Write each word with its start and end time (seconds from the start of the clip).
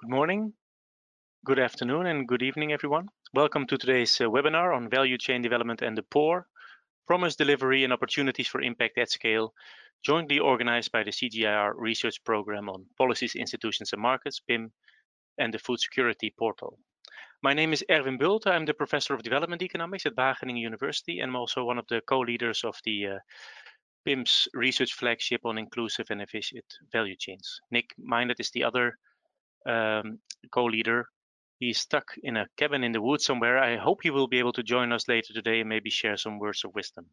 Good 0.00 0.10
morning, 0.10 0.52
good 1.44 1.58
afternoon, 1.58 2.06
and 2.06 2.28
good 2.28 2.40
evening, 2.40 2.72
everyone. 2.72 3.08
Welcome 3.34 3.66
to 3.66 3.76
today's 3.76 4.20
uh, 4.20 4.26
webinar 4.26 4.72
on 4.72 4.88
value 4.88 5.18
chain 5.18 5.42
development 5.42 5.82
and 5.82 5.98
the 5.98 6.04
poor, 6.04 6.46
promise 7.08 7.34
delivery 7.34 7.82
and 7.82 7.92
opportunities 7.92 8.46
for 8.46 8.60
impact 8.60 8.96
at 8.96 9.10
scale, 9.10 9.54
jointly 10.04 10.38
organized 10.38 10.92
by 10.92 11.02
the 11.02 11.10
CGIAR 11.10 11.72
Research 11.74 12.22
Program 12.22 12.68
on 12.68 12.86
Policies, 12.96 13.34
Institutions 13.34 13.92
and 13.92 14.00
Markets, 14.00 14.38
PIM, 14.38 14.70
and 15.36 15.52
the 15.52 15.58
Food 15.58 15.80
Security 15.80 16.32
Portal. 16.38 16.78
My 17.42 17.52
name 17.52 17.72
is 17.72 17.84
Erwin 17.90 18.20
Bulte. 18.20 18.46
I'm 18.46 18.66
the 18.66 18.74
Professor 18.74 19.14
of 19.14 19.24
Development 19.24 19.62
Economics 19.62 20.06
at 20.06 20.14
Wageningen 20.14 20.60
University, 20.60 21.18
and 21.18 21.30
I'm 21.30 21.36
also 21.36 21.64
one 21.64 21.76
of 21.76 21.88
the 21.88 22.02
co-leaders 22.02 22.62
of 22.62 22.78
the 22.84 23.06
uh, 23.08 23.18
PIM's 24.04 24.46
research 24.54 24.92
flagship 24.92 25.40
on 25.44 25.58
inclusive 25.58 26.06
and 26.10 26.22
efficient 26.22 26.66
value 26.92 27.16
chains. 27.16 27.60
Nick 27.72 27.90
Minot 27.98 28.38
is 28.38 28.52
the 28.52 28.62
other 28.62 28.96
um, 29.68 30.18
co-leader. 30.50 31.06
He's 31.60 31.78
stuck 31.78 32.06
in 32.22 32.36
a 32.36 32.46
cabin 32.56 32.84
in 32.84 32.92
the 32.92 33.02
woods 33.02 33.24
somewhere. 33.24 33.58
I 33.58 33.76
hope 33.76 34.00
he 34.02 34.10
will 34.10 34.28
be 34.28 34.38
able 34.38 34.52
to 34.52 34.62
join 34.62 34.92
us 34.92 35.08
later 35.08 35.32
today 35.34 35.60
and 35.60 35.68
maybe 35.68 35.90
share 35.90 36.16
some 36.16 36.38
words 36.38 36.64
of 36.64 36.74
wisdom. 36.74 37.06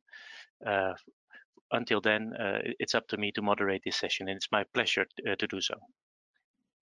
Uh, 0.65 0.93
until 1.71 1.99
then, 1.99 2.31
uh, 2.39 2.59
it's 2.79 2.95
up 2.95 3.07
to 3.07 3.17
me 3.17 3.31
to 3.31 3.41
moderate 3.41 3.81
this 3.83 3.97
session, 3.97 4.29
and 4.29 4.37
it's 4.37 4.51
my 4.51 4.63
pleasure 4.73 5.05
uh, 5.27 5.35
to 5.35 5.47
do 5.47 5.59
so. 5.61 5.75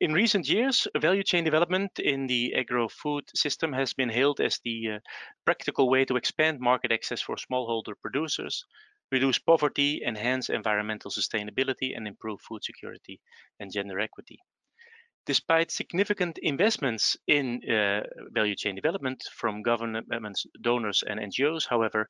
In 0.02 0.12
recent 0.12 0.50
years, 0.50 0.88
value 0.98 1.23
chain 1.23 1.45
development 1.45 2.00
in 2.00 2.28
the 2.28 2.53
agro-food 2.55 3.23
system 3.34 3.72
has 3.72 3.94
been 3.94 4.09
hailed 4.09 4.42
as 4.42 4.59
the 4.66 4.95
uh, 4.95 5.00
practical 5.45 5.90
way 5.90 6.03
to 6.05 6.17
expand 6.17 6.59
market 6.59 6.92
access 6.92 7.22
for 7.22 7.38
smallholder 7.38 7.94
producers, 8.02 8.66
reduce 9.12 9.40
poverty, 9.40 10.02
enhance 10.05 10.50
environmental 10.50 11.12
sustainability, 11.12 11.95
and 11.95 12.08
improve 12.08 12.42
food 12.42 12.64
security 12.64 13.22
and 13.62 13.72
gender 13.72 14.00
equity. 14.00 14.40
Despite 15.26 15.72
significant 15.72 16.38
investments 16.40 17.16
in 17.27 17.62
uh, 17.70 18.02
value 18.31 18.55
chain 18.55 18.76
development 18.76 19.23
from 19.31 19.64
governments, 19.64 20.45
donors, 20.59 21.02
and 21.02 21.20
NGOs, 21.20 21.66
however, 21.66 22.09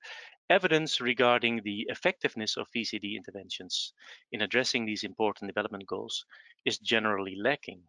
evidence 0.49 0.99
regarding 0.99 1.61
the 1.61 1.85
effectiveness 1.89 2.57
of 2.57 2.71
VCD 2.75 3.15
interventions 3.15 3.93
in 4.31 4.41
addressing 4.41 4.85
these 4.85 5.03
important 5.03 5.49
development 5.49 5.85
goals 5.85 6.25
is 6.65 6.79
generally 6.79 7.35
lacking. 7.35 7.83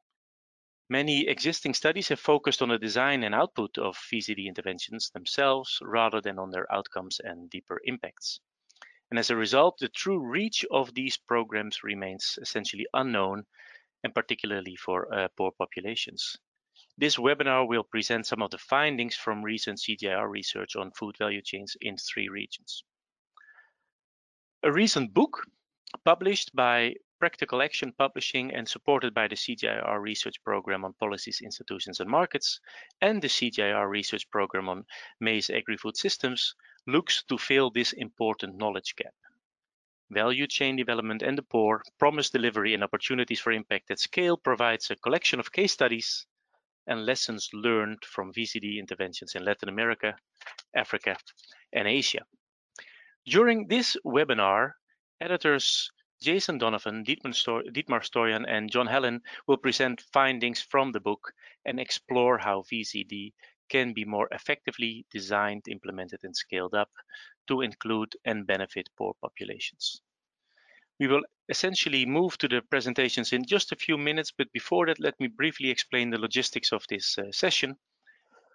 Many 0.90 1.26
existing 1.26 1.72
studies 1.72 2.08
have 2.08 2.20
focused 2.20 2.60
on 2.60 2.68
the 2.68 2.78
design 2.78 3.24
and 3.24 3.34
output 3.34 3.78
of 3.78 3.96
VCD 3.96 4.46
interventions 4.46 5.08
themselves 5.08 5.78
rather 5.80 6.20
than 6.20 6.38
on 6.38 6.50
their 6.50 6.70
outcomes 6.70 7.18
and 7.20 7.48
deeper 7.48 7.80
impacts. 7.84 8.40
And 9.10 9.18
as 9.18 9.30
a 9.30 9.36
result, 9.36 9.78
the 9.78 9.88
true 9.88 10.18
reach 10.18 10.66
of 10.70 10.92
these 10.92 11.16
programs 11.16 11.82
remains 11.82 12.38
essentially 12.42 12.86
unknown 12.92 13.46
and 14.04 14.14
particularly 14.14 14.76
for 14.76 15.12
uh, 15.12 15.28
poor 15.36 15.50
populations. 15.50 16.36
This 16.96 17.16
webinar 17.16 17.66
will 17.66 17.82
present 17.82 18.26
some 18.26 18.42
of 18.42 18.50
the 18.50 18.58
findings 18.58 19.16
from 19.16 19.42
recent 19.42 19.80
CGIAR 19.80 20.30
research 20.30 20.76
on 20.76 20.92
food 20.92 21.16
value 21.18 21.42
chains 21.42 21.76
in 21.80 21.96
three 21.96 22.28
regions. 22.28 22.84
A 24.62 24.70
recent 24.70 25.12
book 25.12 25.46
published 26.04 26.54
by 26.54 26.94
Practical 27.18 27.62
Action 27.62 27.92
Publishing 27.92 28.54
and 28.54 28.68
supported 28.68 29.14
by 29.14 29.28
the 29.28 29.36
CGIAR 29.36 30.00
Research 30.00 30.42
Program 30.44 30.84
on 30.84 30.92
Policies, 30.94 31.40
Institutions 31.40 32.00
and 32.00 32.10
Markets 32.10 32.60
and 33.00 33.22
the 33.22 33.28
CGIAR 33.28 33.88
Research 33.88 34.28
Program 34.30 34.68
on 34.68 34.84
Maize 35.20 35.50
Agri-Food 35.50 35.96
Systems 35.96 36.54
looks 36.86 37.24
to 37.24 37.38
fill 37.38 37.70
this 37.70 37.92
important 37.94 38.56
knowledge 38.56 38.94
gap 38.96 39.14
value 40.10 40.46
chain 40.46 40.76
development 40.76 41.22
and 41.22 41.38
the 41.38 41.42
poor, 41.42 41.82
promise 41.98 42.30
delivery 42.30 42.74
and 42.74 42.84
opportunities 42.84 43.40
for 43.40 43.52
impact 43.52 43.90
at 43.90 43.98
scale 43.98 44.36
provides 44.36 44.90
a 44.90 44.96
collection 44.96 45.40
of 45.40 45.52
case 45.52 45.72
studies 45.72 46.26
and 46.86 47.06
lessons 47.06 47.48
learned 47.52 48.04
from 48.04 48.32
VCD 48.32 48.78
interventions 48.78 49.34
in 49.34 49.44
Latin 49.44 49.68
America, 49.68 50.16
Africa, 50.74 51.16
and 51.72 51.88
Asia. 51.88 52.24
During 53.26 53.68
this 53.68 53.96
webinar, 54.04 54.72
editors 55.20 55.90
Jason 56.22 56.58
Donovan, 56.58 57.04
Dietmar 57.04 58.02
Stoian, 58.02 58.44
and 58.48 58.70
Jon 58.70 58.86
Hellin 58.86 59.20
will 59.46 59.56
present 59.56 60.00
findings 60.12 60.60
from 60.60 60.92
the 60.92 61.00
book 61.00 61.32
and 61.64 61.80
explore 61.80 62.38
how 62.38 62.62
VCD 62.62 63.32
can 63.68 63.92
be 63.92 64.04
more 64.04 64.28
effectively 64.32 65.06
designed, 65.10 65.68
implemented, 65.68 66.20
and 66.24 66.36
scaled 66.36 66.74
up 66.74 66.90
to 67.48 67.60
include 67.60 68.12
and 68.24 68.46
benefit 68.46 68.88
poor 68.96 69.14
populations. 69.20 70.02
We 71.00 71.08
will 71.08 71.22
essentially 71.48 72.06
move 72.06 72.38
to 72.38 72.48
the 72.48 72.62
presentations 72.62 73.32
in 73.32 73.44
just 73.44 73.72
a 73.72 73.76
few 73.76 73.98
minutes, 73.98 74.32
but 74.36 74.52
before 74.52 74.86
that, 74.86 75.00
let 75.00 75.18
me 75.18 75.26
briefly 75.26 75.70
explain 75.70 76.10
the 76.10 76.18
logistics 76.18 76.72
of 76.72 76.84
this 76.88 77.18
uh, 77.18 77.32
session. 77.32 77.76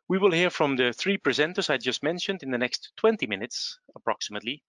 We 0.08 0.18
will 0.18 0.31
hear 0.31 0.50
from 0.50 0.75
the 0.75 0.94
three 0.94 1.18
presenters 1.18 1.70
I 1.70 1.78
just 1.78 2.02
mentioned 2.02 2.41
in 2.41 2.52
the 2.52 2.58
next 2.58 2.94
20 2.97 3.28
minutes, 3.28 3.78
approximately, 3.96 4.64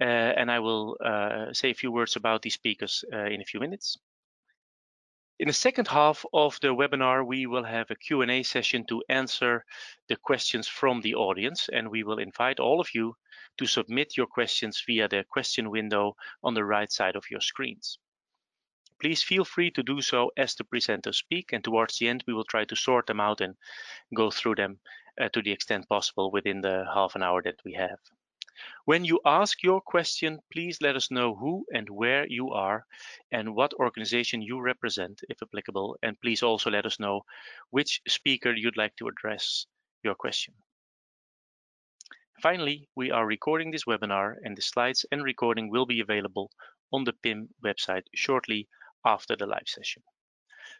uh, 0.00 0.04
and 0.04 0.50
I 0.50 0.60
will 0.60 0.96
uh, 1.04 1.52
say 1.52 1.70
a 1.70 1.74
few 1.74 1.92
words 1.92 2.16
about 2.16 2.42
these 2.42 2.54
speakers 2.54 3.04
uh, 3.12 3.26
in 3.26 3.42
a 3.42 3.44
few 3.44 3.60
minutes. 3.60 3.98
In 5.42 5.48
the 5.48 5.52
second 5.52 5.88
half 5.88 6.24
of 6.32 6.56
the 6.60 6.68
webinar, 6.68 7.26
we 7.26 7.46
will 7.46 7.64
have 7.64 7.90
a 7.90 7.96
Q&A 7.96 8.44
session 8.44 8.86
to 8.86 9.02
answer 9.08 9.64
the 10.06 10.14
questions 10.14 10.68
from 10.68 11.00
the 11.00 11.16
audience, 11.16 11.68
and 11.68 11.90
we 11.90 12.04
will 12.04 12.20
invite 12.20 12.60
all 12.60 12.80
of 12.80 12.94
you 12.94 13.16
to 13.58 13.66
submit 13.66 14.16
your 14.16 14.28
questions 14.28 14.84
via 14.86 15.08
the 15.08 15.24
question 15.28 15.68
window 15.68 16.14
on 16.44 16.54
the 16.54 16.64
right 16.64 16.92
side 16.92 17.16
of 17.16 17.28
your 17.28 17.40
screens. 17.40 17.98
Please 19.00 19.24
feel 19.24 19.44
free 19.44 19.72
to 19.72 19.82
do 19.82 20.00
so 20.00 20.30
as 20.36 20.54
the 20.54 20.62
presenters 20.62 21.16
speak, 21.16 21.52
and 21.52 21.64
towards 21.64 21.98
the 21.98 22.06
end, 22.06 22.22
we 22.28 22.34
will 22.34 22.44
try 22.44 22.64
to 22.64 22.76
sort 22.76 23.08
them 23.08 23.18
out 23.18 23.40
and 23.40 23.56
go 24.14 24.30
through 24.30 24.54
them 24.54 24.78
uh, 25.20 25.28
to 25.30 25.42
the 25.42 25.50
extent 25.50 25.88
possible 25.88 26.30
within 26.30 26.60
the 26.60 26.86
half 26.94 27.16
an 27.16 27.24
hour 27.24 27.42
that 27.42 27.58
we 27.64 27.72
have. 27.72 27.98
When 28.84 29.04
you 29.04 29.20
ask 29.24 29.62
your 29.62 29.80
question, 29.80 30.40
please 30.52 30.80
let 30.80 30.96
us 30.96 31.10
know 31.10 31.34
who 31.34 31.64
and 31.72 31.88
where 31.88 32.26
you 32.26 32.50
are 32.50 32.84
and 33.30 33.54
what 33.54 33.74
organization 33.74 34.42
you 34.42 34.60
represent, 34.60 35.22
if 35.28 35.42
applicable, 35.42 35.96
and 36.02 36.20
please 36.20 36.42
also 36.42 36.70
let 36.70 36.86
us 36.86 37.00
know 37.00 37.24
which 37.70 38.00
speaker 38.08 38.52
you'd 38.52 38.76
like 38.76 38.96
to 38.96 39.08
address 39.08 39.66
your 40.02 40.14
question. 40.14 40.54
Finally, 42.42 42.88
we 42.96 43.10
are 43.10 43.24
recording 43.24 43.70
this 43.70 43.84
webinar 43.84 44.36
and 44.42 44.56
the 44.56 44.62
slides 44.62 45.06
and 45.12 45.22
recording 45.22 45.70
will 45.70 45.86
be 45.86 46.00
available 46.00 46.50
on 46.92 47.04
the 47.04 47.12
PIM 47.12 47.48
website 47.64 48.04
shortly 48.14 48.68
after 49.04 49.36
the 49.36 49.46
live 49.46 49.68
session. 49.68 50.02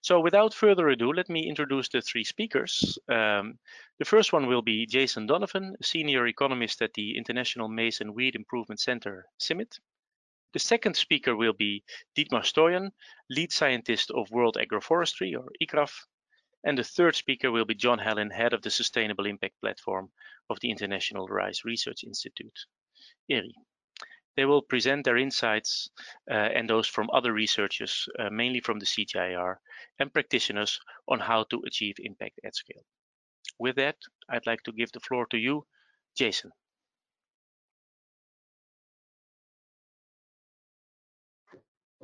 So 0.03 0.19
without 0.19 0.53
further 0.53 0.89
ado, 0.89 1.13
let 1.13 1.29
me 1.29 1.49
introduce 1.49 1.89
the 1.89 2.03
three 2.03 2.25
speakers. 2.25 2.99
Um, 3.09 3.61
the 4.01 4.05
first 4.05 4.33
one 4.33 4.49
will 4.49 4.61
be 4.61 4.85
Jason 4.85 5.27
Donovan, 5.27 5.77
Senior 5.81 6.27
Economist 6.27 6.83
at 6.83 6.93
the 6.95 7.17
International 7.17 7.69
Maize 7.69 8.01
and 8.01 8.12
Wheat 8.12 8.35
Improvement 8.35 8.81
Center, 8.81 9.27
CIMMYT. 9.39 9.79
The 10.55 10.59
second 10.59 10.97
speaker 10.97 11.37
will 11.37 11.53
be 11.53 11.85
Dietmar 12.17 12.43
Stoian, 12.43 12.91
Lead 13.31 13.53
Scientist 13.53 14.11
of 14.11 14.29
World 14.33 14.57
Agroforestry, 14.61 15.39
or 15.39 15.49
ICRAF. 15.62 15.93
And 16.65 16.77
the 16.77 16.85
third 16.85 17.15
speaker 17.15 17.53
will 17.53 17.65
be 17.65 17.77
Jon 17.77 18.01
Hellin, 18.01 18.33
Head 18.33 18.53
of 18.55 18.62
the 18.62 18.71
Sustainable 18.71 19.27
Impact 19.27 19.61
Platform 19.61 20.11
of 20.51 20.59
the 20.59 20.71
International 20.71 21.29
Rice 21.29 21.65
Research 21.65 22.03
Institute, 22.03 22.67
IRRI. 23.31 23.55
They 24.37 24.47
will 24.47 24.62
present 24.62 25.04
their 25.04 25.19
insights 25.19 25.91
uh, 26.31 26.34
and 26.34 26.69
those 26.69 26.87
from 26.87 27.10
other 27.12 27.32
researchers, 27.32 28.09
uh, 28.19 28.31
mainly 28.31 28.60
from 28.60 28.78
the 28.78 28.87
CGIAR, 28.87 29.56
and 29.98 30.12
practitioners 30.12 30.81
on 31.09 31.20
how 31.20 31.44
to 31.44 31.62
achieve 31.66 31.97
impact 31.98 32.41
at 32.44 32.56
scale. 32.56 32.82
With 33.59 33.76
that, 33.76 33.97
I'd 34.28 34.47
like 34.47 34.62
to 34.62 34.72
give 34.72 34.91
the 34.93 35.00
floor 35.00 35.26
to 35.31 35.38
you, 35.38 35.66
Jason. 36.16 36.50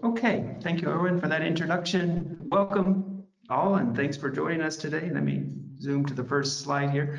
Okay, 0.04 0.56
thank 0.60 0.80
you, 0.80 0.88
Erwin, 0.88 1.18
for 1.20 1.28
that 1.28 1.42
introduction. 1.42 2.38
Welcome 2.50 3.24
all, 3.50 3.76
and 3.76 3.96
thanks 3.96 4.16
for 4.16 4.30
joining 4.30 4.60
us 4.60 4.76
today. 4.76 5.10
Let 5.12 5.24
me 5.24 5.46
zoom 5.80 6.04
to 6.06 6.14
the 6.14 6.22
first 6.22 6.60
slide 6.60 6.90
here. 6.90 7.18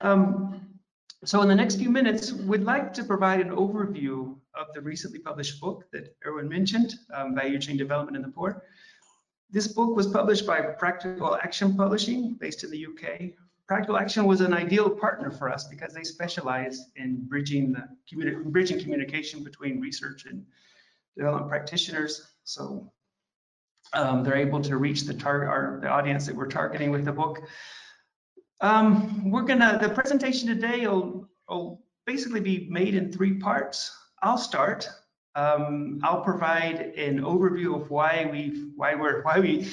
Um, 0.00 0.78
so 1.24 1.42
in 1.42 1.48
the 1.48 1.54
next 1.54 1.76
few 1.76 1.90
minutes, 1.90 2.32
we'd 2.32 2.62
like 2.62 2.94
to 2.94 3.04
provide 3.04 3.40
an 3.40 3.50
overview 3.50 4.36
of 4.56 4.66
the 4.74 4.80
recently 4.80 5.18
published 5.18 5.60
book 5.60 5.84
that 5.92 6.16
Erwin 6.26 6.48
mentioned, 6.48 6.94
um, 7.12 7.34
Value 7.34 7.58
Chain 7.58 7.76
Development 7.76 8.16
in 8.16 8.22
the 8.22 8.28
Poor. 8.28 8.64
This 9.50 9.68
book 9.68 9.96
was 9.96 10.06
published 10.06 10.46
by 10.46 10.60
Practical 10.60 11.36
Action 11.36 11.76
Publishing, 11.76 12.34
based 12.34 12.64
in 12.64 12.70
the 12.70 12.86
UK. 12.86 13.32
Practical 13.66 13.96
Action 13.96 14.24
was 14.26 14.40
an 14.40 14.52
ideal 14.52 14.90
partner 14.90 15.30
for 15.30 15.50
us 15.50 15.64
because 15.68 15.94
they 15.94 16.02
specialize 16.02 16.90
in 16.96 17.24
bridging 17.26 17.72
the 17.72 17.88
communi 18.10 18.42
bridging 18.44 18.80
communication 18.80 19.42
between 19.42 19.80
research 19.80 20.26
and 20.26 20.44
development 21.16 21.48
practitioners. 21.48 22.26
So 22.44 22.92
um, 23.92 24.22
they're 24.24 24.36
able 24.36 24.60
to 24.62 24.76
reach 24.76 25.02
the 25.02 25.14
target, 25.14 25.82
the 25.82 25.88
audience 25.88 26.26
that 26.26 26.34
we're 26.34 26.48
targeting 26.48 26.90
with 26.90 27.04
the 27.04 27.12
book. 27.12 27.40
Um, 28.60 29.30
we're 29.30 29.42
gonna, 29.42 29.78
the 29.80 29.88
presentation 29.88 30.48
today 30.48 30.86
will, 30.86 31.28
will 31.48 31.82
basically 32.06 32.40
be 32.40 32.66
made 32.70 32.94
in 32.94 33.12
three 33.12 33.34
parts. 33.34 33.96
I'll 34.24 34.38
start. 34.38 34.88
Um, 35.34 36.00
I'll 36.02 36.22
provide 36.22 36.80
an 36.96 37.20
overview 37.20 37.78
of 37.78 37.90
why 37.90 38.26
we 38.32 38.70
why 38.74 38.94
we're 38.94 39.22
why 39.22 39.38
we 39.38 39.70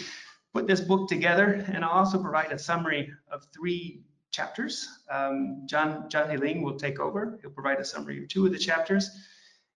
put 0.53 0.68
this 0.68 0.81
book 0.81 1.07
together, 1.07 1.65
and 1.71 1.86
I'll 1.86 1.92
also 1.92 2.21
provide 2.21 2.51
a 2.51 2.59
summary 2.59 3.09
of 3.31 3.48
three 3.53 4.01
chapters. 4.31 4.86
Um, 5.09 5.63
John 5.68 6.09
Jon 6.09 6.30
Hellin 6.30 6.62
will 6.62 6.77
take 6.77 7.00
over. 7.00 7.39
He'll 7.42 7.51
provide 7.51 7.80
a 7.80 7.86
summary 7.86 8.21
of 8.21 8.27
two 8.27 8.45
of 8.45 8.51
the 8.51 8.59
chapters, 8.59 9.09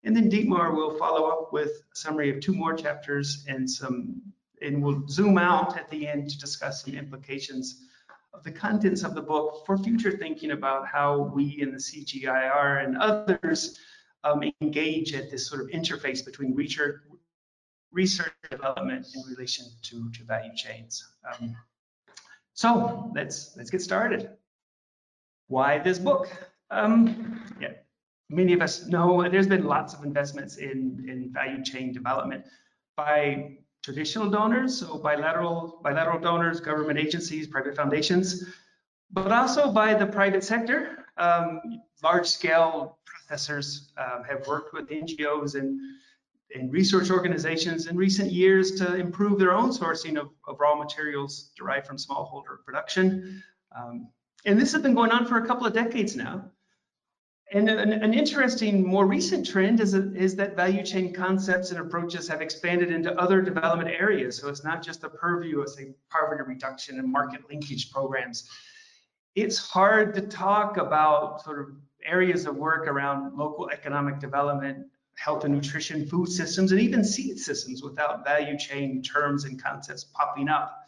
and 0.03 0.17
then 0.17 0.29
Dietmar 0.29 0.75
will 0.75 0.99
follow 0.99 1.29
up 1.29 1.53
with 1.53 1.71
a 1.93 1.97
summary 1.97 2.31
of 2.31 2.41
two 2.41 2.53
more 2.53 2.75
chapters 2.75 3.45
and 3.47 3.71
some, 3.71 4.21
and 4.61 4.83
we'll 4.83 5.07
zoom 5.07 5.39
out 5.39 5.79
at 5.79 5.89
the 5.89 6.09
end 6.09 6.31
to 6.31 6.39
discuss 6.39 6.85
some 6.85 6.95
implications 6.95 7.85
of 8.33 8.43
the 8.43 8.51
contents 8.51 9.05
of 9.05 9.15
the 9.15 9.23
book 9.23 9.63
for 9.67 9.79
future 9.79 10.11
thinking 10.11 10.51
about 10.51 10.89
how 10.89 11.31
we 11.33 11.61
in 11.63 11.71
the 11.71 11.79
CGIAR 11.79 12.85
and 12.85 12.97
others 12.97 13.79
um, 14.25 14.43
engage 14.61 15.15
at 15.15 15.31
this 15.31 15.47
sort 15.49 15.61
of 15.61 15.69
interface 15.69 16.25
between 16.25 16.55
research, 16.55 17.01
research 17.93 18.33
development 18.51 19.07
in 19.15 19.23
relation 19.31 19.67
to, 19.83 20.11
to 20.11 20.25
value 20.25 20.55
chains. 20.57 21.07
Um, 21.29 21.57
so 22.55 23.13
let's 23.15 23.55
let's 23.57 23.71
get 23.71 23.83
started. 23.83 24.31
Why 25.49 25.79
this 25.79 25.99
book? 25.99 26.29
Um, 26.71 27.43
yeah, 27.61 27.73
many 28.31 28.53
of 28.53 28.63
us 28.63 28.87
know 28.87 29.29
there's 29.29 29.47
been 29.47 29.65
lots 29.65 29.93
of 29.95 30.05
investments 30.05 30.57
in, 30.57 31.05
in 31.09 31.33
value 31.33 31.63
chain 31.63 31.93
development 31.93 32.45
by 32.97 33.59
traditional 33.83 34.31
donors, 34.31 34.79
so 34.79 34.99
bilateral 34.99 35.81
bilateral 35.83 36.19
donors, 36.19 36.61
government 36.61 36.99
agencies, 36.99 37.47
private 37.47 37.77
foundations, 37.77 38.45
but 39.11 39.31
also 39.31 39.71
by 39.71 39.93
the 39.95 40.07
private 40.07 40.43
sector. 40.43 41.05
Um, 41.17 41.61
large 42.03 42.27
scale 42.27 42.99
processors 43.31 43.89
um, 43.99 44.25
have 44.25 44.47
worked 44.47 44.73
with 44.73 44.89
NGOs 44.89 45.55
and 45.55 45.81
and 46.55 46.73
research 46.73 47.11
organizations 47.11 47.87
in 47.87 47.97
recent 47.97 48.31
years 48.31 48.73
to 48.73 48.95
improve 48.95 49.39
their 49.39 49.53
own 49.53 49.71
sourcing 49.71 50.19
of, 50.19 50.31
of 50.47 50.61
raw 50.61 50.75
materials 50.75 51.51
derived 51.57 51.87
from 51.87 51.97
smallholder 51.97 52.63
production. 52.65 53.43
Um, 53.77 54.09
and 54.45 54.61
this 54.61 54.73
has 54.73 54.83
been 54.83 54.95
going 54.95 55.11
on 55.11 55.27
for 55.27 55.39
a 55.39 55.47
couple 55.47 55.67
of 55.67 55.73
decades 55.73 56.15
now. 56.15 56.45
And 57.53 57.69
an, 57.69 57.93
an 57.93 58.15
interesting, 58.15 58.87
more 58.87 59.07
recent 59.07 59.47
trend 59.47 59.81
is, 59.81 59.95
is 59.95 60.35
that 60.37 60.57
value 60.57 60.83
chain 60.85 61.13
concepts 61.13 61.71
and 61.71 61.81
approaches 61.81 62.27
have 62.29 62.41
expanded 62.41 62.91
into 62.91 63.13
other 63.21 63.43
development 63.43 63.91
areas. 63.91 64.39
So 64.39 64.49
it's 64.49 64.65
not 64.65 64.83
just 64.83 65.01
the 65.01 65.09
purview 65.09 65.61
of, 65.61 65.69
say, 65.69 65.95
poverty 66.11 66.43
reduction 66.47 66.99
and 66.99 67.11
market 67.11 67.43
linkage 67.49 67.91
programs. 67.91 68.49
It's 69.35 69.59
hard 69.59 70.15
to 70.15 70.23
talk 70.23 70.77
about 70.77 71.43
sort 71.43 71.61
of 71.61 71.67
areas 72.05 72.47
of 72.47 72.57
work 72.57 72.87
around 72.87 73.37
local 73.37 73.71
economic 73.71 74.19
development, 74.19 74.87
health 75.17 75.45
and 75.45 75.55
nutrition, 75.55 76.07
food 76.07 76.29
systems, 76.29 76.73
and 76.73 76.81
even 76.81 77.05
seed 77.05 77.39
systems 77.39 77.83
without 77.83 78.25
value 78.25 78.59
chain 78.59 79.03
terms 79.03 79.45
and 79.45 79.63
concepts 79.63 80.05
popping 80.05 80.49
up. 80.49 80.87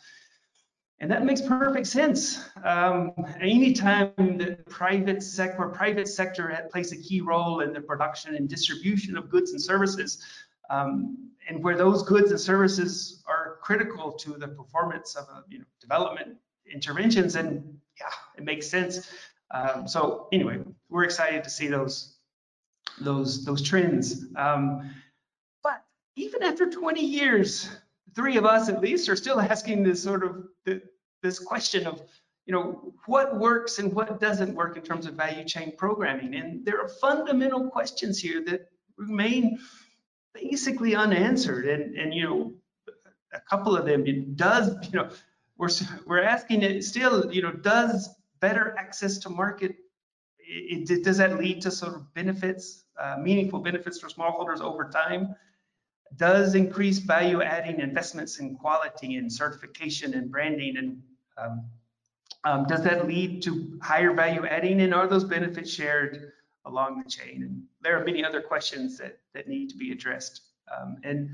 And 0.98 1.10
that 1.10 1.24
makes 1.24 1.42
perfect 1.42 1.86
sense. 1.86 2.48
Um, 2.64 3.12
anytime 3.38 4.12
the 4.16 4.58
private 4.70 5.22
sector, 5.22 5.68
private 5.68 6.08
sector 6.08 6.66
plays 6.72 6.92
a 6.92 6.96
key 6.96 7.20
role 7.20 7.60
in 7.60 7.72
the 7.72 7.80
production 7.80 8.34
and 8.34 8.48
distribution 8.48 9.16
of 9.16 9.28
goods 9.28 9.52
and 9.52 9.60
services, 9.60 10.22
um, 10.70 11.30
and 11.48 11.62
where 11.62 11.76
those 11.76 12.02
goods 12.02 12.30
and 12.30 12.40
services 12.40 13.22
are 13.28 13.58
critical 13.62 14.10
to 14.12 14.32
the 14.38 14.48
performance 14.48 15.14
of 15.16 15.28
a, 15.28 15.44
you 15.48 15.58
know, 15.58 15.64
development 15.80 16.36
interventions, 16.72 17.36
and 17.36 17.78
yeah, 18.00 18.06
it 18.36 18.44
makes 18.44 18.66
sense. 18.66 19.10
Um, 19.50 19.87
so 19.87 20.28
anyway, 20.32 20.60
we're 20.88 21.04
excited 21.04 21.44
to 21.44 21.50
see 21.50 21.69
those 21.69 22.16
those 23.00 23.44
those 23.44 23.62
trends. 23.62 24.26
Um, 24.37 24.90
but 25.62 25.84
even 26.16 26.43
after 26.43 26.70
20 26.70 27.00
years, 27.00 27.69
three 28.14 28.37
of 28.37 28.44
us 28.44 28.69
at 28.69 28.81
least 28.81 29.08
are 29.08 29.16
still 29.16 29.40
asking 29.40 29.82
this 29.82 30.02
sort 30.02 30.25
of 30.25 30.48
this 31.22 31.38
question 31.38 31.87
of 31.87 32.02
you 32.46 32.54
know 32.54 32.93
what 33.06 33.38
works 33.38 33.78
and 33.78 33.93
what 33.93 34.20
doesn't 34.20 34.54
work 34.54 34.76
in 34.76 34.82
terms 34.82 35.06
of 35.06 35.14
value 35.14 35.44
chain 35.44 35.72
programming 35.76 36.34
and 36.37 36.64
there 36.64 36.81
are 36.81 36.88
fundamental 36.88 37.69
questions 37.69 38.19
here 38.19 38.43
that 38.44 38.70
remain 38.96 39.58
basically 40.32 40.94
unanswered 40.94 41.66
and 41.66 41.96
and 41.96 42.14
you 42.14 42.22
know 42.22 42.52
a 43.32 43.40
couple 43.40 43.76
of 43.76 43.84
them 43.84 44.06
it 44.06 44.37
does 44.37 44.75
you 44.87 44.98
know 44.98 45.10
we're 45.58 45.69
we're 46.06 46.22
asking 46.22 46.62
it 46.62 46.84
still 46.84 47.32
you 47.32 47.43
know 47.43 47.52
does 47.52 48.08
better 48.40 48.74
access 48.78 49.18
to 49.18 49.30
market 49.30 49.76
it, 50.46 50.90
it, 50.90 51.04
does 51.04 51.18
that 51.18 51.38
lead 51.38 51.60
to 51.62 51.70
sort 51.70 51.94
of 51.94 52.14
benefits 52.14 52.84
uh, 52.98 53.16
meaningful 53.18 53.58
benefits 53.58 53.98
for 53.98 54.08
smallholders 54.08 54.60
over 54.60 54.88
time? 54.88 55.34
Does 56.16 56.54
increase 56.54 56.98
value 56.98 57.42
adding 57.42 57.80
investments 57.80 58.38
in 58.38 58.56
quality 58.56 59.16
and 59.16 59.32
certification 59.32 60.14
and 60.14 60.30
branding 60.30 60.76
and 60.76 61.02
um, 61.36 61.64
um, 62.44 62.64
does 62.64 62.82
that 62.84 63.08
lead 63.08 63.42
to 63.42 63.76
higher 63.82 64.12
value 64.12 64.46
adding 64.46 64.80
and 64.80 64.94
are 64.94 65.08
those 65.08 65.24
benefits 65.24 65.70
shared 65.70 66.32
along 66.64 67.02
the 67.02 67.10
chain? 67.10 67.42
And 67.42 67.62
there 67.80 68.00
are 68.00 68.04
many 68.04 68.24
other 68.24 68.40
questions 68.40 68.96
that 68.98 69.18
that 69.34 69.48
need 69.48 69.68
to 69.70 69.76
be 69.76 69.90
addressed. 69.90 70.42
Um, 70.74 70.98
and 71.02 71.28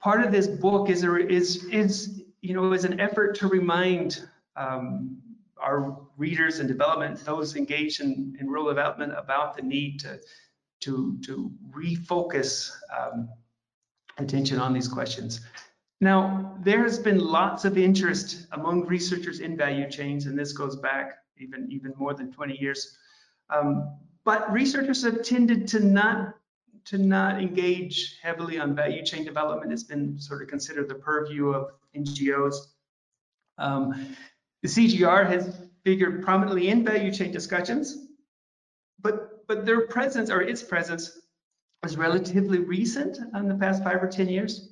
part 0.00 0.22
of 0.22 0.32
this 0.32 0.48
book 0.48 0.90
is 0.90 1.04
is 1.04 1.64
is 1.66 2.22
you 2.40 2.54
know 2.54 2.72
is 2.72 2.84
an 2.84 2.98
effort 2.98 3.36
to 3.36 3.46
remind 3.46 4.28
um, 4.56 5.22
our 5.66 5.98
readers 6.16 6.60
and 6.60 6.68
development 6.68 7.24
those 7.24 7.56
engaged 7.56 8.00
in, 8.00 8.36
in 8.40 8.46
rural 8.46 8.68
development 8.68 9.12
about 9.16 9.56
the 9.56 9.62
need 9.62 9.98
to 10.00 10.20
to 10.80 11.18
to 11.24 11.50
refocus 11.70 12.70
um, 12.96 13.28
attention 14.18 14.58
on 14.58 14.72
these 14.72 14.88
questions. 14.88 15.40
Now, 16.00 16.58
there 16.62 16.82
has 16.82 16.98
been 16.98 17.18
lots 17.18 17.64
of 17.64 17.78
interest 17.78 18.46
among 18.52 18.86
researchers 18.86 19.40
in 19.40 19.56
value 19.56 19.90
chains, 19.90 20.26
and 20.26 20.38
this 20.38 20.52
goes 20.52 20.76
back 20.76 21.18
even, 21.38 21.68
even 21.70 21.94
more 21.96 22.12
than 22.12 22.30
20 22.30 22.58
years. 22.60 22.98
Um, 23.48 23.96
but 24.24 24.50
researchers 24.52 25.02
have 25.04 25.22
tended 25.22 25.66
to 25.68 25.80
not 25.80 26.34
to 26.84 26.98
not 26.98 27.40
engage 27.40 28.18
heavily 28.22 28.60
on 28.60 28.74
value 28.74 29.04
chain 29.04 29.24
development. 29.24 29.72
It's 29.72 29.82
been 29.82 30.20
sort 30.20 30.42
of 30.42 30.48
considered 30.48 30.88
the 30.88 30.94
purview 30.94 31.48
of 31.48 31.70
NGOs. 31.96 32.54
Um, 33.58 34.14
the 34.62 34.68
CGIAR 34.68 35.26
has 35.26 35.60
figured 35.84 36.24
prominently 36.24 36.68
in 36.68 36.84
value 36.84 37.12
chain 37.12 37.32
discussions, 37.32 38.08
but 39.00 39.46
but 39.46 39.64
their 39.64 39.86
presence 39.86 40.30
or 40.30 40.40
its 40.40 40.62
presence 40.62 41.20
was 41.82 41.96
relatively 41.96 42.58
recent 42.58 43.18
in 43.34 43.48
the 43.48 43.54
past 43.54 43.84
five 43.84 44.02
or 44.02 44.08
10 44.08 44.28
years. 44.28 44.70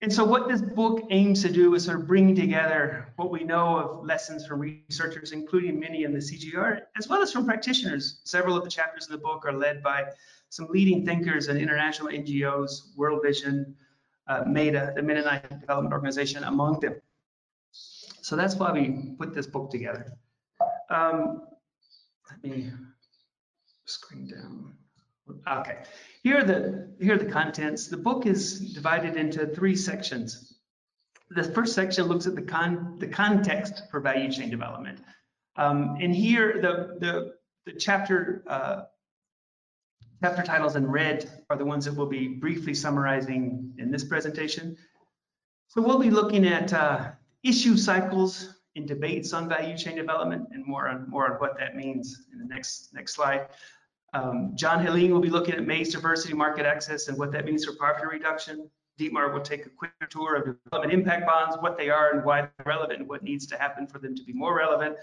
And 0.00 0.12
so 0.12 0.24
what 0.24 0.48
this 0.48 0.60
book 0.60 1.02
aims 1.10 1.42
to 1.42 1.50
do 1.50 1.74
is 1.74 1.84
sort 1.84 2.00
of 2.00 2.06
bring 2.06 2.34
together 2.34 3.12
what 3.16 3.30
we 3.30 3.42
know 3.42 3.76
of 3.76 4.04
lessons 4.04 4.46
from 4.46 4.60
researchers, 4.60 5.32
including 5.32 5.78
many 5.80 6.04
in 6.04 6.12
the 6.12 6.18
CGIAR, 6.18 6.82
as 6.96 7.08
well 7.08 7.22
as 7.22 7.32
from 7.32 7.46
practitioners. 7.46 8.20
Several 8.24 8.56
of 8.56 8.64
the 8.64 8.70
chapters 8.70 9.04
of 9.06 9.12
the 9.12 9.18
book 9.18 9.44
are 9.46 9.52
led 9.52 9.82
by 9.82 10.04
some 10.50 10.66
leading 10.68 11.06
thinkers 11.06 11.48
and 11.48 11.58
international 11.58 12.08
NGOs, 12.08 12.96
World 12.96 13.20
Vision, 13.22 13.74
uh, 14.26 14.44
MEDA, 14.46 14.92
the 14.94 15.02
Mennonite 15.02 15.60
Development 15.60 15.92
Organization, 15.92 16.44
among 16.44 16.80
them. 16.80 16.94
So 18.24 18.36
that's 18.36 18.54
why 18.54 18.72
we 18.72 19.14
put 19.18 19.34
this 19.34 19.46
book 19.46 19.70
together. 19.70 20.10
Um, 20.88 21.42
let 22.30 22.42
me 22.42 22.70
screen 23.84 24.28
down. 24.28 24.72
Okay, 25.46 25.82
here 26.22 26.38
are 26.38 26.44
the 26.44 26.88
here 26.98 27.16
are 27.16 27.18
the 27.18 27.30
contents. 27.30 27.88
The 27.88 27.98
book 27.98 28.24
is 28.24 28.72
divided 28.72 29.16
into 29.16 29.48
three 29.48 29.76
sections. 29.76 30.54
The 31.28 31.44
first 31.44 31.74
section 31.74 32.06
looks 32.06 32.26
at 32.26 32.34
the 32.34 32.40
con 32.40 32.96
the 32.98 33.08
context 33.08 33.82
for 33.90 34.00
value 34.00 34.32
chain 34.32 34.48
development, 34.48 35.00
um, 35.56 35.98
and 36.00 36.14
here 36.14 36.62
the 36.62 36.96
the 37.00 37.34
the 37.66 37.78
chapter 37.78 38.42
uh, 38.46 38.84
chapter 40.22 40.42
titles 40.42 40.76
in 40.76 40.86
red 40.90 41.30
are 41.50 41.58
the 41.58 41.66
ones 41.66 41.84
that 41.84 41.94
we'll 41.94 42.06
be 42.06 42.28
briefly 42.28 42.72
summarizing 42.72 43.74
in 43.76 43.90
this 43.90 44.02
presentation. 44.02 44.78
So 45.68 45.82
we'll 45.82 45.98
be 45.98 46.10
looking 46.10 46.46
at 46.46 46.72
uh, 46.72 47.10
issue 47.44 47.76
cycles 47.76 48.54
in 48.74 48.86
debates 48.86 49.32
on 49.32 49.48
value 49.48 49.76
chain 49.76 49.94
development 49.94 50.48
and 50.50 50.66
more 50.66 50.88
on 50.88 51.08
more 51.08 51.32
on 51.32 51.38
what 51.38 51.56
that 51.58 51.76
means 51.76 52.26
in 52.32 52.38
the 52.38 52.44
next 52.44 52.92
next 52.92 53.14
slide. 53.14 53.48
Um, 54.14 54.52
Jon 54.54 54.84
Hellin 54.84 55.10
will 55.10 55.20
be 55.20 55.30
looking 55.30 55.54
at 55.54 55.66
maize 55.66 55.92
diversity 55.92 56.34
market 56.34 56.66
access 56.66 57.08
and 57.08 57.18
what 57.18 57.32
that 57.32 57.44
means 57.44 57.64
for 57.64 57.74
poverty 57.74 58.06
reduction. 58.06 58.70
Dietmar 58.98 59.32
will 59.32 59.40
take 59.40 59.66
a 59.66 59.70
quick 59.70 59.90
tour 60.08 60.36
of 60.36 60.56
development 60.64 60.92
impact 60.92 61.26
bonds, 61.26 61.56
what 61.60 61.76
they 61.76 61.90
are 61.90 62.14
and 62.14 62.24
why 62.24 62.42
they're 62.42 62.66
relevant 62.66 63.00
and 63.00 63.08
what 63.08 63.24
needs 63.24 63.44
to 63.48 63.58
happen 63.58 63.88
for 63.88 63.98
them 63.98 64.14
to 64.14 64.22
be 64.22 64.32
more 64.32 64.56
relevant. 64.56 64.96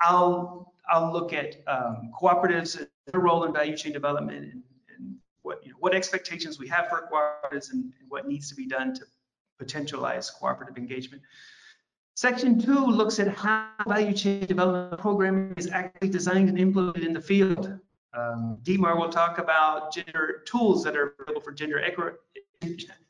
I'll 0.00 0.74
I'll 0.88 1.12
look 1.12 1.32
at 1.32 1.56
um, 1.66 2.10
cooperatives 2.20 2.76
and 2.78 2.88
their 3.06 3.20
role 3.20 3.44
in 3.44 3.52
value 3.52 3.76
chain 3.76 3.92
development 3.92 4.38
and, 4.38 4.62
and 4.96 5.16
what 5.42 5.64
you 5.64 5.70
know, 5.70 5.76
what 5.78 5.94
expectations 5.94 6.58
we 6.58 6.68
have 6.68 6.88
for 6.88 7.08
cooperatives 7.12 7.72
and, 7.72 7.92
and 8.00 8.08
what 8.08 8.26
needs 8.26 8.48
to 8.48 8.54
be 8.54 8.66
done 8.66 8.94
to 8.94 9.04
potentialize 9.62 10.32
cooperative 10.32 10.76
engagement. 10.76 11.22
Section 12.16 12.60
two 12.60 12.84
looks 12.84 13.18
at 13.18 13.28
how 13.28 13.70
value 13.86 14.12
chain 14.12 14.44
development 14.46 15.00
programming 15.00 15.54
is 15.56 15.68
actually 15.68 16.10
designed 16.10 16.48
and 16.48 16.58
implemented 16.58 17.04
in 17.04 17.12
the 17.12 17.20
field. 17.20 17.78
Um, 18.12 18.58
Dietmar 18.62 18.98
will 18.98 19.08
talk 19.08 19.38
about 19.38 19.92
gender 19.94 20.42
tools 20.44 20.82
that 20.84 20.96
are 20.96 21.14
available 21.20 21.40
for 21.40 21.52
gender, 21.52 21.80
equi 21.80 22.12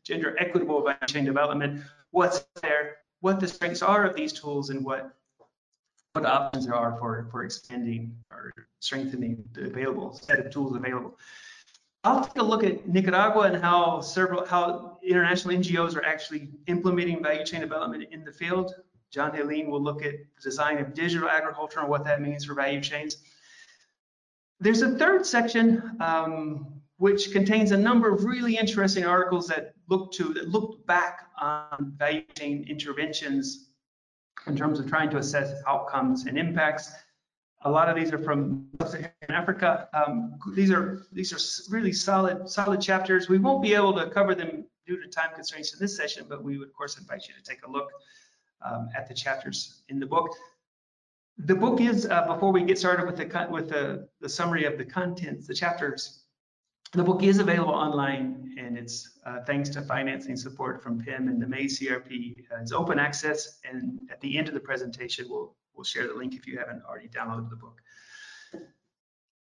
gender 0.05 0.37
equitable 0.39 0.83
value 0.83 1.07
chain 1.09 1.25
development, 1.25 1.83
what's 2.11 2.45
there, 2.63 2.99
what 3.21 3.41
the 3.41 3.49
strengths 3.49 3.83
are 3.83 4.05
of 4.05 4.15
these 4.15 4.33
tools 4.33 4.71
and 4.71 4.85
what 4.85 5.17
what 6.13 6.27
options 6.27 6.67
there 6.67 6.75
are 6.75 6.97
for, 6.99 7.29
for 7.31 7.45
expanding 7.45 8.17
or 8.33 8.53
strengthening 8.81 9.45
the 9.53 9.67
available 9.67 10.13
set 10.13 10.41
of 10.41 10.51
tools 10.51 10.75
available. 10.75 11.17
I'll 12.03 12.25
take 12.25 12.39
a 12.39 12.43
look 12.43 12.65
at 12.65 12.89
Nicaragua 12.89 13.43
and 13.43 13.63
how 13.63 14.01
several 14.01 14.45
how 14.47 14.99
international 15.03 15.55
NGOs 15.55 15.95
are 15.97 16.05
actually 16.05 16.49
implementing 16.67 17.23
value 17.23 17.45
chain 17.45 17.61
development 17.61 18.09
in 18.11 18.25
the 18.25 18.33
field. 18.33 18.75
Jon 19.11 19.33
Hellin 19.33 19.69
will 19.69 19.83
look 19.83 20.05
at 20.05 20.13
the 20.13 20.43
design 20.43 20.79
of 20.79 20.95
digital 20.95 21.29
agriculture 21.29 21.81
and 21.81 21.89
what 21.89 22.05
that 22.05 22.21
means 22.21 22.45
for 22.45 22.55
value 22.55 22.81
chains. 22.81 23.17
There's 24.61 24.83
a 24.83 24.91
third 24.97 25.27
section 25.27 25.97
um, 26.01 26.81
which 26.99 27.33
contains 27.33 27.73
a 27.73 27.77
number 27.77 28.15
of 28.15 28.25
really 28.25 28.57
interesting 28.57 29.05
articles 29.05 29.49
that 29.49 29.75
look 29.89 30.13
to 30.13 30.35
that 30.35 30.49
look 30.49 30.87
back 30.87 31.29
on 31.41 31.95
value 31.97 32.23
chain 32.37 32.67
interventions 32.69 33.71
in 34.47 34.57
terms 34.57 34.79
of 34.79 34.87
trying 34.87 35.11
to 35.11 35.17
assess 35.17 35.55
outcomes 35.67 36.27
and 36.27 36.39
impacts. 36.39 36.93
A 37.63 37.71
lot 37.71 37.89
of 37.89 37.97
these 37.97 38.13
are 38.13 38.19
from 38.19 38.69
Africa. 39.29 39.89
Um, 39.93 40.39
these 40.55 40.71
are 40.71 41.03
these 41.11 41.33
are 41.33 41.73
really 41.73 41.93
solid 41.93 42.49
solid 42.49 42.81
chapters. 42.81 43.29
We 43.29 43.39
won't 43.39 43.63
be 43.63 43.75
able 43.75 43.95
to 43.95 44.09
cover 44.11 44.35
them 44.35 44.67
due 44.87 45.03
to 45.03 45.09
time 45.09 45.31
constraints 45.35 45.73
in 45.73 45.81
this 45.81 45.97
session, 45.97 46.27
but 46.29 46.45
we 46.45 46.59
would 46.59 46.69
of 46.69 46.75
course 46.75 46.99
invite 46.99 47.27
you 47.27 47.35
to 47.35 47.43
take 47.43 47.67
a 47.67 47.71
look 47.71 47.91
um, 48.65 48.89
at 48.97 49.09
the 49.09 49.15
chapters 49.15 49.83
in 49.89 49.99
the 49.99 50.07
book. 50.07 50.31
The 51.39 51.55
book 51.55 51.81
is 51.81 52.07
uh, 52.07 52.27
before 52.27 52.53
we 52.53 52.63
get 52.63 52.79
started 52.79 53.07
with 53.07 53.17
the 53.17 53.49
with 53.51 53.69
the, 53.69 54.09
the 54.21 54.29
summary 54.29 54.65
of 54.65 54.77
the 54.77 54.85
contents, 54.85 55.47
the 55.47 55.55
chapters. 55.55 56.25
The 56.93 57.05
book 57.05 57.23
is 57.23 57.39
available 57.39 57.73
online, 57.73 58.57
and 58.59 58.77
it's 58.77 59.21
uh, 59.25 59.39
thanks 59.47 59.69
to 59.71 59.83
financing 59.83 60.37
support 60.37 60.83
from 60.83 61.01
PIM 61.01 61.29
and 61.29 61.41
the 61.41 61.47
MAIZE 61.47 61.81
CRP. 61.81 62.41
Uh, 62.51 62.61
it's 62.61 62.73
open 62.73 62.99
access, 62.99 63.61
and 63.65 64.01
at 64.11 64.21
the 64.21 64.37
end 64.37 64.49
of 64.49 64.55
the 64.55 64.61
presentation, 64.61 65.27
we'll 65.31 65.55
we'll 65.75 65.85
share 65.85 66.09
the 66.09 66.15
link 66.15 66.35
if 66.35 66.47
you 66.47 66.59
haven't 66.59 66.83
already 66.85 67.09
downloaded 67.09 67.49
the 67.49 67.57
book. 67.57 67.81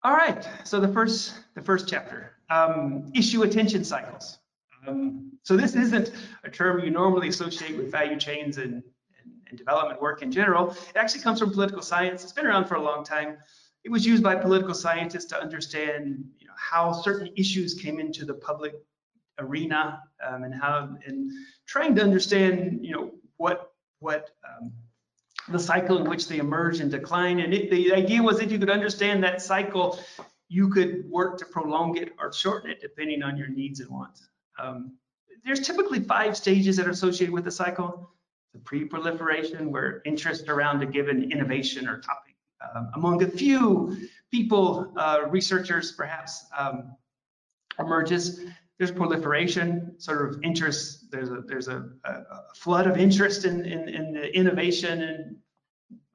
All 0.04 0.12
right, 0.12 0.48
so 0.64 0.78
the 0.78 0.88
first 0.88 1.34
the 1.54 1.62
first 1.62 1.88
chapter, 1.88 2.34
um, 2.50 3.10
issue 3.14 3.42
attention 3.42 3.82
cycles. 3.82 4.38
Um, 4.86 5.32
so 5.42 5.56
this 5.56 5.74
isn't 5.74 6.12
a 6.44 6.50
term 6.50 6.80
you 6.84 6.90
normally 6.90 7.28
associate 7.28 7.76
with 7.76 7.90
value 7.90 8.18
chains 8.18 8.58
and, 8.58 8.82
and, 9.48 9.58
development 9.58 10.00
work 10.00 10.22
in 10.22 10.30
general. 10.30 10.70
It 10.70 10.96
actually 10.96 11.22
comes 11.22 11.38
from 11.40 11.50
political 11.52 11.82
science. 11.82 12.22
It's 12.22 12.32
been 12.32 12.46
around 12.46 12.66
for 12.66 12.76
a 12.76 12.82
long 12.82 13.04
time. 13.04 13.38
It 13.84 13.90
was 13.90 14.04
used 14.04 14.22
by 14.22 14.34
political 14.34 14.74
scientists 14.74 15.26
to 15.26 15.40
understand 15.40 16.24
you 16.38 16.46
know, 16.46 16.52
how 16.56 16.92
certain 16.92 17.30
issues 17.36 17.74
came 17.74 18.00
into 18.00 18.24
the 18.24 18.34
public 18.34 18.74
arena 19.38 20.02
um, 20.26 20.44
and 20.44 20.54
how 20.54 20.96
and 21.06 21.30
trying 21.66 21.94
to 21.94 22.02
understand 22.02 22.84
you 22.84 22.92
know 22.92 23.12
what 23.36 23.72
what 24.00 24.30
um, 24.48 24.72
the 25.48 25.58
cycle 25.58 25.98
in 25.98 26.08
which 26.08 26.28
they 26.28 26.38
emerge 26.38 26.80
and 26.80 26.90
decline. 26.90 27.40
And 27.40 27.54
it, 27.54 27.70
the 27.70 27.92
idea 27.94 28.22
was 28.22 28.40
if 28.40 28.52
you 28.52 28.58
could 28.58 28.70
understand 28.70 29.22
that 29.24 29.40
cycle, 29.40 29.98
you 30.48 30.68
could 30.68 31.08
work 31.08 31.38
to 31.38 31.46
prolong 31.46 31.96
it 31.96 32.12
or 32.18 32.32
shorten 32.32 32.70
it 32.70 32.80
depending 32.80 33.22
on 33.22 33.36
your 33.36 33.48
needs 33.48 33.80
and 33.80 33.90
wants. 33.90 34.28
Um, 34.58 34.96
there's 35.44 35.60
typically 35.60 36.00
five 36.00 36.36
stages 36.36 36.76
that 36.76 36.86
are 36.86 36.90
associated 36.90 37.32
with 37.32 37.44
the 37.44 37.50
cycle. 37.50 38.10
Pre-proliferation, 38.64 39.70
where 39.70 40.02
interest 40.04 40.48
around 40.48 40.82
a 40.82 40.86
given 40.86 41.30
innovation 41.32 41.88
or 41.88 42.00
topic 42.00 42.36
um, 42.74 42.90
among 42.94 43.22
a 43.22 43.28
few 43.28 43.96
people, 44.30 44.92
uh, 44.96 45.20
researchers 45.28 45.92
perhaps, 45.92 46.44
um, 46.56 46.96
emerges. 47.78 48.40
There's 48.78 48.92
proliferation, 48.92 49.94
sort 49.98 50.28
of 50.28 50.42
interest. 50.42 51.10
There's 51.10 51.30
a 51.30 51.42
there's 51.46 51.68
a, 51.68 51.88
a 52.04 52.54
flood 52.54 52.86
of 52.86 52.96
interest 52.96 53.44
in, 53.44 53.64
in, 53.64 53.88
in 53.88 54.12
the 54.12 54.36
innovation 54.36 55.02
and 55.02 55.36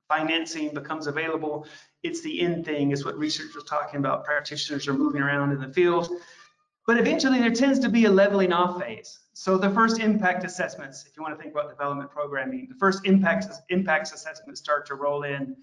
financing 0.07 0.73
becomes 0.73 1.07
available. 1.07 1.67
It's 2.03 2.21
the 2.21 2.41
end 2.41 2.65
thing. 2.65 2.91
It's 2.91 3.03
what 3.03 3.17
research 3.17 3.53
was 3.55 3.63
talking 3.65 3.99
about. 3.99 4.25
Practitioners 4.25 4.87
are 4.87 4.93
moving 4.93 5.21
around 5.21 5.51
in 5.51 5.59
the 5.59 5.73
field. 5.73 6.09
But 6.85 6.97
eventually 6.97 7.39
there 7.39 7.51
tends 7.51 7.79
to 7.79 7.89
be 7.89 8.05
a 8.05 8.11
leveling 8.11 8.53
off 8.53 8.81
phase. 8.81 9.19
So 9.33 9.57
the 9.57 9.69
first 9.71 9.99
impact 9.99 10.45
assessments, 10.45 11.05
if 11.07 11.17
you 11.17 11.23
want 11.23 11.35
to 11.35 11.41
think 11.41 11.53
about 11.53 11.69
development 11.69 12.11
programming, 12.11 12.67
the 12.69 12.75
first 12.75 13.05
impact 13.05 13.47
impacts 13.69 14.13
assessments 14.13 14.59
start 14.59 14.85
to 14.87 14.95
roll 14.95 15.23
in 15.23 15.55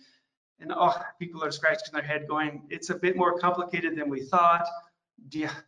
and 0.61 0.73
oh, 0.75 0.95
people 1.19 1.43
are 1.43 1.50
scratching 1.50 1.93
their 1.93 2.03
head 2.03 2.29
going, 2.29 2.62
it's 2.69 2.91
a 2.91 2.95
bit 2.95 3.17
more 3.17 3.39
complicated 3.39 3.97
than 3.97 4.09
we 4.09 4.25
thought. 4.25 4.67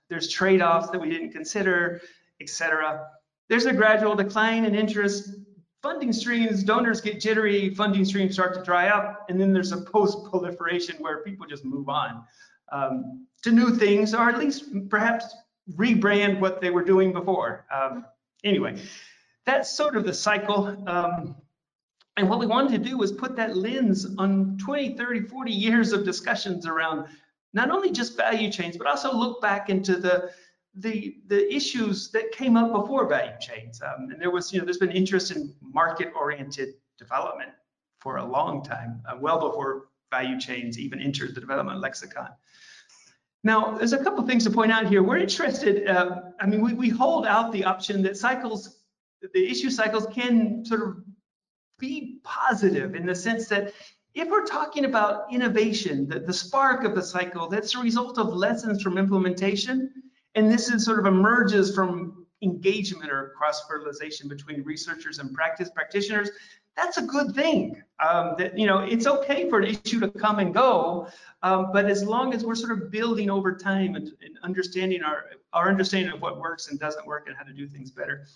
There's 0.09 0.29
trade-offs 0.29 0.91
that 0.91 1.01
we 1.01 1.09
didn't 1.09 1.31
consider, 1.31 2.01
etc. 2.41 3.07
There's 3.49 3.67
a 3.67 3.73
gradual 3.73 4.15
decline 4.15 4.65
in 4.65 4.75
interest. 4.75 5.35
Funding 5.83 6.13
streams, 6.13 6.63
donors 6.63 7.01
get 7.01 7.21
jittery, 7.21 7.75
funding 7.75 8.05
streams 8.05 8.35
start 8.35 8.55
to 8.55 8.63
dry 8.63 8.89
up, 8.89 9.27
and 9.29 9.41
then 9.41 9.53
there's 9.53 9.73
a 9.73 9.79
post-proliferation 9.79 10.97
where 10.99 11.23
people 11.23 11.47
just 11.47 11.65
move 11.65 11.89
on 11.89 12.23
um, 12.71 13.27
to 13.43 13.51
new 13.51 13.75
things, 13.75 14.15
or 14.15 14.29
at 14.29 14.39
least 14.39 14.65
perhaps 14.89 15.35
rebrand 15.71 16.41
what 16.41 16.61
they 16.61 16.71
were 16.71 16.85
doing 16.85 17.13
before. 17.13 17.65
Um, 17.73 18.05
anyway, 18.45 18.81
that's 19.47 19.71
sort 19.71 19.97
of 19.97 20.05
the 20.05 20.15
cycle. 20.15 20.77
Um, 20.89 21.37
and 22.17 22.29
what 22.29 22.39
we 22.39 22.47
wanted 22.47 22.83
to 22.83 22.91
do 22.91 22.99
was 22.99 23.11
put 23.11 23.37
that 23.37 23.57
lens 23.57 24.07
on 24.19 24.59
20, 24.59 24.97
30, 24.97 25.23
40 25.23 25.53
years 25.53 25.93
of 25.93 26.05
discussions 26.05 26.67
around 26.67 27.07
not 27.55 27.71
only 27.71 27.91
just 27.91 28.17
value 28.17 28.51
chains, 28.51 28.77
but 28.77 28.87
also 28.87 29.13
look 29.13 29.41
back 29.41 29.69
into 29.71 29.97
the 29.97 30.31
the 30.77 31.17
the 31.27 31.55
issues 31.55 32.11
that 32.11 32.33
came 32.33 32.57
up 32.57 32.73
before 32.73 33.07
value 33.07 33.39
chains. 33.41 33.81
Um, 33.83 34.11
and 34.11 34.21
there 34.21 34.31
was, 34.31 34.53
you 34.53 34.59
know, 34.59 34.65
there's 34.65 34.79
been 34.79 34.91
interest 34.91 35.31
in 35.31 35.55
market-oriented 35.61 36.75
development 36.99 37.51
for 38.01 38.17
a 38.17 38.25
long 38.25 38.65
time, 38.65 39.03
uh, 39.07 39.17
well 39.21 39.39
before 39.39 39.89
value 40.11 40.39
chains 40.41 40.79
even 40.79 41.01
entered 41.01 41.35
the 41.35 41.41
development 41.41 41.81
lexicon. 41.81 42.29
Now, 43.45 43.77
there's 43.77 43.93
a 43.93 44.03
couple 44.03 44.25
things 44.27 44.45
to 44.45 44.51
point 44.51 44.71
out 44.71 44.87
here. 44.87 45.03
We're 45.03 45.19
interested, 45.19 45.89
uh, 45.89 46.23
I 46.41 46.47
mean, 46.47 46.61
we, 46.61 46.75
we 46.75 46.89
hold 46.89 47.27
out 47.27 47.53
the 47.53 47.65
option 47.65 48.03
that 48.03 48.17
cycles, 48.17 48.79
the 49.35 49.51
issue 49.51 49.71
cycles 49.71 50.07
can 50.13 50.65
sort 50.65 50.83
of 50.83 50.97
be 51.79 52.21
positive 52.23 52.95
in 52.95 53.05
the 53.05 53.15
sense 53.15 53.49
that 53.49 53.73
if 54.15 54.29
we're 54.29 54.45
talking 54.45 54.85
about 54.85 55.33
innovation, 55.33 56.09
the, 56.09 56.21
the 56.21 56.33
spark 56.33 56.85
of 56.85 56.95
the 56.95 57.03
cycle, 57.03 57.49
that's 57.49 57.75
a 57.75 57.81
result 57.81 58.19
of 58.19 58.29
lessons 58.29 58.83
from 58.83 58.99
implementation. 58.99 59.91
And 60.35 60.51
this 60.51 60.71
is 60.71 60.85
sort 60.85 61.01
of 61.01 61.07
emerges 61.07 61.75
from 61.75 62.27
engagement 62.43 63.11
or 63.11 63.33
cross-fertilization 63.37 64.29
between 64.29 64.63
researchers 64.63 65.19
and 65.19 65.33
practice 65.33 65.71
practitioners. 65.71 66.31
That's 66.77 66.97
a 66.97 67.03
good 67.03 67.35
thing. 67.35 67.83
Um, 68.01 68.35
that 68.39 68.59
you 68.59 68.67
know, 68.67 68.81
it's 68.81 69.07
okay 69.07 69.49
for 69.49 69.61
an 69.61 69.67
issue 69.67 70.01
to 70.01 70.09
come 70.09 70.39
and 70.39 70.53
go, 70.53 71.09
um, 71.43 71.71
but 71.73 71.87
as 71.87 72.05
long 72.05 72.35
as 72.35 72.45
we're 72.45 72.55
sort 72.55 72.73
of 72.73 72.91
building 72.91 73.31
over 73.31 73.55
time 73.55 73.95
and, 73.95 74.09
and 74.23 74.39
understanding 74.43 75.03
our 75.03 75.27
our 75.53 75.69
understanding 75.69 76.13
of 76.13 76.21
what 76.21 76.41
works 76.41 76.69
and 76.69 76.81
doesn't 76.81 77.07
work 77.07 77.29
and 77.29 77.37
how 77.37 77.45
to 77.45 77.53
do 77.53 77.69
things 77.69 77.91
better, 77.91 78.27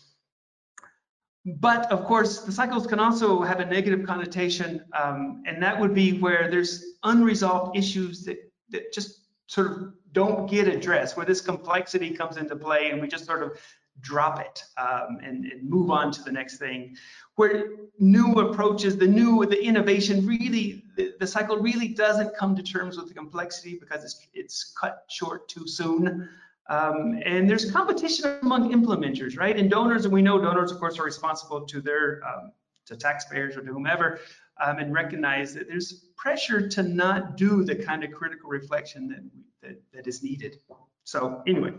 but 1.47 1.90
of 1.93 2.05
course, 2.05 2.40
the 2.40 2.50
cycles 2.50 2.87
can 2.87 2.99
also 2.99 3.40
have 3.43 3.61
a 3.61 3.64
negative 3.64 4.05
connotation, 4.05 4.85
um, 4.93 5.43
and 5.47 5.62
that 5.62 5.78
would 5.78 5.95
be 5.95 6.19
where 6.19 6.50
there's 6.50 6.85
unresolved 7.05 7.76
issues 7.76 8.25
that, 8.25 8.38
that 8.71 8.93
just 8.93 9.28
sort 9.47 9.69
of 9.69 9.93
don't 10.11 10.50
get 10.50 10.66
addressed, 10.66 11.16
where 11.16 11.25
this 11.25 11.40
complexity 11.40 12.11
comes 12.11 12.37
into 12.37 12.57
play 12.57 12.90
and 12.90 13.00
we 13.00 13.07
just 13.07 13.26
sort 13.26 13.45
of 13.45 13.59
drop 14.00 14.40
it 14.40 14.62
um, 14.78 15.18
and, 15.22 15.44
and, 15.46 15.68
move 15.68 15.90
on 15.90 16.12
to 16.12 16.22
the 16.22 16.32
next 16.32 16.58
thing. 16.58 16.96
Where 17.36 17.70
new 17.98 18.32
approaches, 18.34 18.96
the 18.96 19.06
new, 19.06 19.44
the 19.46 19.62
innovation 19.62 20.26
really, 20.26 20.84
the, 20.96 21.14
the, 21.18 21.26
cycle 21.26 21.56
really 21.58 21.88
doesn't 21.88 22.36
come 22.36 22.54
to 22.56 22.62
terms 22.62 22.96
with 22.96 23.08
the 23.08 23.14
complexity 23.14 23.78
because 23.78 24.04
it's, 24.04 24.26
it's 24.32 24.74
cut 24.78 25.04
short 25.08 25.48
too 25.48 25.66
soon. 25.66 26.28
Um, 26.68 27.20
and 27.24 27.48
there's 27.48 27.70
competition 27.70 28.38
among 28.42 28.72
implementers, 28.72 29.38
right? 29.38 29.56
And 29.56 29.70
donors, 29.70 30.04
and 30.04 30.12
we 30.12 30.22
know 30.22 30.40
donors, 30.40 30.72
of 30.72 30.78
course, 30.78 30.98
are 30.98 31.04
responsible 31.04 31.62
to 31.62 31.80
their 31.80 32.22
um, 32.26 32.52
to 32.86 32.96
taxpayers 32.96 33.56
or 33.56 33.62
to 33.62 33.72
whomever, 33.72 34.20
um, 34.64 34.78
and 34.78 34.92
recognize 34.92 35.52
that 35.54 35.68
there's 35.68 36.04
pressure 36.16 36.68
to 36.68 36.82
not 36.82 37.36
do 37.36 37.64
the 37.64 37.74
kind 37.74 38.02
of 38.04 38.12
critical 38.12 38.48
reflection 38.48 39.08
that, 39.08 39.68
that, 39.68 39.82
that 39.92 40.06
is 40.06 40.22
needed. 40.22 40.58
So 41.04 41.42
anyway, 41.46 41.72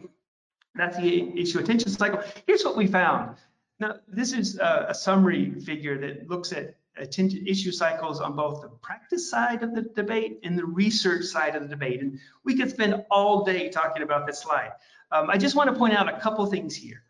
that's 0.77 0.97
the 0.97 1.39
issue 1.39 1.59
attention 1.59 1.89
cycle. 1.89 2.21
Here's 2.45 2.63
what 2.63 2.77
we 2.77 2.87
found. 2.87 3.37
Now, 3.79 3.95
this 4.07 4.33
is 4.33 4.57
a, 4.59 4.87
a 4.89 4.93
summary 4.93 5.51
figure 5.59 5.97
that 5.99 6.29
looks 6.29 6.51
at 6.51 6.75
attention 6.97 7.45
issue 7.45 7.71
cycles 7.71 8.19
on 8.19 8.35
both 8.35 8.61
the 8.61 8.69
practice 8.69 9.29
side 9.29 9.61
of 9.61 9.75
the 9.75 9.83
debate 9.83 10.39
and 10.43 10.57
the 10.57 10.65
research 10.65 11.25
side 11.25 11.55
of 11.55 11.61
the 11.61 11.69
debate. 11.69 12.01
And 12.01 12.19
we 12.43 12.55
could 12.55 12.71
spend 12.71 13.05
all 13.11 13.43
day 13.43 13.69
talking 13.69 14.01
about 14.01 14.25
this 14.25 14.39
slide. 14.39 14.71
Um, 15.11 15.29
I 15.29 15.37
just 15.37 15.55
want 15.55 15.69
to 15.69 15.75
point 15.75 15.93
out 15.93 16.09
a 16.11 16.19
couple 16.19 16.45
things 16.47 16.75
here. 16.75 17.03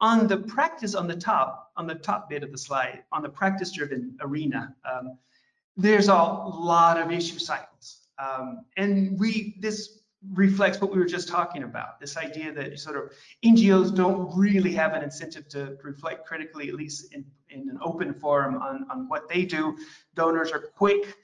On 0.00 0.26
the 0.26 0.38
practice 0.38 0.94
on 0.94 1.06
the 1.06 1.16
top, 1.16 1.72
on 1.76 1.86
the 1.86 1.94
top 1.94 2.28
bit 2.28 2.42
of 2.42 2.50
the 2.52 2.58
slide, 2.58 3.04
on 3.12 3.22
the 3.22 3.28
practice-driven 3.28 4.16
arena, 4.20 4.74
um, 4.90 5.18
there's 5.76 6.08
a 6.08 6.14
lot 6.14 6.98
of 6.98 7.12
issue 7.12 7.38
cycles. 7.38 8.08
Um, 8.18 8.64
and 8.76 9.18
we 9.18 9.56
this 9.60 10.00
reflects 10.32 10.80
what 10.80 10.90
we 10.90 10.98
were 10.98 11.04
just 11.04 11.28
talking 11.28 11.64
about, 11.64 12.00
this 12.00 12.16
idea 12.16 12.52
that 12.52 12.78
sort 12.78 12.96
of 12.96 13.12
NGOs 13.44 13.94
don't 13.94 14.36
really 14.36 14.72
have 14.72 14.94
an 14.94 15.02
incentive 15.02 15.48
to 15.50 15.76
reflect 15.82 16.26
critically, 16.26 16.68
at 16.68 16.74
least 16.74 17.12
in, 17.12 17.24
in 17.50 17.68
an 17.68 17.78
open 17.82 18.14
forum 18.14 18.56
on, 18.56 18.86
on 18.90 19.08
what 19.08 19.28
they 19.28 19.44
do. 19.44 19.76
Donors 20.14 20.50
are 20.50 20.60
quick 20.60 21.14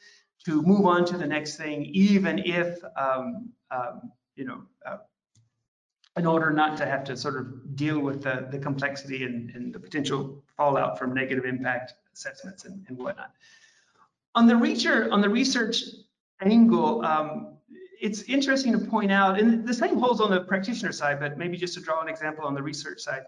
to 0.45 0.63
move 0.63 0.87
on 0.87 1.05
to 1.07 1.17
the 1.17 1.27
next 1.27 1.57
thing, 1.57 1.85
even 1.87 2.39
if, 2.41 2.79
um, 2.97 3.51
um, 3.71 4.13
you 4.37 4.45
know, 4.45 4.63
uh, 4.87 4.99
in 6.17 6.27
order 6.27 6.51
not 6.51 6.77
to 6.77 6.87
have 6.87 7.05
to 7.05 7.17
sort 7.17 7.37
of 7.37 7.77
deal 7.77 8.01
with 8.01 8.23
the, 8.23 8.49
the 8.51 8.59
complexity 8.59 9.25
and, 9.25 9.51
and 9.51 9.73
the 9.73 9.79
potential 9.79 10.43
fallout 10.57 10.99
from 10.99 11.15
negative 11.15 11.45
impact 11.45 11.95
assessments 12.13 12.65
and, 12.65 12.85
and 12.89 12.99
whatnot. 12.99 13.33
On 14.35 14.47
the 14.47 14.57
research, 14.57 15.11
on 15.11 15.21
the 15.21 15.29
research 15.29 15.83
angle, 16.41 17.05
um, 17.05 17.50
it's 18.01 18.23
interesting 18.23 18.73
to 18.73 18.79
point 18.79 19.13
out, 19.13 19.39
and 19.39 19.67
the 19.67 19.75
same 19.75 19.99
holds 19.99 20.21
on 20.21 20.31
the 20.31 20.41
practitioner 20.41 20.93
side, 20.93 21.21
but 21.21 21.37
maybe 21.37 21.57
just 21.57 21.75
to 21.75 21.81
draw 21.81 22.01
an 22.01 22.09
example 22.09 22.45
on 22.45 22.55
the 22.55 22.63
research 22.63 23.01
side. 23.01 23.23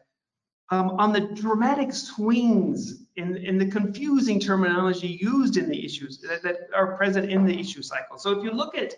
Um, 0.71 0.91
on 0.99 1.12
the 1.12 1.21
dramatic 1.21 1.93
swings 1.93 3.05
in, 3.17 3.37
in 3.37 3.59
the 3.59 3.67
confusing 3.67 4.41
terminology 4.41 5.19
used 5.21 5.59
in 5.59 5.69
the 5.69 5.85
issues 5.85 6.19
that, 6.21 6.43
that, 6.43 6.69
are 6.75 6.97
present 6.97 7.31
in 7.31 7.45
the 7.45 7.59
issue 7.59 7.83
cycle. 7.83 8.17
So 8.17 8.31
if 8.31 8.43
you 8.43 8.52
look 8.52 8.75
at 8.75 8.95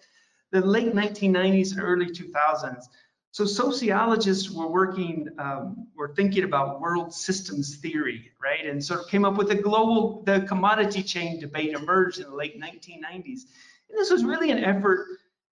the 0.52 0.60
late 0.60 0.94
1990s 0.94 1.72
and 1.72 1.80
early 1.80 2.06
2000s, 2.06 2.84
so 3.32 3.44
sociologists 3.44 4.52
were 4.52 4.68
working, 4.68 5.28
um, 5.38 5.88
were 5.96 6.14
thinking 6.14 6.44
about 6.44 6.80
world 6.80 7.12
systems 7.12 7.74
theory, 7.78 8.30
right? 8.40 8.64
And 8.64 8.84
sort 8.84 9.00
of 9.00 9.08
came 9.08 9.24
up 9.24 9.36
with 9.36 9.48
the 9.48 9.56
global, 9.56 10.22
the 10.24 10.42
commodity 10.42 11.02
chain 11.02 11.40
debate 11.40 11.72
emerged 11.72 12.20
in 12.20 12.30
the 12.30 12.36
late 12.36 12.60
1990s. 12.60 13.40
And 13.90 13.98
this 13.98 14.12
was 14.12 14.24
really 14.24 14.52
an 14.52 14.62
effort 14.62 15.06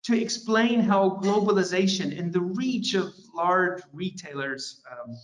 to 0.05 0.21
explain 0.21 0.81
how 0.81 1.21
globalization 1.23 2.19
and 2.19 2.33
the 2.33 2.41
reach 2.41 2.95
of 2.95 3.13
large 3.35 3.83
retailers 3.93 4.83
um, 4.91 5.17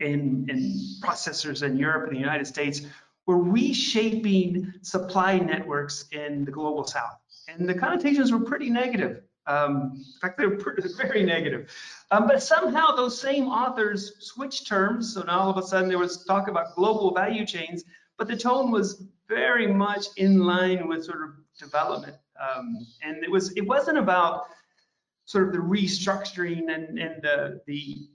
and, 0.00 0.50
and 0.50 0.80
processors 1.02 1.62
in 1.62 1.76
Europe 1.76 2.06
and 2.06 2.16
the 2.16 2.20
United 2.20 2.46
States 2.46 2.82
were 3.26 3.38
reshaping 3.38 4.72
supply 4.82 5.38
networks 5.38 6.06
in 6.12 6.44
the 6.44 6.50
global 6.50 6.84
south. 6.84 7.18
And 7.48 7.68
the 7.68 7.74
connotations 7.74 8.32
were 8.32 8.40
pretty 8.40 8.70
negative. 8.70 9.22
Um, 9.46 9.92
in 9.96 10.20
fact, 10.20 10.38
they 10.38 10.46
were 10.46 10.56
pretty, 10.64 10.82
very 10.96 11.22
negative. 11.22 11.70
Um, 12.10 12.26
but 12.26 12.42
somehow 12.42 12.96
those 12.96 13.20
same 13.20 13.48
authors 13.48 14.14
switched 14.18 14.66
terms. 14.66 15.14
So 15.14 15.22
now 15.22 15.40
all 15.40 15.50
of 15.50 15.58
a 15.58 15.66
sudden 15.66 15.88
there 15.88 15.98
was 15.98 16.24
talk 16.24 16.48
about 16.48 16.74
global 16.74 17.12
value 17.12 17.44
chains, 17.44 17.84
but 18.16 18.28
the 18.28 18.36
tone 18.36 18.70
was 18.70 19.04
very 19.28 19.66
much 19.66 20.06
in 20.16 20.40
line 20.40 20.88
with 20.88 21.04
sort 21.04 21.22
of 21.22 21.30
development. 21.58 22.16
Um, 22.40 22.86
and 23.02 23.22
it 23.22 23.30
was 23.30 23.52
it 23.52 23.66
wasn't 23.66 23.98
about 23.98 24.46
sort 25.26 25.46
of 25.46 25.52
the 25.52 25.58
restructuring 25.58 26.74
and, 26.74 26.98
and 26.98 27.22
the, 27.22 27.60
the 27.66 28.08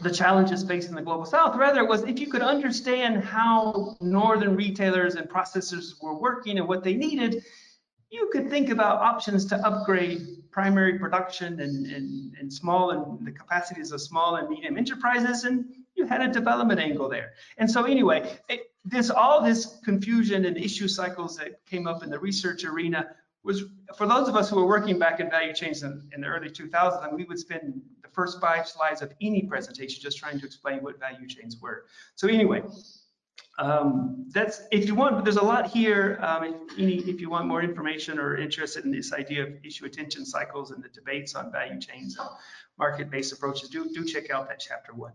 the 0.00 0.10
challenges 0.10 0.62
facing 0.62 0.94
the 0.94 1.02
global 1.02 1.24
south. 1.24 1.56
Rather, 1.56 1.80
it 1.80 1.88
was 1.88 2.04
if 2.04 2.20
you 2.20 2.28
could 2.30 2.42
understand 2.42 3.24
how 3.24 3.96
northern 4.00 4.54
retailers 4.54 5.16
and 5.16 5.28
processors 5.28 6.00
were 6.00 6.14
working 6.18 6.58
and 6.58 6.68
what 6.68 6.84
they 6.84 6.94
needed, 6.94 7.44
you 8.10 8.30
could 8.32 8.48
think 8.48 8.70
about 8.70 9.00
options 9.00 9.44
to 9.46 9.56
upgrade 9.66 10.20
primary 10.50 10.98
production 10.98 11.60
and, 11.60 11.86
and, 11.86 12.34
and 12.40 12.52
small 12.52 12.90
and 12.90 13.26
the 13.26 13.32
capacities 13.32 13.92
of 13.92 14.00
small 14.00 14.36
and 14.36 14.48
medium 14.48 14.78
enterprises, 14.78 15.44
and 15.44 15.64
you 15.94 16.06
had 16.06 16.22
a 16.22 16.28
development 16.28 16.80
angle 16.80 17.08
there. 17.08 17.32
And 17.58 17.70
so 17.70 17.84
anyway, 17.84 18.38
it, 18.48 18.70
this 18.84 19.10
all 19.10 19.42
this 19.42 19.78
confusion 19.84 20.44
and 20.44 20.56
issue 20.56 20.88
cycles 20.88 21.36
that 21.36 21.60
came 21.66 21.86
up 21.86 22.02
in 22.02 22.08
the 22.08 22.18
research 22.18 22.64
arena 22.64 23.10
was 23.48 23.64
for 23.96 24.06
those 24.06 24.28
of 24.28 24.36
us 24.36 24.50
who 24.50 24.56
were 24.56 24.66
working 24.66 24.98
back 24.98 25.18
in 25.20 25.30
value 25.30 25.54
chains 25.54 25.82
in, 25.82 26.08
in 26.14 26.20
the 26.20 26.26
early 26.26 26.50
2000s, 26.50 27.02
and 27.02 27.16
we 27.16 27.24
would 27.24 27.38
spend 27.38 27.80
the 28.02 28.08
first 28.10 28.40
five 28.40 28.68
slides 28.68 29.00
of 29.00 29.12
any 29.22 29.42
presentation 29.42 30.00
just 30.02 30.18
trying 30.18 30.38
to 30.38 30.44
explain 30.44 30.80
what 30.80 31.00
value 31.00 31.26
chains 31.26 31.56
were. 31.58 31.86
So 32.14 32.28
anyway, 32.28 32.62
um, 33.58 34.26
that's 34.28 34.60
if 34.70 34.86
you 34.86 34.94
want, 34.94 35.24
there's 35.24 35.38
a 35.38 35.44
lot 35.44 35.70
here. 35.70 36.18
Um, 36.20 36.44
if, 36.44 36.78
any, 36.78 36.96
if 37.12 37.22
you 37.22 37.30
want 37.30 37.46
more 37.46 37.62
information 37.62 38.18
or 38.18 38.36
interested 38.36 38.84
in 38.84 38.90
this 38.90 39.14
idea 39.14 39.44
of 39.44 39.48
issue 39.64 39.86
attention 39.86 40.26
cycles 40.26 40.70
and 40.70 40.84
the 40.84 40.90
debates 40.90 41.34
on 41.34 41.50
value 41.50 41.80
chains 41.80 42.18
and 42.18 42.28
market-based 42.78 43.32
approaches, 43.32 43.70
do, 43.70 43.88
do 43.94 44.04
check 44.04 44.30
out 44.30 44.46
that 44.48 44.60
chapter 44.60 44.92
one. 44.92 45.14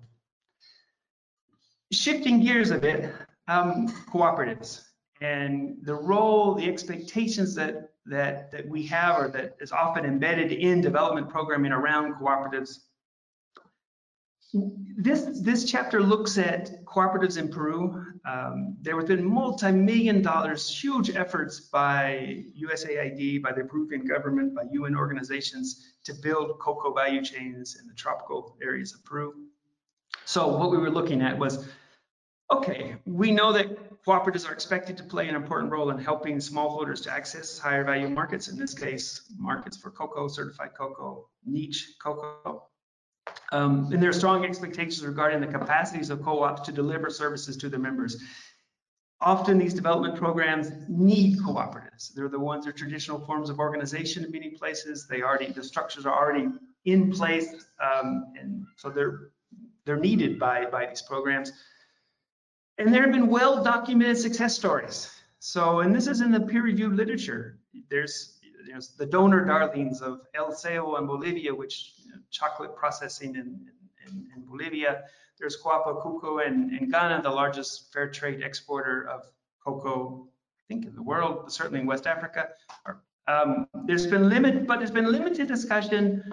Shifting 1.92 2.42
gears 2.42 2.72
a 2.72 2.80
bit, 2.80 3.14
um, 3.48 3.88
cooperatives 4.12 4.82
and 5.22 5.78
the 5.84 5.94
role, 5.94 6.56
the 6.56 6.68
expectations 6.68 7.54
that 7.56 7.93
that 8.06 8.52
that 8.52 8.68
we 8.68 8.86
have 8.88 9.18
or 9.18 9.28
that 9.30 9.56
is 9.60 9.72
often 9.72 10.06
embedded 10.06 10.52
in 10.52 10.82
development 10.82 11.30
programming 11.30 11.72
around 11.72 12.14
cooperatives 12.16 12.80
this 14.54 15.42
this 15.42 15.66
chapter 15.66 16.02
looks 16.02 16.38
at 16.38 16.86
cooperatives 16.86 17.38
in 17.38 17.50
Peru. 17.50 18.06
Um, 18.26 18.78
there 18.82 18.96
have 18.98 19.08
been 19.08 19.26
multi-million 19.26 20.22
dollars, 20.22 20.70
huge 20.70 21.10
efforts 21.16 21.60
by 21.60 22.44
USAID, 22.62 23.42
by 23.42 23.52
the 23.52 23.64
Peruvian 23.64 24.06
government, 24.06 24.54
by 24.54 24.64
UN 24.72 24.96
organizations 24.96 25.94
to 26.04 26.14
build 26.14 26.60
cocoa 26.60 26.94
value 26.94 27.24
chains 27.24 27.78
in 27.82 27.88
the 27.88 27.94
tropical 27.96 28.56
areas 28.62 28.94
of 28.94 29.04
Peru. 29.04 29.34
So 30.26 30.56
what 30.56 30.70
we 30.72 30.78
were 30.78 30.92
looking 30.92 31.22
at 31.22 31.38
was, 31.38 31.68
okay, 32.58 32.96
we 33.06 33.32
know 33.32 33.52
that 33.54 33.68
cooperatives 34.06 34.48
are 34.48 34.54
expected 34.54 34.98
to 34.98 35.04
play 35.04 35.28
an 35.30 35.36
important 35.36 35.72
role 35.72 35.90
in 35.90 35.98
helping 35.98 36.38
smallholders 36.38 37.02
to 37.04 37.12
access 37.12 37.58
higher 37.58 37.84
value 37.84 38.10
markets. 38.10 38.48
In 38.48 38.58
this 38.58 38.74
case, 38.74 39.22
markets 39.38 39.78
for 39.78 39.92
cocoa, 39.92 40.28
certified 40.28 40.72
cocoa, 40.78 41.30
niche 41.46 41.96
cocoa. 42.02 42.64
Um, 43.52 43.90
and 43.94 44.02
there 44.02 44.10
are 44.10 44.14
strong 44.14 44.44
expectations 44.46 45.06
regarding 45.06 45.40
the 45.40 45.48
capacities 45.48 46.10
of 46.10 46.22
co-ops 46.22 46.62
to 46.64 46.72
deliver 46.72 47.10
services 47.10 47.56
to 47.58 47.70
their 47.70 47.80
members. 47.80 48.22
Often 49.22 49.58
these 49.58 49.74
development 49.74 50.16
programs 50.18 50.72
need 50.90 51.38
cooperatives. 51.40 52.14
They're 52.14 52.28
the 52.28 52.40
ones 52.40 52.66
that 52.66 52.72
are 52.72 52.78
traditional 52.78 53.20
forms 53.20 53.50
of 53.50 53.60
organization 53.60 54.26
in 54.26 54.32
many 54.32 54.50
places. 54.50 55.08
They 55.08 55.22
already, 55.22 55.52
the 55.52 55.64
structures 55.64 56.06
are 56.06 56.14
already 56.14 56.50
in 56.84 57.12
place. 57.12 57.66
Um, 57.80 58.34
and 58.38 58.66
so 58.76 58.90
they're, 58.90 59.30
they're 59.86 60.00
needed 60.00 60.40
by, 60.40 60.66
by 60.66 60.88
these 60.88 61.02
programs. 61.02 61.54
And 62.78 62.94
there 62.94 63.04
have 63.04 63.12
been 63.12 63.28
well-documented 63.28 64.18
success 64.18 64.56
stories. 64.56 65.12
So, 65.40 65.82
and 65.82 65.94
this 65.94 66.08
is 66.08 66.22
in 66.22 66.32
the 66.32 66.40
peer-reviewed 66.40 66.96
literature. 66.96 67.60
There's, 67.90 68.40
there's 68.68 68.90
the 68.90 69.06
donor 69.06 69.46
darlings 69.46 70.02
of 70.02 70.22
El 70.34 70.52
Ceibo 70.54 70.98
in 71.00 71.06
Bolivia, 71.06 71.54
which 71.54 71.94
chocolate 72.32 72.76
processing 72.76 73.36
in, 73.36 73.68
in, 74.06 74.28
in 74.36 74.46
Bolivia. 74.46 75.04
There's 75.40 75.62
Kuapa 75.62 76.02
Kokoo 76.02 76.46
in, 76.46 76.76
in 76.80 76.90
Ghana, 76.90 77.22
the 77.22 77.30
largest 77.30 77.92
fair 77.92 78.10
trade 78.10 78.42
exporter 78.42 79.08
of 79.10 79.26
cocoa, 79.64 80.28
I 80.60 80.74
think 80.74 80.86
in 80.86 80.96
the 80.96 81.04
world, 81.04 81.52
certainly 81.52 81.82
in 81.82 81.86
West 81.86 82.08
Africa. 82.08 82.50
Um, 83.28 83.68
there's 83.86 84.08
been 84.08 84.30
limited, 84.30 84.68
but 84.68 84.78
there's 84.78 84.92
been 84.92 85.12
limited 85.12 85.48
discussion. 85.48 86.24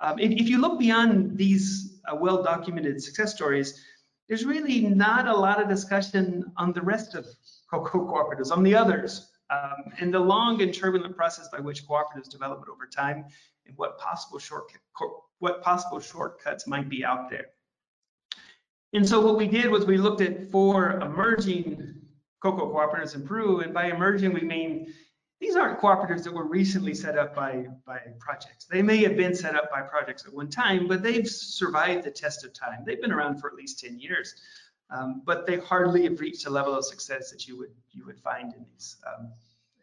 Um, 0.00 0.18
if, 0.18 0.30
if, 0.32 0.48
you 0.48 0.60
look 0.60 0.78
beyond 0.78 1.36
these 1.36 2.00
uh, 2.10 2.14
well-documented 2.16 3.02
success 3.02 3.34
stories, 3.34 3.82
there's 4.28 4.44
really 4.44 4.82
not 4.82 5.28
a 5.28 5.36
lot 5.36 5.60
of 5.62 5.68
discussion 5.68 6.50
on 6.56 6.72
the 6.72 6.82
rest 6.82 7.14
of 7.14 7.26
cocoa 7.70 8.06
cooperatives, 8.06 8.50
on 8.50 8.62
the 8.62 8.74
others, 8.74 9.30
um, 9.50 9.92
and 10.00 10.12
the 10.12 10.18
long 10.18 10.60
and 10.62 10.74
turbulent 10.74 11.16
process 11.16 11.48
by 11.48 11.60
which 11.60 11.86
cooperatives 11.86 12.28
develop 12.28 12.64
over 12.68 12.86
time, 12.86 13.24
and 13.66 13.76
what 13.76 13.98
possible 13.98 14.40
what 15.38 15.62
possible 15.62 16.00
shortcuts 16.00 16.66
might 16.66 16.88
be 16.88 17.04
out 17.04 17.30
there. 17.30 17.46
And 18.92 19.06
so 19.06 19.20
what 19.20 19.36
we 19.36 19.46
did 19.46 19.70
was 19.70 19.84
we 19.84 19.98
looked 19.98 20.20
at 20.20 20.50
four 20.50 21.00
emerging 21.00 21.94
cocoa 22.40 22.72
cooperatives 22.72 23.14
in 23.14 23.26
Peru, 23.26 23.60
and 23.60 23.74
by 23.74 23.86
emerging 23.90 24.32
we 24.32 24.40
mean 24.40 24.92
these 25.40 25.54
aren't 25.54 25.78
cooperatives 25.80 26.24
that 26.24 26.32
were 26.32 26.46
recently 26.46 26.94
set 26.94 27.18
up 27.18 27.34
by, 27.34 27.66
by 27.86 28.00
projects. 28.18 28.64
They 28.64 28.80
may 28.82 28.98
have 29.02 29.16
been 29.16 29.34
set 29.34 29.54
up 29.54 29.70
by 29.70 29.82
projects 29.82 30.24
at 30.26 30.32
one 30.32 30.48
time, 30.48 30.88
but 30.88 31.02
they've 31.02 31.28
survived 31.28 32.04
the 32.04 32.10
test 32.10 32.44
of 32.44 32.54
time. 32.54 32.84
They've 32.86 33.00
been 33.00 33.12
around 33.12 33.40
for 33.40 33.48
at 33.48 33.54
least 33.54 33.80
10 33.80 33.98
years, 33.98 34.34
um, 34.90 35.22
but 35.26 35.46
they 35.46 35.58
hardly 35.58 36.04
have 36.04 36.20
reached 36.20 36.46
a 36.46 36.50
level 36.50 36.74
of 36.74 36.84
success 36.84 37.30
that 37.30 37.46
you 37.46 37.58
would 37.58 37.72
you 37.92 38.06
would 38.06 38.18
find 38.20 38.54
in 38.54 38.64
these 38.72 38.96
um, 39.06 39.32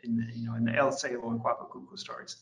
in 0.04 0.18
the, 0.18 0.26
you 0.34 0.48
know 0.48 0.56
in 0.56 0.64
the 0.64 0.74
El 0.76 0.92
Ceibo 0.92 1.30
and 1.30 1.40
Kuapa 1.40 1.70
Kokoo 1.70 1.98
stories. 1.98 2.38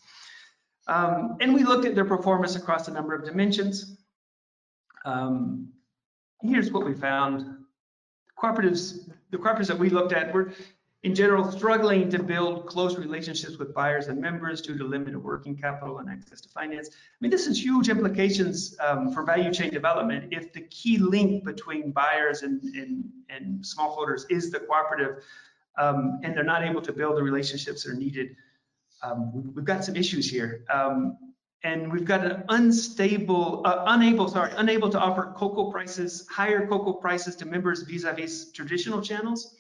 Um, 0.88 1.38
and 1.42 1.54
we 1.54 1.64
looked 1.64 1.86
at 1.86 1.96
their 1.96 2.06
performance 2.06 2.56
across 2.56 2.88
a 2.88 2.92
number 2.92 3.14
of 3.14 3.26
dimensions. 3.26 3.98
Um, 5.06 5.70
here's 6.42 6.72
what 6.72 6.86
we 6.86 6.94
found. 6.94 7.46
Cooperatives, 8.42 9.12
the 9.30 9.38
cooperatives 9.38 9.68
that 9.68 9.78
we 9.78 9.90
looked 9.90 10.14
at 10.14 10.34
were 10.34 10.54
in 11.04 11.16
general 11.16 11.52
struggling 11.52 12.10
to 12.10 12.22
build 12.22 12.68
close 12.68 12.96
relationships 12.96 13.58
with 13.58 13.74
buyers 13.74 14.08
and 14.08 14.22
members 14.22 14.62
due 14.62 14.78
to 14.78 14.84
limited 14.84 15.18
working 15.18 15.58
capital 15.58 15.98
and 15.98 16.10
access 16.10 16.42
to 16.42 16.50
finance. 16.50 16.90
I 16.90 17.18
mean, 17.22 17.32
this 17.32 17.48
has 17.48 17.64
huge 17.64 17.90
implications 17.90 18.76
um, 18.80 19.12
for 19.12 19.24
value 19.24 19.52
chain 19.52 19.72
development 19.72 20.32
if 20.32 20.54
the 20.54 20.62
key 20.62 20.98
link 20.98 21.44
between 21.44 21.92
buyers 21.92 22.44
and, 22.44 22.62
and, 22.76 23.10
and 23.30 23.64
smallholders 23.64 24.26
is 24.30 24.52
the 24.52 24.60
cooperative 24.60 25.24
um, 25.78 26.20
and 26.24 26.36
they're 26.36 26.44
not 26.44 26.64
able 26.64 26.82
to 26.82 26.94
build 26.94 27.18
the 27.18 27.24
relationships 27.24 27.84
that 27.84 27.92
are 27.92 27.96
needed 27.96 28.36
um, 29.04 29.54
we've 29.56 29.66
got 29.66 29.84
some 29.84 29.96
issues 29.96 30.30
here. 30.30 30.66
Um, 30.70 31.18
and 31.64 31.92
we've 31.92 32.06
got 32.06 32.26
an 32.26 32.44
unstable, 32.50 33.62
uh, 33.66 33.84
unable, 33.88 34.28
sorry, 34.28 34.52
unable 34.56 34.90
to 34.90 35.00
offer 35.00 35.32
cocoa 35.36 35.70
prices, 35.70 36.28
higher 36.30 36.66
cocoa 36.66 36.94
prices 36.94 37.36
to 37.38 37.46
members 37.46 37.84
vis-a-vis 37.84 38.46
-vis 38.46 38.54
traditional 38.54 39.02
channels. 39.02 39.56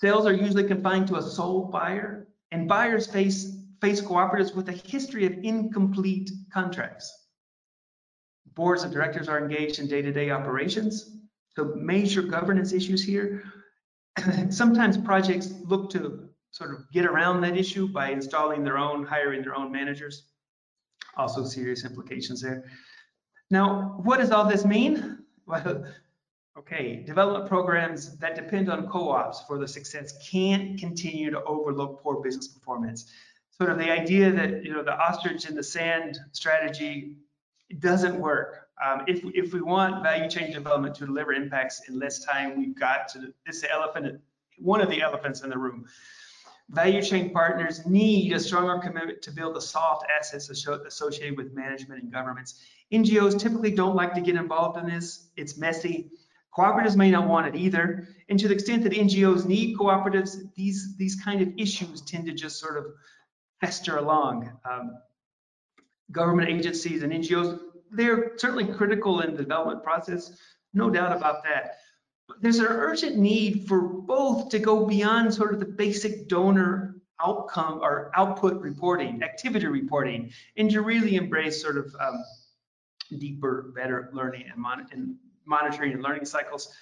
Sales 0.00 0.24
are 0.24 0.32
usually 0.32 0.64
confined 0.64 1.06
to 1.08 1.16
a 1.16 1.22
sole 1.22 1.66
buyer, 1.66 2.26
and 2.52 2.66
buyers 2.66 3.06
face 3.06 3.54
face 3.82 4.00
cooperatives 4.00 4.54
with 4.54 4.68
a 4.70 4.72
history 4.72 5.26
of 5.26 5.32
incomplete 5.42 6.30
contracts. 6.52 7.12
Boards 8.54 8.82
of 8.82 8.92
directors 8.92 9.28
are 9.28 9.38
engaged 9.38 9.78
in 9.78 9.88
day-to-day 9.88 10.28
-day 10.28 10.38
operations, 10.38 10.94
so 11.54 11.74
major 11.76 12.22
governance 12.22 12.72
issues 12.72 13.02
here. 13.02 13.42
Sometimes 14.60 14.96
projects 14.96 15.48
look 15.72 15.90
to 15.90 16.00
sort 16.50 16.70
of 16.74 16.90
get 16.92 17.04
around 17.04 17.42
that 17.42 17.56
issue 17.56 17.86
by 17.86 18.06
installing 18.10 18.64
their 18.64 18.78
own, 18.78 19.04
hiring 19.04 19.42
their 19.42 19.56
own 19.60 19.70
managers. 19.70 20.14
Also 21.16 21.44
serious 21.44 21.84
implications 21.84 22.40
there. 22.40 22.64
Now, 23.50 23.68
what 24.06 24.18
does 24.20 24.30
all 24.30 24.46
this 24.48 24.64
mean? 24.64 24.94
Well, 25.50 25.84
okay, 26.58 27.02
development 27.06 27.48
programs 27.48 28.16
that 28.18 28.34
depend 28.34 28.70
on 28.70 28.88
co-ops 28.88 29.42
for 29.46 29.58
the 29.58 29.68
success 29.68 30.14
can't 30.30 30.78
continue 30.78 31.30
to 31.30 31.42
overlook 31.44 32.02
poor 32.02 32.20
business 32.20 32.48
performance. 32.48 33.12
Sort 33.50 33.70
of 33.70 33.78
the 33.78 33.90
idea 33.90 34.32
that, 34.32 34.64
you 34.64 34.72
know, 34.72 34.82
the 34.82 34.96
ostrich 34.96 35.48
in 35.48 35.54
the 35.54 35.62
sand 35.62 36.18
strategy 36.32 37.16
doesn't 37.78 38.18
work. 38.18 38.68
Um, 38.84 39.02
if, 39.06 39.22
if 39.34 39.52
we 39.52 39.60
want 39.60 40.02
value 40.02 40.28
chain 40.28 40.52
development 40.52 40.94
to 40.96 41.06
deliver 41.06 41.32
impacts 41.32 41.88
in 41.88 41.98
less 41.98 42.24
time, 42.24 42.58
we've 42.58 42.78
got 42.78 43.08
to, 43.08 43.32
this 43.46 43.56
is 43.56 43.62
the 43.62 43.70
elephant, 43.70 44.20
one 44.58 44.80
of 44.80 44.88
the 44.88 45.02
elephants 45.02 45.42
in 45.42 45.50
the 45.50 45.58
room. 45.58 45.86
Value 46.70 47.02
chain 47.02 47.30
partners 47.30 47.84
need 47.84 48.32
a 48.32 48.40
stronger 48.40 48.78
commitment 48.78 49.20
to 49.22 49.32
build 49.32 49.56
the 49.56 49.60
soft 49.60 50.06
assets 50.18 50.48
associated 50.50 51.36
with 51.36 51.52
management 51.52 52.02
and 52.02 52.12
governments. 52.12 52.60
NGOs 52.92 53.38
typically 53.38 53.72
don't 53.72 53.96
like 53.96 54.14
to 54.14 54.20
get 54.20 54.36
involved 54.36 54.78
in 54.78 54.86
this. 54.86 55.26
It's 55.36 55.56
messy. 55.56 56.10
Cooperatives 56.56 56.96
may 56.96 57.10
not 57.10 57.28
want 57.28 57.46
it 57.46 57.56
either. 57.56 58.08
And 58.28 58.38
to 58.38 58.48
the 58.48 58.54
extent 58.54 58.82
that 58.84 58.92
NGOs 58.92 59.46
need 59.46 59.76
cooperatives, 59.76 60.36
these, 60.54 60.96
these 60.96 61.16
kind 61.16 61.40
of 61.42 61.52
issues 61.56 62.00
tend 62.02 62.26
to 62.26 62.32
just 62.32 62.58
sort 62.58 62.76
of 62.76 62.86
fester 63.60 63.98
along. 63.98 64.50
Um, 64.68 64.96
government 66.10 66.48
agencies 66.48 67.02
and 67.02 67.12
NGOs, 67.12 67.60
they're 67.90 68.32
certainly 68.36 68.66
critical 68.66 69.20
in 69.20 69.32
the 69.32 69.42
development 69.42 69.84
process, 69.84 70.32
no 70.74 70.90
doubt 70.90 71.16
about 71.16 71.42
that 71.44 71.76
But 72.28 72.42
there's 72.42 72.58
an 72.58 72.66
urgent 72.66 73.16
need 73.16 73.66
for 73.68 73.80
both 73.80 74.48
to 74.50 74.58
go 74.58 74.86
beyond 74.86 75.34
sort 75.34 75.54
of 75.54 75.60
the 75.60 75.66
basic 75.66 76.28
donor 76.28 76.96
outcome 77.22 77.80
or 77.82 78.10
output 78.16 78.60
reporting, 78.60 79.22
activity 79.22 79.66
reporting, 79.66 80.30
and 80.56 80.70
to 80.70 80.80
really 80.82 81.16
embrace 81.16 81.60
sort 81.60 81.76
of 81.76 81.94
um, 82.00 82.24
deeper, 83.18 83.72
better 83.74 84.10
learning 84.12 84.46
and, 84.50 84.60
mon 84.60 84.86
and, 84.92 85.16
monitoring 85.50 85.92
and 85.92 86.02
learning 86.02 86.24
cycles. 86.24 86.72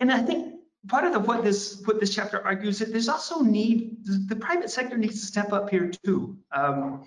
And 0.00 0.10
I 0.10 0.20
think 0.22 0.54
part 0.88 1.04
of 1.04 1.12
the, 1.12 1.20
what 1.20 1.44
this 1.44 1.82
what 1.84 2.00
this 2.00 2.14
chapter 2.14 2.44
argues 2.44 2.78
that 2.80 2.90
there's 2.90 3.08
also 3.08 3.42
need 3.42 4.04
the, 4.04 4.34
the 4.34 4.36
private 4.36 4.70
sector 4.70 4.96
needs 4.96 5.20
to 5.20 5.26
step 5.26 5.52
up 5.52 5.70
here 5.70 5.92
too. 6.04 6.36
Um, 6.50 7.04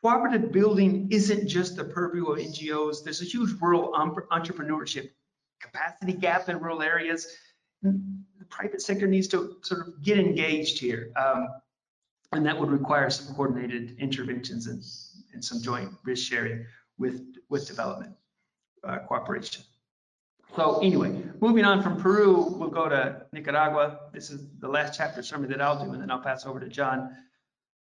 cooperative 0.00 0.50
building 0.52 1.08
isn't 1.10 1.46
just 1.46 1.76
the 1.76 1.84
purview 1.84 2.26
of 2.26 2.38
NGOs. 2.38 3.04
There's 3.04 3.20
a 3.20 3.26
huge 3.26 3.50
rural 3.60 3.92
entrepreneurship 4.32 5.10
capacity 5.60 6.14
gap 6.14 6.48
in 6.48 6.58
rural 6.58 6.80
areas. 6.80 7.26
The 7.82 8.46
private 8.48 8.80
sector 8.80 9.06
needs 9.06 9.28
to 9.28 9.56
sort 9.62 9.86
of 9.86 10.02
get 10.02 10.18
engaged 10.18 10.78
here. 10.78 11.12
Um, 11.16 11.48
and 12.32 12.46
that 12.46 12.58
would 12.58 12.70
require 12.70 13.10
some 13.10 13.34
coordinated 13.34 13.96
interventions 13.98 14.66
and, 14.66 14.82
and 15.32 15.44
some 15.44 15.60
joint 15.60 15.90
risk 16.04 16.30
sharing 16.30 16.64
with, 16.98 17.20
with 17.48 17.66
development 17.66 18.14
uh, 18.84 18.98
cooperation. 18.98 19.62
So 20.56 20.80
anyway, 20.80 21.22
moving 21.40 21.64
on 21.64 21.82
from 21.82 22.00
Peru, 22.00 22.54
we'll 22.56 22.70
go 22.70 22.88
to 22.88 23.24
Nicaragua. 23.32 24.00
This 24.12 24.30
is 24.30 24.46
the 24.58 24.68
last 24.68 24.96
chapter 24.96 25.22
sermon 25.22 25.48
that 25.50 25.60
I'll 25.60 25.82
do, 25.82 25.92
and 25.92 26.02
then 26.02 26.10
I'll 26.10 26.20
pass 26.20 26.44
over 26.44 26.58
to 26.58 26.68
Jon. 26.68 27.14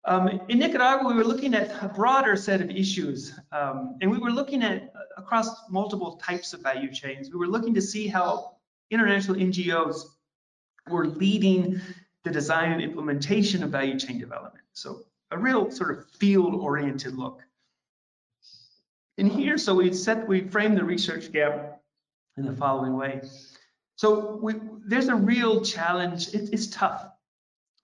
Um, 0.04 0.28
in 0.48 0.58
Nicaragua, 0.58 1.08
we 1.08 1.14
were 1.14 1.24
looking 1.24 1.54
at 1.54 1.70
a 1.82 1.88
broader 1.88 2.36
set 2.36 2.60
of 2.60 2.70
issues, 2.70 3.38
um, 3.52 3.96
and 4.00 4.10
we 4.10 4.18
were 4.18 4.32
looking 4.32 4.62
at 4.62 4.92
uh, 4.94 5.20
across 5.20 5.48
multiple 5.70 6.16
types 6.16 6.52
of 6.52 6.60
value 6.60 6.92
chains. 6.92 7.30
We 7.30 7.38
were 7.38 7.46
looking 7.46 7.72
to 7.74 7.80
see 7.80 8.08
how 8.08 8.56
international 8.90 9.36
NGOs 9.36 10.04
were 10.90 11.06
leading 11.06 11.80
the 12.24 12.30
design 12.30 12.72
and 12.72 12.82
implementation 12.82 13.62
of 13.62 13.70
value 13.70 13.98
chain 13.98 14.18
development. 14.18 14.64
So 14.72 15.04
a 15.30 15.38
real 15.38 15.70
sort 15.70 15.96
of 15.96 16.10
field-oriented 16.10 17.14
look. 17.14 17.42
And 19.18 19.30
here, 19.30 19.56
so 19.56 19.74
we 19.74 19.92
set, 19.92 20.26
we 20.26 20.48
framed 20.48 20.76
the 20.76 20.84
research 20.84 21.32
gap 21.32 21.71
in 22.36 22.44
the 22.44 22.54
following 22.54 22.96
way. 22.96 23.22
So 23.96 24.38
we, 24.42 24.54
there's 24.86 25.08
a 25.08 25.14
real 25.14 25.62
challenge. 25.62 26.28
It, 26.28 26.50
it's 26.52 26.66
tough 26.68 27.06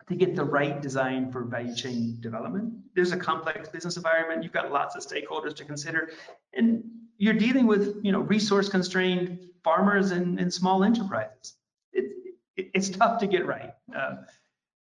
to 0.08 0.14
get 0.14 0.34
the 0.34 0.44
right 0.44 0.80
design 0.80 1.30
for 1.30 1.44
value 1.44 1.74
chain 1.74 2.16
development. 2.20 2.72
There's 2.94 3.12
a 3.12 3.16
complex 3.16 3.68
business 3.68 3.96
environment. 3.96 4.42
You've 4.42 4.52
got 4.52 4.72
lots 4.72 4.96
of 4.96 5.02
stakeholders 5.02 5.54
to 5.56 5.64
consider, 5.64 6.10
and 6.54 6.82
you're 7.18 7.34
dealing 7.34 7.66
with 7.66 8.00
you 8.02 8.12
know 8.12 8.20
resource 8.20 8.68
constrained 8.68 9.38
farmers 9.62 10.12
and, 10.12 10.40
and 10.40 10.52
small 10.52 10.82
enterprises. 10.82 11.54
It, 11.92 12.12
it, 12.56 12.70
it's 12.74 12.88
tough 12.88 13.20
to 13.20 13.26
get 13.26 13.46
right. 13.46 13.74
Uh, 13.94 14.16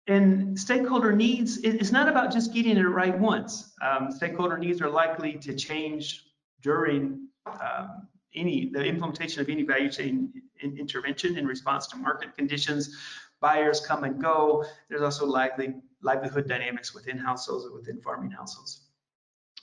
and 0.09 0.59
stakeholder 0.59 1.13
needs, 1.13 1.59
it's 1.59 1.91
not 1.91 2.09
about 2.09 2.33
just 2.33 2.55
getting 2.55 2.77
it 2.77 2.83
right 2.83 3.19
once. 3.19 3.73
Um, 3.83 4.13
stakeholder 4.13 4.57
needs 4.57 4.81
are 4.81 4.89
likely 4.89 5.33
to 5.35 5.55
change 5.55 6.27
during 6.63 7.27
um, 7.47 8.07
any 8.37 8.71
the 8.73 8.85
implementation 8.85 9.41
of 9.41 9.49
any 9.49 9.63
value 9.63 9.91
chain 9.91 10.33
in, 10.61 10.77
intervention 10.79 11.37
in 11.37 11.47
response 11.47 11.87
to 11.89 11.97
market 11.97 12.37
conditions, 12.37 12.97
buyers 13.41 13.81
come 13.81 14.05
and 14.05 14.21
go. 14.21 14.65
There's 14.89 15.03
also 15.03 15.27
likely 15.27 15.75
livelihood 16.03 16.49
dynamics 16.49 16.95
within 16.95 17.19
households 17.19 17.67
or 17.67 17.75
within 17.75 18.01
farming 18.01 18.31
households. 18.31 18.83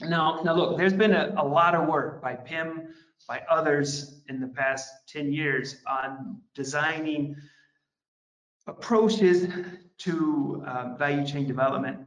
Now, 0.01 0.41
now 0.43 0.53
look, 0.55 0.77
there's 0.77 0.93
been 0.93 1.13
a, 1.13 1.33
a 1.37 1.45
lot 1.45 1.75
of 1.75 1.87
work 1.87 2.21
by 2.21 2.35
PIM, 2.35 2.89
by 3.27 3.41
others 3.49 4.21
in 4.27 4.39
the 4.39 4.47
past 4.47 4.91
10 5.07 5.31
years 5.31 5.77
on 5.87 6.41
designing 6.53 7.35
approaches 8.67 9.47
to 9.99 10.63
um, 10.67 10.97
value 10.97 11.25
chain 11.25 11.47
development. 11.47 11.99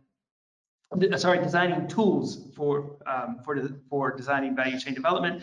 Sorry, 1.16 1.38
designing 1.38 1.88
tools 1.88 2.48
for 2.55 2.96
um, 3.07 3.40
for 3.44 3.68
for 3.90 4.16
designing 4.16 4.55
value 4.55 4.79
chain 4.79 4.94
development 4.94 5.42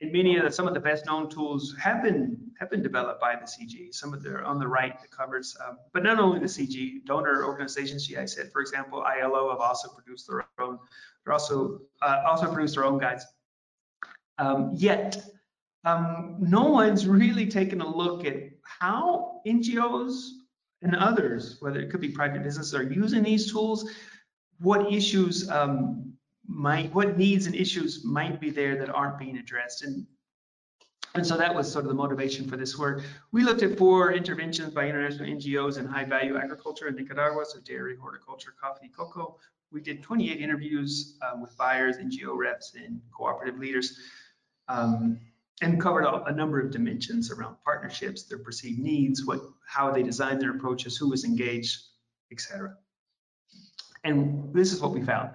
and 0.00 0.12
many 0.12 0.36
of 0.36 0.44
the, 0.44 0.50
some 0.50 0.66
of 0.66 0.74
the 0.74 0.80
best 0.80 1.06
known 1.06 1.28
tools 1.30 1.74
have 1.80 2.02
been 2.02 2.38
have 2.58 2.70
been 2.70 2.82
developed 2.82 3.20
by 3.20 3.34
the 3.34 3.44
CG. 3.44 3.92
Some 3.94 4.12
of 4.14 4.22
them 4.22 4.44
on 4.44 4.58
the 4.58 4.66
right 4.66 4.98
that 5.00 5.10
covers, 5.10 5.56
um, 5.66 5.78
but 5.92 6.02
not 6.02 6.18
only 6.18 6.38
the 6.38 6.46
CG, 6.46 7.04
donor 7.04 7.44
organizations, 7.44 8.06
GIZ, 8.06 8.50
for 8.52 8.60
example, 8.60 9.02
ILO 9.02 9.50
have 9.50 9.60
also 9.60 9.88
produced 9.88 10.28
their 10.28 10.46
own, 10.58 10.78
they're 11.24 11.32
also 11.32 11.80
uh, 12.02 12.22
also 12.26 12.52
produced 12.52 12.74
their 12.74 12.84
own 12.84 12.98
guides. 12.98 13.24
Um, 14.38 14.72
yet, 14.74 15.22
um, 15.84 16.36
no 16.40 16.64
one's 16.64 17.06
really 17.06 17.46
taken 17.46 17.80
a 17.80 17.96
look 17.96 18.24
at 18.24 18.36
how 18.62 19.40
NGOs 19.46 20.30
and 20.82 20.96
others, 20.96 21.58
whether 21.60 21.80
it 21.80 21.90
could 21.90 22.00
be 22.00 22.08
private 22.08 22.42
businesses, 22.42 22.74
are 22.74 22.82
using 22.82 23.22
these 23.22 23.50
tools, 23.50 23.90
what 24.58 24.92
issues 24.92 25.48
um, 25.50 26.03
might 26.46 26.92
what 26.94 27.16
needs 27.16 27.46
and 27.46 27.54
issues 27.54 28.04
might 28.04 28.40
be 28.40 28.50
there 28.50 28.76
that 28.76 28.90
aren't 28.90 29.18
being 29.18 29.38
addressed 29.38 29.82
and 29.82 30.06
and 31.14 31.24
so 31.24 31.36
that 31.36 31.54
was 31.54 31.70
sort 31.70 31.84
of 31.84 31.90
the 31.90 31.94
motivation 31.94 32.48
for 32.48 32.56
this 32.56 32.76
work. 32.76 33.04
We 33.30 33.44
looked 33.44 33.62
at 33.62 33.78
four 33.78 34.12
interventions 34.12 34.74
by 34.74 34.88
international 34.88 35.28
NGOs 35.28 35.78
in 35.78 35.86
high 35.86 36.04
value 36.04 36.36
agriculture 36.36 36.88
in 36.88 36.96
Nicaragua, 36.96 37.44
so 37.46 37.60
dairy, 37.60 37.96
horticulture, 37.96 38.52
coffee, 38.60 38.88
cocoa. 38.88 39.38
We 39.70 39.80
did 39.80 40.02
28 40.02 40.40
interviews 40.40 41.16
um, 41.22 41.40
with 41.40 41.56
buyers, 41.56 41.98
NGO 41.98 42.36
reps, 42.36 42.74
and 42.74 43.00
cooperative 43.16 43.60
leaders, 43.60 43.96
um, 44.66 45.20
and 45.62 45.80
covered 45.80 46.04
a, 46.04 46.24
a, 46.24 46.32
number 46.32 46.60
of 46.60 46.72
dimensions 46.72 47.30
around 47.30 47.56
partnerships, 47.64 48.24
their 48.24 48.38
perceived 48.38 48.80
needs, 48.80 49.24
what, 49.24 49.40
how 49.68 49.92
they 49.92 50.02
designed 50.02 50.40
their 50.40 50.50
approaches, 50.50 50.96
who 50.96 51.08
was 51.08 51.24
engaged, 51.24 51.80
etc. 52.32 52.76
And 54.02 54.52
this 54.52 54.72
is 54.72 54.80
what 54.80 54.90
we 54.90 55.02
found. 55.02 55.30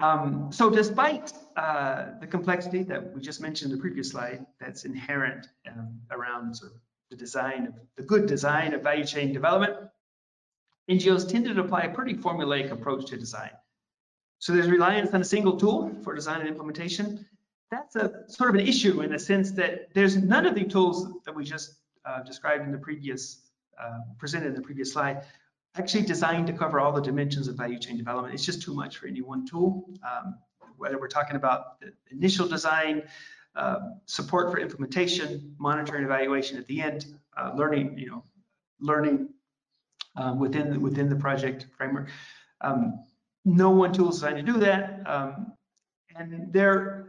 Um, 0.00 0.50
so 0.52 0.70
despite 0.70 1.32
uh, 1.56 2.06
the 2.20 2.26
complexity 2.26 2.82
that 2.84 3.14
we 3.14 3.20
just 3.20 3.40
mentioned 3.40 3.72
in 3.72 3.78
the 3.78 3.80
previous 3.80 4.10
slide 4.10 4.46
that's 4.60 4.84
inherent 4.84 5.48
um, 5.68 6.00
around 6.10 6.56
sort 6.56 6.72
of 6.72 6.78
the 7.10 7.16
design 7.16 7.66
of 7.66 7.74
the 7.96 8.02
good 8.02 8.26
design 8.26 8.74
of 8.74 8.82
value 8.82 9.04
chain 9.04 9.32
development, 9.32 9.74
NGOs 10.90 11.28
tended 11.28 11.56
to 11.56 11.62
apply 11.62 11.82
a 11.82 11.94
pretty 11.94 12.14
formulaic 12.14 12.70
approach 12.70 13.06
to 13.06 13.16
design. 13.16 13.50
So 14.38 14.52
there's 14.52 14.70
reliance 14.70 15.12
on 15.14 15.20
a 15.20 15.24
single 15.24 15.56
tool 15.56 15.92
for 16.04 16.14
design 16.14 16.40
and 16.40 16.48
implementation. 16.48 17.26
That's 17.70 17.96
a 17.96 18.24
sort 18.28 18.50
of 18.50 18.56
an 18.56 18.66
issue 18.66 19.02
in 19.02 19.10
the 19.10 19.18
sense 19.18 19.50
that 19.52 19.92
there's 19.94 20.16
none 20.16 20.46
of 20.46 20.54
the 20.54 20.64
tools 20.64 21.08
that 21.24 21.34
we 21.34 21.44
just 21.44 21.74
uh, 22.06 22.22
described 22.22 22.64
in 22.64 22.72
the 22.72 22.78
previous, 22.78 23.50
uh, 23.80 23.98
presented 24.18 24.48
in 24.48 24.54
the 24.54 24.62
previous 24.62 24.92
slide 24.92 25.24
actually 25.78 26.04
designed 26.04 26.46
to 26.46 26.52
cover 26.52 26.80
all 26.80 26.92
the 26.92 27.00
dimensions 27.00 27.48
of 27.48 27.56
value 27.56 27.78
chain 27.78 27.96
development. 27.96 28.34
It's 28.34 28.44
just 28.44 28.62
too 28.62 28.74
much 28.74 28.98
for 28.98 29.06
any 29.06 29.22
one 29.22 29.46
tool. 29.46 29.88
Um, 30.02 30.38
whether 30.76 30.98
we're 30.98 31.08
talking 31.08 31.36
about 31.36 31.80
the 31.80 31.92
initial 32.10 32.46
design, 32.46 33.02
uh, 33.56 33.80
support 34.06 34.52
for 34.52 34.60
implementation, 34.60 35.54
monitoring, 35.58 36.04
evaluation 36.04 36.56
at 36.58 36.66
the 36.66 36.80
end, 36.80 37.06
uh, 37.36 37.52
learning, 37.56 37.98
you 37.98 38.08
know, 38.08 38.24
learning 38.80 39.28
um, 40.16 40.38
within 40.38 40.72
the, 40.72 40.78
within 40.78 41.08
the 41.08 41.16
project 41.16 41.66
framework. 41.76 42.08
Um, 42.60 43.04
no 43.44 43.70
one 43.70 43.92
tool 43.92 44.10
is 44.10 44.16
designed 44.16 44.36
to 44.36 44.42
do 44.42 44.58
that, 44.60 45.02
um, 45.06 45.52
and 46.14 46.52
their 46.52 47.08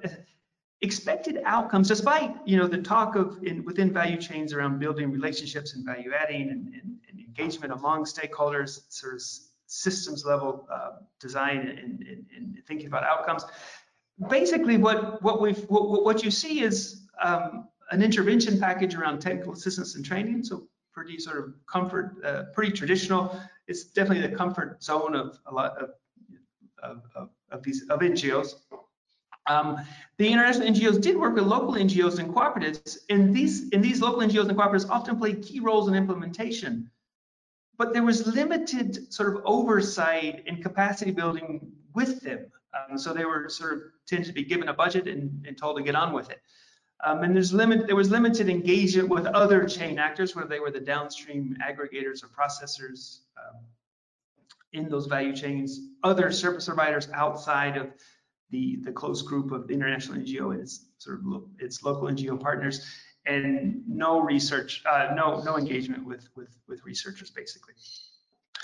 expected 0.81 1.41
outcomes, 1.45 1.87
despite 1.87 2.35
you 2.45 2.57
know 2.57 2.67
the 2.67 2.81
talk 2.81 3.15
of 3.15 3.39
in, 3.43 3.63
within 3.65 3.91
value 3.91 4.17
chains 4.17 4.53
around 4.53 4.79
building 4.79 5.11
relationships 5.11 5.73
and 5.73 5.85
value 5.85 6.11
adding 6.13 6.49
and, 6.49 6.73
and, 6.73 6.97
and 7.09 7.19
engagement 7.19 7.73
among 7.73 8.05
stakeholders, 8.05 8.81
sort 8.89 9.15
of 9.15 9.21
systems 9.67 10.25
level 10.25 10.67
uh, 10.71 10.91
design 11.19 11.59
and, 11.59 12.03
and, 12.03 12.25
thinking 12.65 12.87
about 12.87 13.03
outcomes. 13.03 13.45
Basically, 14.29 14.77
what 14.77 15.21
what 15.21 15.41
we've 15.41 15.63
what, 15.69 16.03
what 16.03 16.23
you 16.23 16.31
see 16.31 16.61
is 16.61 17.07
um, 17.21 17.67
an 17.91 18.01
intervention 18.01 18.59
package 18.59 18.95
around 18.95 19.19
technical 19.19 19.53
assistance 19.53 19.95
and 19.95 20.05
training. 20.05 20.43
So 20.43 20.67
pretty 20.93 21.17
sort 21.19 21.37
of 21.37 21.53
comfort, 21.65 22.17
uh, 22.23 22.43
pretty 22.53 22.71
traditional. 22.71 23.39
It's 23.67 23.85
definitely 23.85 24.27
the 24.27 24.35
comfort 24.35 24.83
zone 24.83 25.15
of 25.15 25.39
a 25.45 25.53
lot 25.53 25.77
of 25.77 25.91
of, 26.83 27.03
of, 27.15 27.29
of 27.51 27.63
these 27.63 27.83
of 27.89 27.99
NGOs. 27.99 28.55
Um, 29.49 29.77
the 30.17 30.27
international 30.27 30.67
NGOs 30.67 31.01
did 31.01 31.17
work 31.17 31.35
with 31.35 31.43
local 31.43 31.73
NGOs 31.73 32.19
and 32.19 32.33
cooperatives, 32.33 32.99
and 33.09 33.35
these 33.35 33.69
and 33.73 33.83
these 33.83 34.01
local 34.01 34.21
NGOs 34.21 34.47
and 34.47 34.57
cooperatives 34.57 34.89
often 34.89 35.17
played 35.17 35.41
key 35.41 35.59
roles 35.59 35.89
in 35.89 35.95
implementation 35.95 36.89
but 37.79 37.93
there 37.93 38.03
was 38.03 38.27
limited 38.27 39.11
sort 39.11 39.33
of 39.33 39.41
oversight 39.45 40.43
and 40.45 40.61
capacity 40.61 41.11
building 41.11 41.71
with 41.95 42.19
them. 42.19 42.51
Um, 42.75 42.97
so 42.97 43.13
they 43.13 43.23
were 43.23 43.47
sort 43.47 43.73
of 43.73 43.79
tended 44.05 44.27
to 44.27 44.33
be 44.33 44.43
given 44.43 44.67
a 44.67 44.73
budget 44.73 45.07
and, 45.07 45.43
and 45.47 45.57
told 45.57 45.77
to 45.77 45.83
get 45.83 45.95
on 45.95 46.13
with 46.13 46.29
it. 46.29 46.41
Um, 47.05 47.23
and 47.23 47.33
there's 47.33 47.53
limit, 47.53 47.87
there 47.87 47.95
was 47.95 48.11
limited 48.11 48.49
engagement 48.49 49.07
with 49.07 49.25
other 49.27 49.65
chain 49.65 49.97
actors, 49.97 50.35
whether 50.35 50.49
they 50.49 50.59
were 50.59 50.69
the 50.69 50.81
downstream 50.81 51.57
aggregators 51.65 52.21
or 52.21 52.27
processors 52.27 53.19
um, 53.37 53.61
in 54.73 54.89
those 54.89 55.05
value 55.05 55.33
chains, 55.33 55.79
other 56.03 56.33
service 56.33 56.65
providers 56.65 57.07
outside 57.13 57.77
of 57.77 57.87
the, 58.51 58.77
the 58.83 58.91
close 58.91 59.21
group 59.21 59.51
of 59.51 59.69
international 59.69 60.17
NGO 60.17 60.51
and 60.51 60.61
its 60.61 60.85
sort 60.97 61.19
of 61.19 61.43
its 61.59 61.83
local 61.83 62.07
NGO 62.07 62.39
partners 62.39 62.85
and 63.25 63.83
no 63.87 64.21
research, 64.21 64.83
uh, 64.89 65.13
no 65.15 65.41
no 65.43 65.57
engagement 65.57 66.05
with 66.05 66.27
with 66.35 66.57
with 66.67 66.83
researchers 66.83 67.29
basically. 67.29 67.73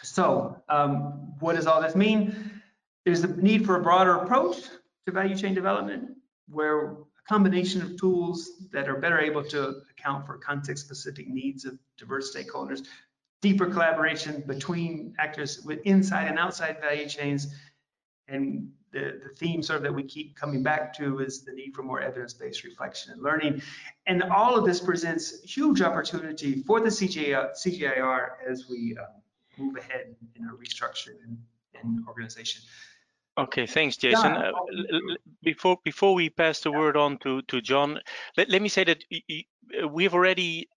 So 0.03 0.61
um, 0.69 1.33
what 1.39 1.55
does 1.55 1.67
all 1.67 1.81
this 1.81 1.95
mean? 1.95 2.61
There's 3.05 3.23
a 3.23 3.35
need 3.41 3.65
for 3.65 3.75
a 3.75 3.81
broader 3.81 4.15
approach 4.15 4.63
to 5.05 5.11
value 5.11 5.35
chain 5.35 5.53
development, 5.53 6.09
where 6.49 6.91
a 6.91 6.95
combination 7.27 7.81
of 7.81 7.97
tools 7.97 8.67
that 8.71 8.89
are 8.89 8.97
better 8.97 9.19
able 9.19 9.43
to 9.43 9.81
account 9.91 10.25
for 10.25 10.37
context-specific 10.37 11.27
needs 11.27 11.65
of 11.65 11.77
diverse 11.97 12.35
stakeholders, 12.35 12.87
deeper 13.41 13.67
collaboration 13.67 14.43
between 14.47 15.13
actors 15.19 15.61
with 15.63 15.79
inside 15.85 16.27
and 16.27 16.39
outside 16.39 16.77
value 16.81 17.07
chains, 17.07 17.53
and 18.27 18.69
the, 18.91 19.19
the 19.21 19.29
theme 19.35 19.61
sort 19.61 19.77
of 19.77 19.83
that 19.83 19.93
we 19.93 20.03
keep 20.03 20.35
coming 20.35 20.63
back 20.63 20.93
to 20.97 21.19
is 21.19 21.43
the 21.43 21.51
need 21.51 21.73
for 21.75 21.83
more 21.83 21.99
evidence-based 21.99 22.63
reflection 22.63 23.11
and 23.11 23.21
learning. 23.21 23.61
And 24.07 24.23
all 24.23 24.57
of 24.57 24.65
this 24.65 24.79
presents 24.79 25.43
huge 25.43 25.81
opportunity 25.81 26.63
for 26.63 26.79
the 26.79 26.89
CGI, 26.89 27.51
CGIAR 27.53 28.29
as 28.47 28.69
we 28.69 28.97
um, 28.97 29.07
move 29.57 29.75
ahead 29.75 30.15
in 30.35 30.45
our 30.45 30.55
restructure 30.55 31.15
and, 31.23 31.37
and 31.81 32.07
organization. 32.07 32.61
Okay, 33.37 33.65
thanks, 33.65 33.97
Jason. 33.97 34.31
Uh, 34.31 34.51
before 35.43 35.77
before 35.83 36.13
we 36.13 36.29
pass 36.29 36.61
the 36.61 36.71
word 36.71 36.95
on 36.95 37.17
to 37.17 37.41
to 37.43 37.59
Jon, 37.59 37.99
let, 38.37 38.49
let 38.49 38.61
me 38.61 38.69
say 38.69 38.85
that 38.85 39.03
we've 39.91 40.13
already 40.13 40.69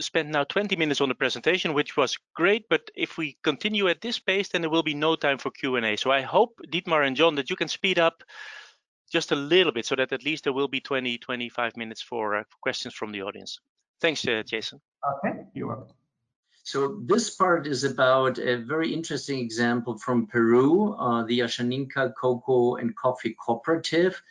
spent 0.00 0.28
now 0.28 0.44
20 0.44 0.76
minutes 0.76 1.00
on 1.00 1.08
the 1.08 1.14
presentation, 1.14 1.74
which 1.74 1.96
was 1.96 2.18
great. 2.34 2.68
But 2.68 2.90
if 2.94 3.18
we 3.18 3.36
continue 3.42 3.88
at 3.88 4.00
this 4.00 4.18
pace, 4.18 4.48
then 4.48 4.60
there 4.60 4.70
will 4.70 4.82
be 4.82 4.94
no 4.94 5.16
time 5.16 5.38
for 5.38 5.50
Q&A. 5.50 5.96
So 5.96 6.10
I 6.10 6.22
hope, 6.22 6.60
Dietmar 6.68 7.06
and 7.06 7.16
Jon, 7.16 7.36
that 7.36 7.50
you 7.50 7.56
can 7.56 7.68
speed 7.68 7.98
up 7.98 8.22
just 9.10 9.32
a 9.32 9.36
little 9.36 9.72
bit 9.72 9.86
so 9.86 9.96
that 9.96 10.12
at 10.12 10.24
least 10.24 10.44
there 10.44 10.52
will 10.52 10.68
be 10.68 10.80
20, 10.80 11.18
25 11.18 11.76
minutes 11.76 12.02
for, 12.02 12.36
uh, 12.36 12.44
questions 12.60 12.94
from 12.94 13.12
the 13.12 13.22
audience. 13.22 13.58
Thanks, 14.00 14.26
uh, 14.26 14.42
Jason. 14.46 14.80
Okay, 15.24 15.40
you're 15.54 15.68
welcome. 15.68 15.94
So 16.62 17.00
this 17.04 17.30
part 17.30 17.66
is 17.66 17.84
about 17.84 18.38
a 18.38 18.56
very 18.56 18.92
interesting 18.92 19.40
example 19.40 19.98
from 19.98 20.26
Peru, 20.26 20.94
uh, 20.94 21.24
the 21.24 21.40
Ashaninka 21.40 22.14
Cocoa 22.14 22.76
and 22.76 22.94
Coffee 22.94 23.34
Cooperative, 23.34 24.22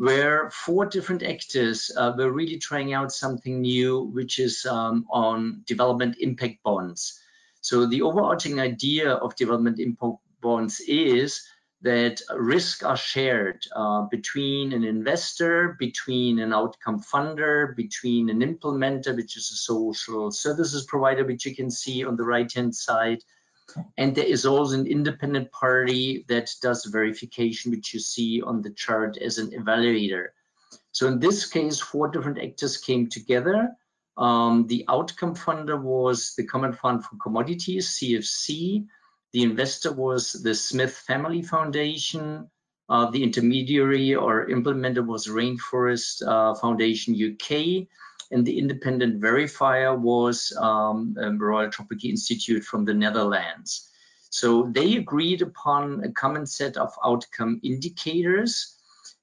where 0.00 0.48
four 0.48 0.86
different 0.86 1.22
actors 1.22 1.90
uh, 1.94 2.10
were 2.16 2.32
really 2.32 2.56
trying 2.56 2.94
out 2.94 3.12
something 3.12 3.60
new, 3.60 4.00
which 4.14 4.38
is 4.38 4.64
um, 4.64 5.04
on 5.10 5.60
development 5.66 6.16
impact 6.20 6.62
bonds. 6.62 7.20
So 7.60 7.84
the 7.84 8.00
overarching 8.00 8.60
idea 8.60 9.12
of 9.12 9.36
development 9.36 9.78
impact 9.78 10.16
bonds 10.40 10.80
is 10.80 11.46
that 11.82 12.22
risks 12.34 12.82
are 12.82 12.96
shared 12.96 13.66
uh, 13.76 14.06
between 14.10 14.72
an 14.72 14.84
investor, 14.84 15.76
between 15.78 16.38
an 16.38 16.54
outcome 16.54 17.02
funder, 17.02 17.76
between 17.76 18.30
an 18.30 18.40
implementer, 18.40 19.14
which 19.14 19.36
is 19.36 19.50
a 19.50 19.56
social 19.56 20.32
services 20.32 20.86
provider, 20.86 21.26
which 21.26 21.44
you 21.44 21.54
can 21.54 21.70
see 21.70 22.06
on 22.06 22.16
the 22.16 22.24
right-hand 22.24 22.74
side, 22.74 23.22
and 23.96 24.14
there 24.14 24.24
is 24.24 24.46
also 24.46 24.78
an 24.78 24.86
independent 24.86 25.50
party 25.52 26.24
that 26.28 26.50
does 26.62 26.84
verification, 26.84 27.70
which 27.70 27.94
you 27.94 28.00
see 28.00 28.42
on 28.42 28.62
the 28.62 28.70
chart 28.70 29.16
as 29.18 29.38
an 29.38 29.50
evaluator. 29.50 30.28
So 30.92 31.06
in 31.06 31.18
this 31.18 31.46
case, 31.46 31.78
four 31.78 32.08
different 32.08 32.38
actors 32.42 32.76
came 32.76 33.08
together. 33.08 33.70
Um, 34.16 34.66
the 34.66 34.84
outcome 34.88 35.34
funder 35.34 35.80
was 35.80 36.34
the 36.36 36.44
Common 36.44 36.72
Fund 36.72 37.04
for 37.04 37.16
Commodities, 37.22 37.88
CFC. 37.88 38.86
The 39.32 39.42
investor 39.42 39.92
was 39.92 40.32
the 40.32 40.54
Schmidt 40.54 40.90
Family 40.90 41.42
Foundation. 41.42 42.50
Uh, 42.88 43.08
the 43.10 43.22
intermediary 43.22 44.14
or 44.14 44.48
implementer 44.48 45.06
was 45.06 45.28
Rainforest 45.28 46.26
uh, 46.26 46.54
Foundation 46.56 47.14
UK 47.14 47.86
and 48.30 48.46
the 48.46 48.58
independent 48.58 49.20
verifier 49.20 49.98
was 49.98 50.52
um, 50.58 51.16
um, 51.20 51.38
Royal 51.38 51.70
Tropical 51.70 52.08
Institute 52.08 52.64
from 52.64 52.84
the 52.84 52.94
Netherlands. 52.94 53.90
So 54.30 54.70
they 54.72 54.96
agreed 54.96 55.42
upon 55.42 56.04
a 56.04 56.12
common 56.12 56.46
set 56.46 56.76
of 56.76 56.92
outcome 57.04 57.60
indicators 57.64 58.80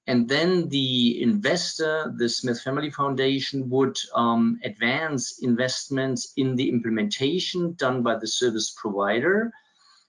and 0.07 0.27
then 0.29 0.69
the 0.69 1.21
investor, 1.21 2.13
the 2.17 2.29
Schmidt 2.29 2.57
Family 2.59 2.89
Foundation, 2.89 3.69
would 3.69 3.97
um, 4.15 4.57
advance 4.63 5.39
investments 5.41 6.31
in 6.37 6.55
the 6.55 6.69
implementation 6.69 7.73
done 7.73 8.03
by 8.03 8.15
the 8.15 8.27
service 8.27 8.73
provider, 8.81 9.51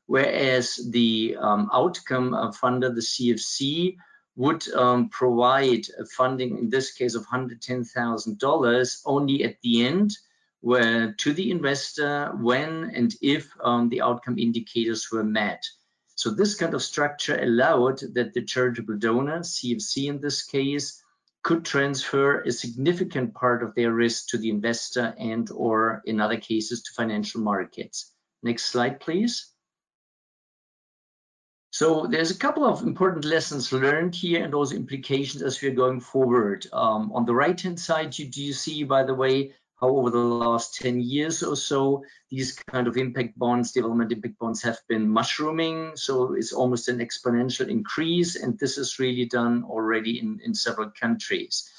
whereas 0.06 0.88
the 0.90 1.36
um, 1.40 1.68
outcome 1.72 2.30
funder, 2.62 2.94
the 2.94 3.00
CFC, 3.00 3.96
would 4.38 4.68
um, 4.72 5.08
provide 5.08 5.84
funding, 6.16 6.58
in 6.58 6.70
this 6.70 6.92
case 6.92 7.16
of 7.16 7.26
$110,000, 7.26 9.02
only 9.04 9.44
at 9.44 9.60
the 9.62 9.84
end 9.84 10.16
where, 10.60 11.12
to 11.14 11.32
the 11.32 11.50
investor 11.50 12.30
when 12.40 12.92
and 12.94 13.16
if 13.20 13.50
um, 13.64 13.88
the 13.88 14.00
outcome 14.00 14.38
indicators 14.38 15.10
were 15.10 15.24
met. 15.24 15.64
So 16.14 16.30
this 16.30 16.54
kind 16.54 16.72
of 16.74 16.84
structure 16.84 17.36
allowed 17.36 17.98
that 18.14 18.32
the 18.32 18.42
charitable 18.42 18.98
donor, 18.98 19.40
CFC 19.40 20.06
in 20.06 20.20
this 20.20 20.44
case, 20.44 21.02
could 21.42 21.64
transfer 21.64 22.42
a 22.42 22.52
significant 22.52 23.34
part 23.34 23.64
of 23.64 23.74
their 23.74 23.92
risk 23.92 24.28
to 24.28 24.38
the 24.38 24.50
investor 24.50 25.14
and 25.18 25.50
or 25.50 26.00
in 26.04 26.20
other 26.20 26.36
cases 26.36 26.82
to 26.82 26.92
financial 26.94 27.40
markets. 27.40 28.12
Next 28.44 28.66
slide, 28.66 29.00
please. 29.00 29.52
So 31.70 32.06
there's 32.06 32.30
a 32.30 32.38
couple 32.38 32.64
of 32.64 32.82
important 32.82 33.24
lessons 33.24 33.72
learned 33.72 34.14
here 34.14 34.42
and 34.42 34.52
those 34.52 34.72
implications 34.72 35.42
as 35.42 35.60
we're 35.60 35.72
going 35.72 36.00
forward. 36.00 36.66
Um, 36.72 37.12
on 37.12 37.26
the 37.26 37.34
right-hand 37.34 37.78
side, 37.78 38.18
you 38.18 38.26
do 38.26 38.52
see, 38.52 38.84
by 38.84 39.04
the 39.04 39.14
way, 39.14 39.52
how 39.80 39.88
over 39.88 40.10
the 40.10 40.18
last 40.18 40.74
10 40.76 41.00
years 41.00 41.42
or 41.42 41.54
so, 41.54 42.02
these 42.30 42.52
kind 42.52 42.88
of 42.88 42.96
impact 42.96 43.38
bonds, 43.38 43.72
development 43.72 44.10
impact 44.10 44.38
bonds 44.38 44.62
have 44.62 44.80
been 44.88 45.08
mushrooming. 45.08 45.92
So 45.94 46.34
it's 46.34 46.52
almost 46.52 46.88
an 46.88 46.98
exponential 46.98 47.68
increase. 47.68 48.34
And 48.34 48.58
this 48.58 48.78
is 48.78 48.98
really 48.98 49.26
done 49.26 49.62
already 49.64 50.18
in, 50.18 50.40
in 50.42 50.54
several 50.54 50.90
countries. 50.90 51.70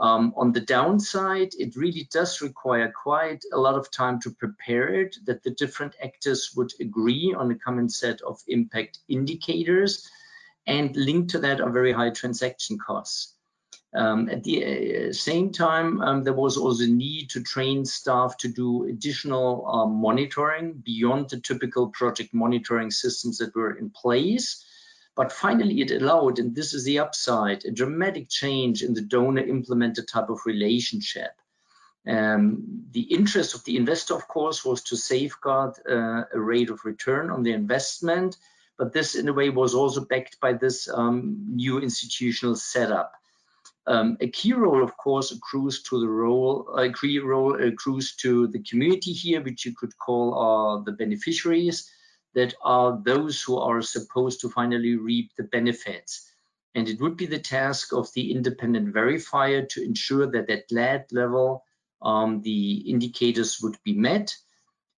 Um, 0.00 0.32
on 0.36 0.52
the 0.52 0.60
downside, 0.60 1.54
it 1.58 1.74
really 1.74 2.08
does 2.12 2.40
require 2.40 2.92
quite 2.92 3.44
a 3.52 3.58
lot 3.58 3.74
of 3.74 3.90
time 3.90 4.20
to 4.20 4.30
prepare 4.30 4.94
it, 4.94 5.16
that 5.24 5.42
the 5.42 5.50
different 5.50 5.96
actors 6.02 6.52
would 6.54 6.72
agree 6.80 7.34
on 7.36 7.50
a 7.50 7.58
common 7.58 7.88
set 7.88 8.20
of 8.22 8.40
impact 8.46 8.98
indicators 9.08 10.08
and 10.68 10.94
linked 10.94 11.30
to 11.30 11.38
that 11.40 11.60
are 11.60 11.70
very 11.70 11.92
high 11.92 12.10
transaction 12.10 12.78
costs. 12.78 13.34
Um, 13.94 14.28
at 14.28 14.44
the 14.44 15.08
uh, 15.08 15.12
same 15.12 15.50
time, 15.50 16.00
um, 16.02 16.22
there 16.22 16.34
was 16.34 16.58
also 16.58 16.84
a 16.84 16.86
need 16.86 17.30
to 17.30 17.42
train 17.42 17.86
staff 17.86 18.36
to 18.38 18.48
do 18.48 18.84
additional 18.84 19.66
um, 19.66 19.94
monitoring 19.96 20.74
beyond 20.74 21.30
the 21.30 21.40
typical 21.40 21.88
project 21.88 22.34
monitoring 22.34 22.90
systems 22.90 23.38
that 23.38 23.56
were 23.56 23.78
in 23.78 23.88
place. 23.90 24.64
But 25.18 25.32
finally, 25.32 25.80
it 25.80 25.90
allowed, 25.90 26.38
and 26.38 26.54
this 26.54 26.72
is 26.72 26.84
the 26.84 27.00
upside, 27.00 27.64
a 27.64 27.72
dramatic 27.72 28.28
change 28.28 28.84
in 28.84 28.94
the 28.94 29.00
donor 29.00 29.42
implemented 29.42 30.06
type 30.06 30.28
of 30.30 30.46
relationship. 30.46 31.32
Um, 32.06 32.84
the 32.92 33.00
interest 33.00 33.52
of 33.52 33.64
the 33.64 33.76
investor, 33.76 34.14
of 34.14 34.28
course, 34.28 34.64
was 34.64 34.80
to 34.84 34.96
safeguard 34.96 35.74
uh, 35.90 36.22
a 36.32 36.40
rate 36.40 36.70
of 36.70 36.84
return 36.84 37.30
on 37.30 37.42
the 37.42 37.52
investment, 37.52 38.36
but 38.78 38.92
this 38.92 39.16
in 39.16 39.26
a 39.28 39.32
way 39.32 39.50
was 39.50 39.74
also 39.74 40.04
backed 40.04 40.38
by 40.40 40.52
this 40.52 40.88
um, 40.88 41.44
new 41.48 41.80
institutional 41.80 42.54
setup. 42.54 43.10
Um, 43.88 44.18
a 44.20 44.28
key 44.28 44.52
role, 44.52 44.84
of 44.84 44.96
course, 44.96 45.32
accrues 45.32 45.82
to 45.88 45.98
the 45.98 46.06
role, 46.06 46.68
a 46.76 46.92
key 46.92 47.18
role 47.18 47.60
accrues 47.60 48.14
to 48.22 48.46
the 48.46 48.60
community 48.60 49.12
here, 49.12 49.42
which 49.42 49.66
you 49.66 49.74
could 49.74 49.98
call 49.98 50.26
uh, 50.38 50.84
the 50.84 50.92
beneficiaries, 50.92 51.90
that 52.34 52.54
are 52.62 53.00
those 53.02 53.42
who 53.42 53.56
are 53.58 53.82
supposed 53.82 54.40
to 54.40 54.48
finally 54.48 54.96
reap 54.96 55.32
the 55.36 55.44
benefits. 55.44 56.30
And 56.74 56.88
it 56.88 57.00
would 57.00 57.16
be 57.16 57.26
the 57.26 57.38
task 57.38 57.92
of 57.92 58.12
the 58.12 58.30
independent 58.30 58.94
verifier 58.94 59.68
to 59.70 59.82
ensure 59.82 60.26
that 60.30 60.50
at 60.50 60.68
that 60.68 61.10
level, 61.10 61.64
um, 62.02 62.42
the 62.42 62.78
indicators 62.90 63.58
would 63.60 63.76
be 63.84 63.94
met 63.94 64.36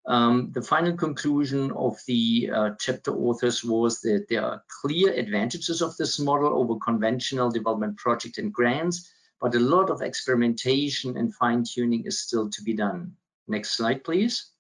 um, 0.07 0.51
the 0.53 0.63
final 0.63 0.97
conclusion 0.97 1.71
of 1.73 1.99
the 2.07 2.51
uh, 2.53 2.71
chapter 2.79 3.13
authors 3.13 3.63
was 3.63 4.01
that 4.01 4.27
there 4.29 4.45
are 4.45 4.65
clear 4.83 5.13
advantages 5.13 5.83
of 5.83 5.97
this 5.97 6.19
model 6.19 6.59
over 6.59 6.79
conventional 6.79 7.51
development 7.51 7.97
project 7.99 8.39
and 8.39 8.53
grants, 8.53 9.13
but 9.41 9.55
a 9.55 9.61
lot 9.61 9.91
of 9.91 10.03
experimentation 10.03 11.17
and 11.17 11.35
fine 11.35 11.65
tuning 11.65 12.05
is 12.07 12.19
still 12.19 12.49
to 12.51 12.63
be 12.63 12.75
done. 12.75 13.15
Next 13.47 13.71
slide, 13.77 14.03
please. 14.03 14.51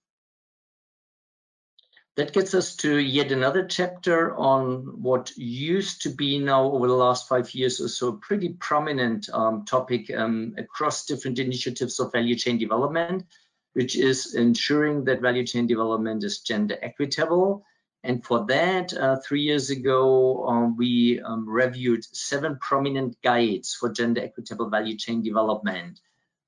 That 2.21 2.35
gets 2.35 2.53
us 2.53 2.77
to 2.77 2.99
yet 2.99 3.33
another 3.33 3.65
chapter 3.67 4.37
on 4.37 5.01
what 5.01 5.33
used 5.39 6.03
to 6.03 6.11
be 6.11 6.39
now 6.39 6.65
over 6.65 6.87
the 6.87 6.93
last 6.93 7.27
five 7.27 7.55
years 7.55 7.81
or 7.81 7.89
so 7.89 8.09
a 8.09 8.19
pretty 8.19 8.51
prominent 8.51 9.31
um, 9.33 9.65
topic 9.65 10.15
um, 10.15 10.55
across 10.59 11.07
different 11.07 11.39
initiatives 11.39 11.99
of 11.99 12.13
value 12.13 12.35
chain 12.35 12.59
development, 12.59 13.25
which 13.73 13.97
is 13.97 14.35
ensuring 14.35 15.05
that 15.05 15.23
value 15.23 15.47
chain 15.47 15.67
development 15.67 16.23
is 16.23 16.41
gender 16.41 16.77
equitable. 16.83 17.65
And 18.05 18.23
for 18.23 18.45
that, 18.49 18.93
uh, 18.93 19.17
three 19.27 19.41
years 19.41 19.71
ago, 19.71 20.47
um, 20.47 20.77
we 20.77 21.23
um, 21.23 21.49
reviewed 21.49 22.05
seven 22.05 22.59
prominent 22.61 23.17
guides 23.23 23.73
for 23.75 23.89
gender 23.89 24.21
equitable 24.21 24.69
value 24.69 24.99
chain 24.99 25.23
development 25.23 26.01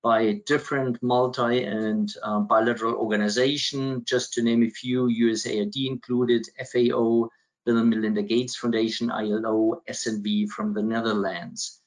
by 0.03 0.43
different 0.47 1.01
multi 1.03 1.63
and 1.65 2.13
uh, 2.23 2.41
bilateral 2.41 2.95
organizations, 2.95 4.03
just 4.05 4.33
to 4.35 4.43
name 4.43 4.63
a 4.65 4.71
few, 4.71 5.07
USAID 5.07 5.87
included, 5.87 6.49
FAO, 6.59 7.29
Bill 7.65 7.79
and 7.79 7.91
Melinda 7.91 8.23
Gates 8.23 8.57
Foundation, 8.57 9.11
ILO, 9.11 9.83
SNV 9.89 10.49
from 10.49 10.75
the 10.75 10.83
Netherlands. 10.83 11.81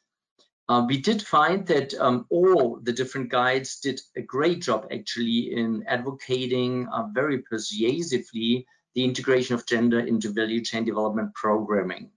Uh, 0.67 0.85
we 0.87 0.97
did 0.97 1.21
find 1.21 1.67
that 1.67 1.93
um, 1.95 2.25
all 2.29 2.79
the 2.81 2.93
different 2.93 3.29
guides 3.29 3.79
did 3.81 4.01
a 4.15 4.21
great 4.21 4.61
job 4.61 4.87
actually 4.91 5.53
in 5.53 5.83
advocating 5.85 6.87
uh, 6.87 7.07
very 7.13 7.39
persuasively 7.39 8.65
the 8.95 9.03
integration 9.03 9.53
of 9.53 9.65
gender 9.67 9.99
into 9.99 10.31
value 10.31 10.63
chain 10.63 10.83
development 10.85 11.35
programming. 11.35 12.09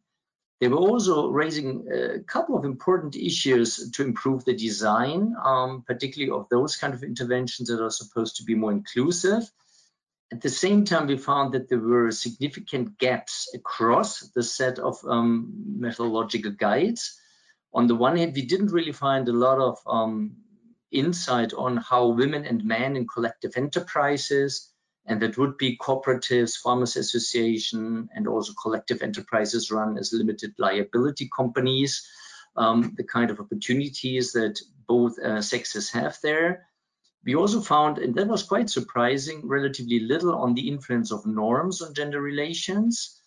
They 0.60 0.68
were 0.68 0.78
also 0.78 1.28
raising 1.28 1.86
a 1.92 2.18
couple 2.20 2.56
of 2.56 2.64
important 2.64 3.14
issues 3.14 3.90
to 3.92 4.02
improve 4.02 4.44
the 4.44 4.54
design, 4.54 5.34
um, 5.42 5.84
particularly 5.86 6.32
of 6.32 6.48
those 6.48 6.76
kind 6.76 6.94
of 6.94 7.04
interventions 7.04 7.68
that 7.68 7.82
are 7.82 7.90
supposed 7.90 8.36
to 8.36 8.44
be 8.44 8.54
more 8.56 8.72
inclusive. 8.72 9.48
At 10.32 10.40
the 10.40 10.50
same 10.50 10.84
time, 10.84 11.06
we 11.06 11.16
found 11.16 11.54
that 11.54 11.68
there 11.68 11.78
were 11.78 12.10
significant 12.10 12.98
gaps 12.98 13.48
across 13.54 14.20
the 14.30 14.42
set 14.42 14.78
of 14.78 14.98
um, 15.04 15.52
methodological 15.78 16.50
guides 16.50 17.18
on 17.72 17.86
the 17.86 17.94
one 17.94 18.16
hand, 18.16 18.34
we 18.34 18.46
didn't 18.46 18.72
really 18.72 18.92
find 18.92 19.28
a 19.28 19.32
lot 19.32 19.58
of 19.58 19.78
um, 19.86 20.36
insight 20.90 21.52
on 21.52 21.76
how 21.76 22.08
women 22.08 22.44
and 22.44 22.64
men 22.64 22.96
in 22.96 23.06
collective 23.06 23.56
enterprises, 23.56 24.72
and 25.08 25.22
that 25.22 25.38
would 25.38 25.56
be 25.56 25.78
cooperatives, 25.78 26.56
farmers 26.56 26.94
association, 26.96 28.10
and 28.14 28.28
also 28.28 28.52
collective 28.52 29.02
enterprises 29.02 29.70
run 29.70 29.96
as 29.96 30.12
limited 30.12 30.54
liability 30.58 31.30
companies, 31.34 32.06
um, 32.56 32.94
the 32.96 33.04
kind 33.04 33.30
of 33.30 33.40
opportunities 33.40 34.32
that 34.32 34.60
both 34.86 35.18
uh, 35.18 35.40
sexes 35.40 35.90
have 35.90 36.18
there. 36.22 36.66
We 37.24 37.34
also 37.34 37.62
found, 37.62 37.98
and 37.98 38.14
that 38.16 38.28
was 38.28 38.42
quite 38.42 38.68
surprising, 38.68 39.48
relatively 39.48 40.00
little 40.00 40.34
on 40.34 40.54
the 40.54 40.68
influence 40.68 41.10
of 41.10 41.26
norms 41.26 41.80
on 41.80 41.94
gender 41.94 42.20
relations. 42.20 43.18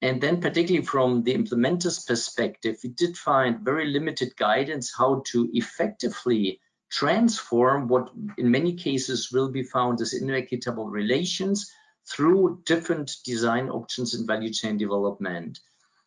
And 0.00 0.20
then 0.20 0.40
particularly 0.40 0.86
from 0.86 1.22
the 1.22 1.34
implementer's 1.34 2.02
perspective, 2.04 2.78
we 2.82 2.90
did 2.90 3.16
find 3.16 3.60
very 3.60 3.86
limited 3.86 4.36
guidance 4.36 4.92
how 4.96 5.22
to 5.32 5.50
effectively 5.52 6.60
transform 6.90 7.88
what 7.88 8.10
in 8.38 8.50
many 8.50 8.74
cases 8.74 9.32
will 9.32 9.50
be 9.50 9.62
found 9.62 10.00
as 10.00 10.14
inequitable 10.14 10.88
relations 10.88 11.70
through 12.08 12.62
different 12.64 13.16
design 13.24 13.68
options 13.68 14.14
in 14.14 14.26
value 14.26 14.52
chain 14.52 14.76
development. 14.76 15.58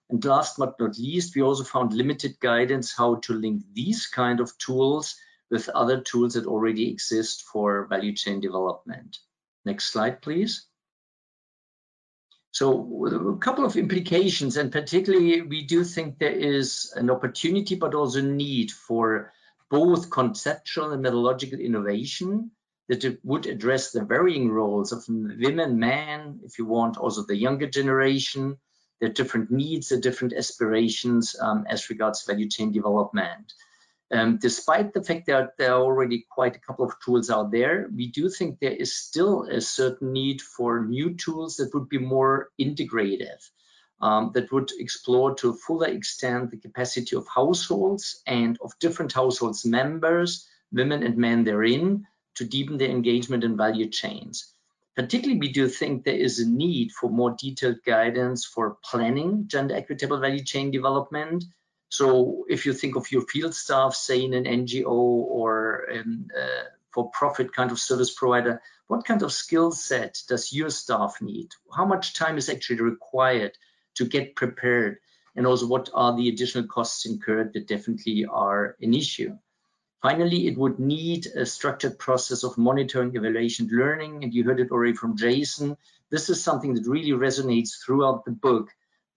And 0.10 0.24
last 0.24 0.58
but 0.58 0.80
not 0.80 0.98
least, 0.98 1.36
we 1.36 1.42
also 1.42 1.64
found 1.64 1.94
limited 1.94 2.40
guidance 2.40 2.96
how 2.96 3.16
to 3.16 3.34
link 3.34 3.64
these 3.74 4.08
kind 4.08 4.40
of 4.40 4.58
tools 4.58 5.16
with 5.52 5.70
other 5.70 6.02
tools 6.02 6.34
that 6.34 6.46
already 6.46 6.90
exist 6.90 7.44
for 7.44 7.88
value 7.88 8.16
chain 8.16 8.40
development. 8.40 9.18
Next 9.66 9.92
slide, 9.92 10.22
please. 10.22 10.66
So 12.52 13.06
a 13.06 13.38
couple 13.38 13.66
of 13.66 13.76
implications, 13.76 14.58
and 14.58 14.72
particularly 14.72 15.42
we 15.42 15.64
do 15.64 15.84
think 15.84 16.18
there 16.18 16.32
is 16.32 16.92
an 16.96 17.10
opportunity, 17.10 17.76
but 17.76 17.94
also 17.94 18.22
need 18.22 18.72
for 18.72 19.32
both 19.70 20.10
conceptual 20.10 20.92
and 20.92 21.02
methodological 21.02 21.60
innovation 21.60 22.52
that 22.88 23.20
would 23.24 23.46
address 23.46 23.92
the 23.92 24.04
varying 24.04 24.50
roles 24.50 24.92
of 24.92 25.06
women, 25.08 25.80
men, 25.80 26.40
if 26.44 26.58
you 26.58 26.66
want, 26.66 26.98
also 26.98 27.24
the 27.24 27.36
younger 27.36 27.68
generation, 27.68 28.58
their 29.00 29.10
different 29.10 29.52
needs, 29.52 29.90
their 29.90 30.00
different 30.00 30.34
aspirations 30.34 31.36
um, 31.40 31.66
as 31.70 31.90
regards 31.90 32.26
value 32.26 32.50
chain 32.50 32.72
development. 32.72 33.54
Um, 34.12 34.40
despite 34.42 34.94
the 34.94 35.04
fact 35.04 35.28
that 35.28 35.52
there 35.58 35.74
are 35.74 35.84
already 35.84 36.26
quite 36.32 36.56
a 36.56 36.60
couple 36.60 36.84
of 36.84 36.96
tools 37.06 37.30
out 37.30 37.52
there, 37.52 37.88
we 37.96 38.08
do 38.08 38.28
think 38.28 38.60
there 38.60 38.72
is 38.72 38.96
still 38.96 39.44
a 39.44 39.62
certain 39.62 40.12
need 40.12 40.42
for 40.42 40.84
new 40.84 41.14
tools 41.14 41.58
that 41.58 41.74
would 41.76 41.90
be 41.90 42.00
more 42.00 42.50
integrative, 42.60 43.40
um, 44.02 44.32
that 44.34 44.52
would 44.52 44.72
explore 44.80 45.36
to 45.36 45.50
a 45.50 45.54
fuller 45.54 45.88
extent 45.88 46.52
the 46.52 46.58
capacity 46.58 47.16
of 47.16 47.28
households 47.28 48.22
and 48.26 48.58
of 48.62 48.78
different 48.80 49.14
households 49.14 49.66
members, 49.66 50.48
women 50.72 51.04
and 51.04 51.18
men 51.18 51.44
therein, 51.44 52.08
to 52.36 52.46
deepen 52.46 52.78
their 52.78 52.90
engagement 52.90 53.44
in 53.44 53.58
value 53.58 53.90
chains. 53.90 54.54
Particularly, 54.96 55.40
we 55.40 55.52
do 55.52 55.68
think 55.68 56.04
there 56.04 56.16
is 56.16 56.40
a 56.40 56.50
need 56.50 56.92
for 56.92 57.10
more 57.10 57.36
detailed 57.40 57.84
guidance 57.86 58.46
for 58.46 58.78
planning 58.84 59.46
gender 59.48 59.76
equitable 59.76 60.20
value 60.20 60.44
chain 60.44 60.72
development, 60.72 61.44
so 61.90 62.46
if 62.48 62.66
you 62.66 62.74
think 62.74 62.96
of 62.96 63.12
your 63.12 63.24
field 63.24 63.56
staff, 63.56 63.96
say 63.96 64.24
in 64.24 64.34
an 64.34 64.46
NGO 64.46 64.92
or 64.92 65.90
a 65.90 66.04
for-profit 66.94 67.54
kind 67.54 67.72
of 67.72 67.80
service 67.80 68.14
provider, 68.14 68.62
what 68.88 69.06
kind 69.06 69.24
of 69.24 69.34
skill 69.34 69.72
set 69.72 70.22
does 70.28 70.54
your 70.54 70.70
staff 70.70 71.22
need? 71.22 71.50
How 71.76 71.86
much 71.86 72.14
time 72.14 72.38
is 72.38 72.50
actually 72.50 72.82
required 72.82 73.58
to 74.00 74.06
get 74.06 74.36
prepared? 74.36 74.98
And 75.36 75.46
also 75.46 75.68
what 75.68 75.90
are 75.94 76.16
the 76.16 76.30
additional 76.30 76.68
costs 76.68 77.06
incurred 77.06 77.54
that 77.54 77.68
definitely 77.68 78.26
are 78.26 78.76
an 78.82 78.94
issue? 78.94 79.38
Finally, 80.02 80.48
it 80.48 80.58
would 80.58 80.80
need 80.80 81.28
a 81.28 81.46
structured 81.46 82.00
process 82.00 82.44
of 82.46 82.58
monitoring, 82.58 83.14
evaluation, 83.16 83.68
learning, 83.70 84.24
and 84.24 84.34
you 84.34 84.46
heard 84.46 84.62
it 84.62 84.72
already 84.72 84.94
from 84.94 85.18
Jason. 85.18 85.76
This 86.10 86.30
is 86.30 86.42
something 86.42 86.74
that 86.74 86.88
really 86.88 87.12
resonates 87.12 87.84
throughout 87.84 88.24
the 88.24 88.32
book 88.32 88.70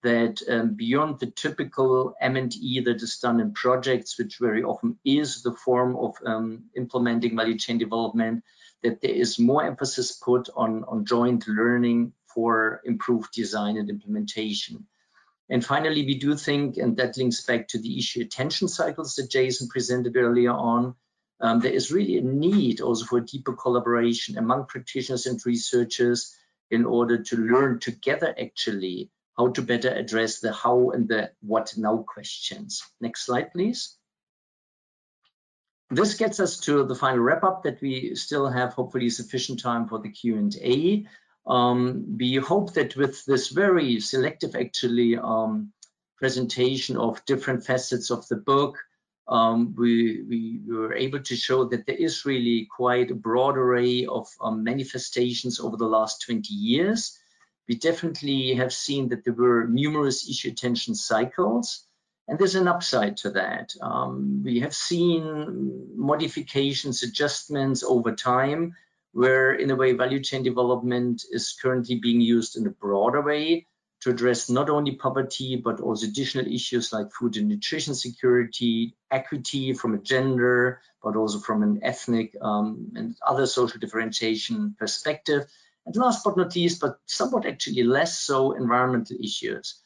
that 0.03 0.41
um, 0.49 0.75
beyond 0.75 1.21
the 1.21 1.31
typical 1.31 2.13
M&E 2.19 2.81
that 2.81 3.01
is 3.01 3.17
done 3.19 3.39
in 3.39 3.53
projects, 3.53 4.17
which 4.17 4.37
very 4.39 4.61
often 4.61 4.99
is 5.05 5.41
the 5.41 5.53
form 5.53 5.95
of 5.95 6.15
um, 6.25 6.65
implementing 6.75 7.37
value 7.37 7.57
chain 7.57 7.77
development, 7.77 8.43
that 8.83 8.99
there 8.99 9.15
is 9.15 9.39
more 9.39 9.63
emphasis 9.63 10.11
put 10.11 10.49
on, 10.53 10.83
on 10.83 11.05
joint 11.05 11.47
learning 11.47 12.11
for 12.33 12.81
improved 12.85 13.31
design 13.33 13.77
and 13.77 13.89
implementation. 13.89 14.87
And 15.49 15.63
finally, 15.63 16.05
we 16.05 16.17
do 16.17 16.35
think, 16.35 16.77
and 16.77 16.97
that 16.97 17.17
links 17.17 17.41
back 17.41 17.67
to 17.69 17.79
the 17.79 17.97
issue 17.97 18.21
attention 18.21 18.67
cycles 18.67 19.15
that 19.15 19.29
Jason 19.29 19.67
presented 19.67 20.15
earlier 20.15 20.51
on, 20.51 20.95
um, 21.39 21.59
there 21.59 21.73
is 21.73 21.91
really 21.91 22.17
a 22.17 22.21
need 22.21 22.79
also 22.79 23.05
for 23.05 23.19
deeper 23.19 23.53
collaboration 23.53 24.37
among 24.37 24.65
practitioners 24.65 25.25
and 25.25 25.45
researchers 25.45 26.35
in 26.71 26.85
order 26.85 27.21
to 27.21 27.37
learn 27.37 27.79
together 27.79 28.33
actually 28.39 29.11
how 29.37 29.49
to 29.49 29.61
better 29.61 29.89
address 29.89 30.39
the 30.39 30.53
how 30.53 30.91
and 30.91 31.07
the 31.07 31.31
what 31.41 31.73
now 31.77 31.97
questions. 31.97 32.83
Next 33.01 33.25
slide, 33.25 33.51
please. 33.51 33.97
this 35.89 36.15
gets 36.15 36.39
us 36.39 36.59
to 36.61 36.83
the 36.85 36.95
final 36.95 37.19
wrap 37.19 37.43
up 37.43 37.63
that 37.63 37.81
we 37.81 38.15
still 38.15 38.47
have 38.49 38.73
hopefully 38.73 39.09
sufficient 39.09 39.61
time 39.61 39.87
for 39.87 39.99
the 39.99 40.09
Q&A. 40.09 41.05
Um, 41.45 42.17
we 42.17 42.35
hope 42.35 42.73
that 42.73 42.95
with 42.95 43.25
this 43.25 43.49
very 43.49 43.99
selective 43.99 44.55
actually 44.55 45.17
um, 45.17 45.73
presentation 46.17 46.97
of 46.97 47.23
different 47.25 47.65
facets 47.65 48.09
of 48.09 48.27
the 48.29 48.37
book, 48.37 48.77
um, 49.27 49.73
we, 49.77 50.21
we, 50.23 50.59
were 50.67 50.93
able 50.93 51.19
to 51.19 51.35
show 51.35 51.65
that 51.65 51.85
there 51.85 51.95
is 51.95 52.25
really 52.25 52.67
quite 52.75 53.11
a 53.11 53.15
broad 53.15 53.57
array 53.57 54.05
of 54.05 54.27
um, 54.41 54.63
manifestations 54.63 55.59
over 55.59 55.77
the 55.77 55.85
last 55.85 56.21
20 56.23 56.53
years. 56.53 57.17
We 57.69 57.75
definitely 57.75 58.53
have 58.55 58.73
seen 58.73 59.09
that 59.09 59.23
there 59.23 59.33
were 59.33 59.67
numerous 59.67 60.29
issue 60.29 60.49
attention 60.49 60.95
cycles, 60.95 61.85
and 62.27 62.37
there's 62.37 62.55
an 62.55 62.67
upside 62.67 63.15
to 63.17 63.31
that. 63.31 63.73
Um, 63.81 64.43
we 64.43 64.59
have 64.59 64.75
seen 64.75 65.91
modifications, 65.95 67.03
adjustments 67.03 67.83
over 67.83 68.13
time, 68.13 68.75
where 69.13 69.53
in 69.53 69.71
a 69.71 69.75
way 69.75 69.93
value 69.93 70.21
chain 70.21 70.43
development 70.43 71.23
is 71.31 71.55
currently 71.61 71.95
being 71.95 72.19
used 72.19 72.57
in 72.57 72.67
a 72.67 72.71
broader 72.71 73.21
way 73.21 73.67
to 74.01 74.09
address 74.09 74.49
not 74.49 74.69
only 74.69 74.95
poverty, 74.95 75.55
but 75.55 75.79
also 75.79 76.05
additional 76.05 76.45
issues 76.51 76.91
like 76.91 77.13
food 77.13 77.37
and 77.37 77.47
nutrition 77.47 77.95
security, 77.95 78.95
equity 79.09 79.71
from 79.71 79.93
a 79.93 79.99
gender, 79.99 80.81
but 81.01 81.15
also 81.15 81.39
from 81.39 81.63
an 81.63 81.79
ethnic 81.83 82.35
um, 82.41 82.91
and 82.95 83.15
other 83.25 83.45
social 83.45 83.79
differentiation 83.79 84.75
perspective. 84.77 85.45
And 85.85 85.95
last 85.95 86.23
but 86.25 86.35
not 86.35 86.55
least, 86.55 86.81
but 86.81 86.97
somewhat 87.05 87.45
actually 87.45 87.83
less 87.83 88.19
so, 88.19 88.51
environmental 88.51 89.17
issues. 89.23 89.79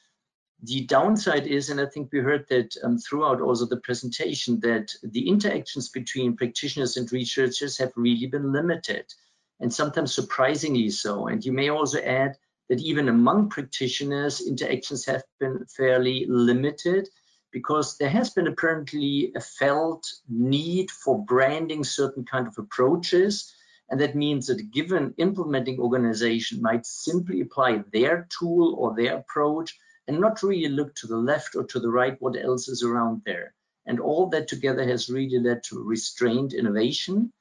The 0.63 0.85
downside 0.85 1.45
is, 1.45 1.69
and 1.69 1.79
I 1.79 1.85
think 1.85 2.11
we 2.11 2.19
heard 2.19 2.47
that 2.49 2.75
um, 2.83 2.97
throughout 2.97 3.41
also 3.41 3.67
the 3.67 3.79
presentation, 3.81 4.59
that 4.61 4.91
the 5.03 5.27
interactions 5.27 5.89
between 5.89 6.35
practitioners 6.35 6.97
and 6.97 7.11
researchers 7.11 7.77
have 7.77 7.93
really 7.95 8.25
been 8.25 8.51
limited, 8.51 9.13
and 9.59 9.71
sometimes 9.71 10.15
surprisingly 10.15 10.89
so. 10.89 11.27
And 11.27 11.45
you 11.45 11.51
may 11.51 11.69
also 11.69 12.01
add 12.01 12.37
that 12.69 12.79
even 12.79 13.07
among 13.07 13.49
practitioners, 13.49 14.41
interactions 14.41 15.05
have 15.05 15.23
been 15.39 15.65
fairly 15.65 16.25
limited 16.27 17.07
because 17.51 17.97
there 17.97 18.09
has 18.09 18.31
been 18.31 18.47
apparently 18.47 19.31
a 19.35 19.39
felt 19.39 20.11
need 20.27 20.89
for 20.89 21.23
branding 21.23 21.83
certain 21.83 22.25
kind 22.25 22.47
of 22.47 22.57
approaches. 22.57 23.53
And 23.89 24.01
that 24.01 24.15
means 24.15 24.47
that 24.47 24.59
a 24.59 24.63
given 24.63 25.13
implementing 25.17 25.79
organization 25.79 26.61
might 26.61 26.85
simply 26.85 27.41
apply 27.41 27.83
their 27.93 28.27
tool 28.37 28.75
or 28.75 28.95
their 28.95 29.17
approach 29.17 29.77
and 30.07 30.19
not 30.19 30.43
really 30.43 30.69
look 30.69 30.95
to 30.95 31.07
the 31.07 31.17
left 31.17 31.55
or 31.55 31.65
to 31.65 31.79
the 31.79 31.89
right, 31.89 32.15
what 32.19 32.37
else 32.37 32.67
is 32.67 32.83
around 32.83 33.21
there. 33.25 33.53
And 33.85 33.99
all 33.99 34.27
that 34.29 34.47
together 34.47 34.85
has 34.85 35.09
really 35.09 35.39
led 35.39 35.63
to 35.63 35.81
restrained 35.81 36.53
innovation 36.53 37.31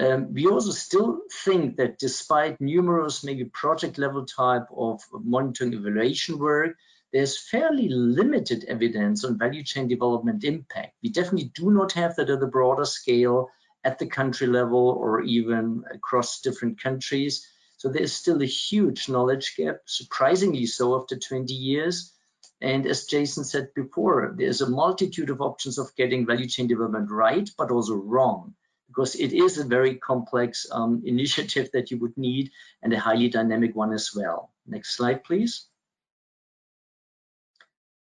um, 0.00 0.32
we 0.32 0.46
also 0.46 0.70
still 0.70 1.20
think 1.44 1.76
that 1.76 1.98
despite 1.98 2.60
numerous 2.60 3.24
maybe 3.24 3.44
project 3.44 3.98
level 3.98 4.24
type 4.24 4.66
of 4.74 5.02
monitoring 5.12 5.74
evaluation 5.74 6.38
work, 6.38 6.76
there's 7.12 7.38
fairly 7.38 7.88
limited 7.88 8.64
evidence 8.68 9.24
on 9.24 9.38
value 9.38 9.64
chain 9.64 9.88
development 9.88 10.44
impact. 10.44 10.94
We 11.02 11.10
definitely 11.10 11.50
do 11.54 11.70
not 11.70 11.92
have 11.92 12.16
that 12.16 12.30
at 12.30 12.42
a 12.42 12.46
broader 12.46 12.84
scale 12.84 13.50
at 13.82 13.98
the 13.98 14.06
country 14.06 14.46
level 14.46 14.88
or 14.90 15.22
even 15.22 15.82
across 15.92 16.40
different 16.40 16.80
countries. 16.80 17.46
So 17.80 17.88
there's 17.88 18.12
still 18.12 18.42
a 18.42 18.56
huge 18.66 19.08
knowledge 19.08 19.56
gap, 19.56 19.78
surprisingly 19.86 20.66
so 20.66 21.00
after 21.00 21.16
20 21.16 21.54
years. 21.54 22.12
And 22.60 22.86
as 22.86 23.06
Jason 23.06 23.42
said 23.42 23.72
before, 23.74 24.34
there's 24.36 24.60
a 24.60 24.68
multitude 24.68 25.30
of 25.30 25.40
options 25.40 25.78
of 25.78 25.96
getting 25.96 26.26
value 26.26 26.46
chain 26.46 26.66
development 26.66 27.10
right, 27.10 27.48
but 27.56 27.70
also 27.70 27.94
wrong 27.94 28.54
because 28.88 29.14
it 29.14 29.32
is 29.32 29.56
a 29.56 29.64
very 29.64 29.94
complex 29.94 30.66
um, 30.70 31.04
initiative 31.06 31.70
that 31.72 31.90
you 31.90 31.98
would 32.00 32.18
need 32.18 32.50
and 32.82 32.92
a 32.92 33.00
highly 33.00 33.30
dynamic 33.30 33.74
one 33.74 33.94
as 33.94 34.10
well. 34.14 34.52
Next 34.66 34.94
slide, 34.94 35.24
please. 35.24 35.66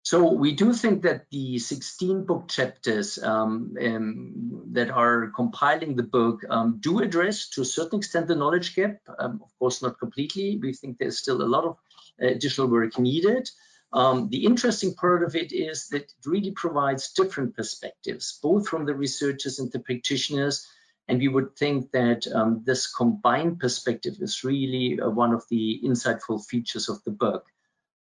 So 0.10 0.32
we 0.32 0.54
do 0.54 0.72
think 0.72 1.02
that 1.02 1.30
the 1.32 1.60
16 1.60 2.24
book 2.24 2.48
chapters 2.48 3.22
um, 3.22 3.76
um, 3.86 4.64
that 4.72 4.90
are 4.90 5.34
compiling 5.36 5.98
the 5.98 6.04
book 6.18 6.46
um, 6.50 6.78
do 6.80 7.00
address 7.00 7.50
to 7.50 7.62
a 7.64 7.66
certain 7.66 8.00
extent 8.00 8.28
the 8.28 8.36
knowledge 8.36 8.74
gap. 8.74 9.00
Um, 9.20 9.42
of 9.44 9.52
course, 9.60 9.82
not 9.82 10.00
completely. 10.00 10.58
We 10.62 10.72
think 10.72 10.98
there's 10.98 11.20
still 11.20 11.42
a 11.42 11.52
lot 11.56 11.66
of 11.66 11.78
uh, 12.24 12.28
additional 12.28 12.68
work 12.68 12.98
needed. 12.98 13.50
Um, 13.92 14.30
the 14.30 14.46
interesting 14.46 14.94
part 14.94 15.24
of 15.24 15.36
it 15.36 15.52
is 15.52 15.90
that 15.90 16.04
it 16.04 16.14
really 16.26 16.52
provides 16.52 17.12
different 17.12 17.58
perspectives, 17.58 18.40
both 18.42 18.70
from 18.70 18.86
the 18.86 18.96
researchers 18.96 19.60
and 19.60 19.70
the 19.74 19.80
practitioners, 19.80 20.66
and 21.10 21.20
we 21.20 21.28
would 21.28 21.58
think 21.58 21.92
that 21.92 22.26
um, 22.34 22.62
this 22.64 22.88
combined 22.88 23.60
perspective 23.60 24.16
is 24.22 24.46
really 24.46 25.02
uh, 25.02 25.10
one 25.10 25.34
of 25.34 25.44
the 25.50 25.82
insightful 25.84 26.46
features 26.46 26.88
of 26.88 27.04
the 27.04 27.12
book. 27.12 27.52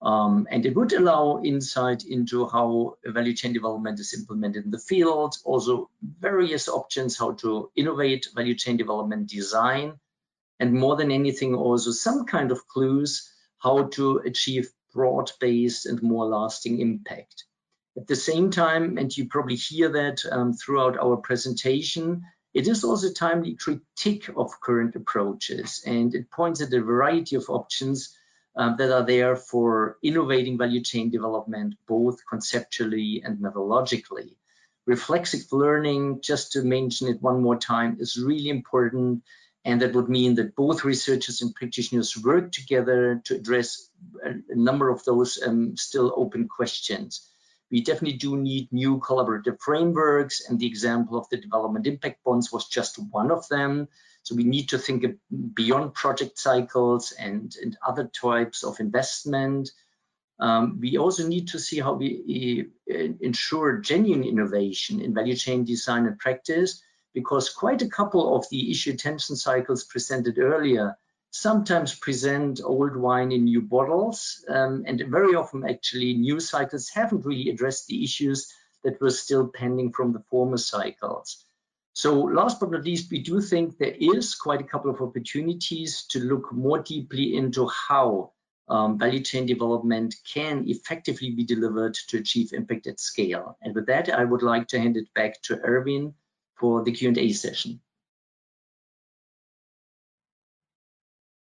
Um, 0.02 0.48
and 0.50 0.66
it 0.66 0.76
would 0.76 0.94
allow 0.94 1.42
insight 1.44 2.06
into 2.06 2.48
how 2.48 2.98
value 3.06 3.36
chain 3.36 3.54
development 3.54 4.00
is 4.00 4.16
implemented 4.18 4.66
in 4.66 4.72
the 4.72 4.80
field, 4.80 5.36
also 5.46 5.92
various 6.20 6.68
options 6.68 7.18
how 7.18 7.34
to 7.34 7.70
innovate 7.76 8.28
value 8.36 8.56
chain 8.56 8.78
development 8.78 9.30
design, 9.30 10.00
and 10.60 10.74
more 10.74 10.96
than 10.96 11.12
anything, 11.12 11.54
also 11.54 11.92
some 11.92 12.26
kind 12.26 12.52
of 12.52 12.68
clues 12.68 13.32
how 13.60 13.84
to 13.90 14.18
achieve 14.26 14.70
broad-based 14.92 15.86
and 15.86 16.02
more 16.02 16.26
lasting 16.26 16.80
impact. 16.82 17.46
At 17.96 18.08
the 18.08 18.16
same 18.16 18.50
time, 18.50 18.98
and 18.98 19.16
you 19.16 19.28
probably 19.28 19.56
hear 19.56 19.90
that 19.90 20.24
um, 20.32 20.54
throughout 20.54 20.98
our 20.98 21.18
presentation, 21.18 22.24
it 22.54 22.68
is 22.68 22.84
also 22.84 23.08
a 23.10 23.14
timely 23.14 23.56
critique 23.56 24.30
of 24.36 24.60
current 24.62 24.96
approaches, 24.96 25.84
and 25.86 26.16
it 26.16 26.32
points 26.32 26.62
at 26.62 26.74
a 26.74 26.82
variety 26.82 27.36
of 27.36 27.50
options 27.50 28.18
um, 28.56 28.76
that 28.78 28.94
are 28.94 29.06
there 29.06 29.36
for 29.36 29.98
innovating 30.04 30.58
value 30.58 30.82
chain 30.82 31.10
development, 31.10 31.76
both 31.88 32.26
conceptually 32.26 33.22
and 33.24 33.40
methodologically. 33.40 34.36
Reflexive 34.86 35.52
learning, 35.52 36.22
just 36.22 36.54
to 36.54 36.64
mention 36.64 37.08
it 37.08 37.22
one 37.22 37.42
more 37.42 37.58
time, 37.58 37.98
is 38.00 38.18
really 38.18 38.50
important. 38.50 39.24
And 39.64 39.82
that 39.82 39.94
would 39.94 40.10
mean 40.10 40.36
that 40.36 40.56
both 40.56 40.84
researchers 40.84 41.42
and 41.42 41.54
practitioners 41.54 42.18
work 42.18 42.52
together 42.52 43.22
to 43.26 43.36
address 43.36 43.90
a, 44.24 44.56
number 44.56 44.90
of 44.90 45.04
those 45.06 45.42
um, 45.46 45.78
still 45.78 46.12
open 46.16 46.48
questions. 46.48 47.31
We 47.72 47.82
definitely 47.82 48.18
do 48.18 48.36
need 48.36 48.72
new 48.72 49.00
collaborative 49.00 49.62
frameworks, 49.62 50.48
and 50.48 50.60
the 50.60 50.68
example 50.68 51.18
of 51.18 51.30
the 51.30 51.38
development 51.38 51.88
impact 51.88 52.24
bonds 52.24 52.52
was 52.52 52.68
just 52.68 53.00
one 53.12 53.32
of 53.32 53.48
them. 53.48 53.88
So 54.24 54.36
we 54.36 54.44
need 54.44 54.70
to 54.70 54.78
think 54.78 55.06
beyond 55.54 55.94
project 55.94 56.38
cycles 56.38 57.14
and, 57.14 57.56
and 57.62 57.78
other 57.88 58.04
types 58.04 58.64
of 58.64 58.80
investment. 58.80 59.72
Um, 60.40 60.80
we 60.82 60.98
also 60.98 61.28
need 61.28 61.48
to 61.50 61.60
see 61.60 61.80
how 61.80 61.94
we 61.94 62.68
ensure 62.88 63.78
genuine 63.78 64.24
innovation 64.24 65.00
in 65.00 65.14
value 65.14 65.36
chain 65.36 65.64
design 65.64 66.08
and 66.08 66.20
practice, 66.20 66.84
because 67.14 67.50
quite 67.50 67.82
a 67.82 67.90
couple 67.90 68.36
of 68.36 68.46
the 68.50 68.70
issue 68.70 68.92
attention 68.92 69.36
cycles 69.36 69.84
presented 69.86 70.40
earlier 70.40 70.98
sometimes 71.32 71.96
present 71.96 72.60
old 72.64 72.96
wine 72.96 73.32
in 73.32 73.46
new 73.46 73.62
bottles, 73.62 74.46
um, 74.50 74.84
and 74.86 75.02
very 75.08 75.34
often 75.34 75.68
actually 75.68 76.14
new 76.14 76.40
cycles 76.40 76.90
haven't 76.90 77.26
really 77.26 77.50
addressed 77.50 77.88
the 77.88 78.04
issues 78.04 78.54
that 78.84 79.00
were 79.02 79.10
still 79.10 79.48
pending 79.48 79.94
from 79.94 80.12
the 80.12 80.24
former 80.30 80.58
cycles. 80.58 81.46
So 81.94 82.22
last 82.22 82.60
but 82.60 82.72
not 82.72 82.84
least, 82.84 83.12
we 83.12 83.20
do 83.20 83.42
think 83.42 83.78
there 83.78 83.96
is 83.98 84.36
quite 84.36 84.62
a 84.62 84.66
couple 84.66 84.92
of 84.92 85.02
opportunities 85.02 86.04
to 86.12 86.20
look 86.20 86.52
more 86.52 86.80
deeply 86.80 87.36
into 87.36 87.68
how 87.68 88.32
um, 88.68 88.98
value 88.98 89.22
chain 89.22 89.46
development 89.46 90.16
can 90.26 90.66
effectively 90.68 91.32
be 91.32 91.44
delivered 91.44 91.94
to 92.08 92.18
achieve 92.18 92.54
impact 92.54 92.88
at 92.88 93.00
scale. 93.00 93.58
And 93.62 93.76
with 93.76 93.88
that, 93.88 94.10
I 94.10 94.24
would 94.24 94.42
like 94.42 94.68
to 94.70 94.80
hand 94.80 94.96
it 94.98 95.14
back 95.14 95.42
to 95.44 95.60
Erwin 95.66 96.14
for 96.56 96.84
the 96.84 96.92
Q&A 96.92 97.34
session. 97.34 97.82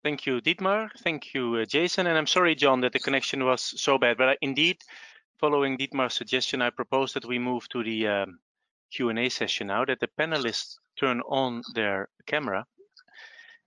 Thank 0.05 0.27
you, 0.27 0.39
Dietmar. 0.39 0.91
Thank 0.99 1.33
you, 1.33 1.55
uh, 1.55 1.65
Jason. 1.65 2.05
And 2.05 2.15
I'm 2.15 2.27
sorry, 2.27 2.53
Jon, 2.53 2.79
that 2.81 2.93
the 2.93 2.99
connection 2.99 3.43
was 3.43 3.63
so 3.81 3.97
bad. 3.97 4.17
But 4.17 4.29
I, 4.29 4.37
indeed, 4.39 4.77
following 5.39 5.79
Dietmar's 5.79 6.13
suggestion, 6.13 6.61
I 6.61 6.69
propose 6.69 7.11
that 7.13 7.25
we 7.25 7.39
move 7.39 7.67
to 7.69 7.83
the 7.83 8.07
um, 8.07 8.39
Q&A 8.91 9.29
session 9.29 9.65
now, 9.65 9.83
that 9.85 9.99
the 9.99 10.09
panelists 10.19 10.75
turn 10.95 11.21
on 11.21 11.63
their 11.73 12.09
camera 12.27 12.67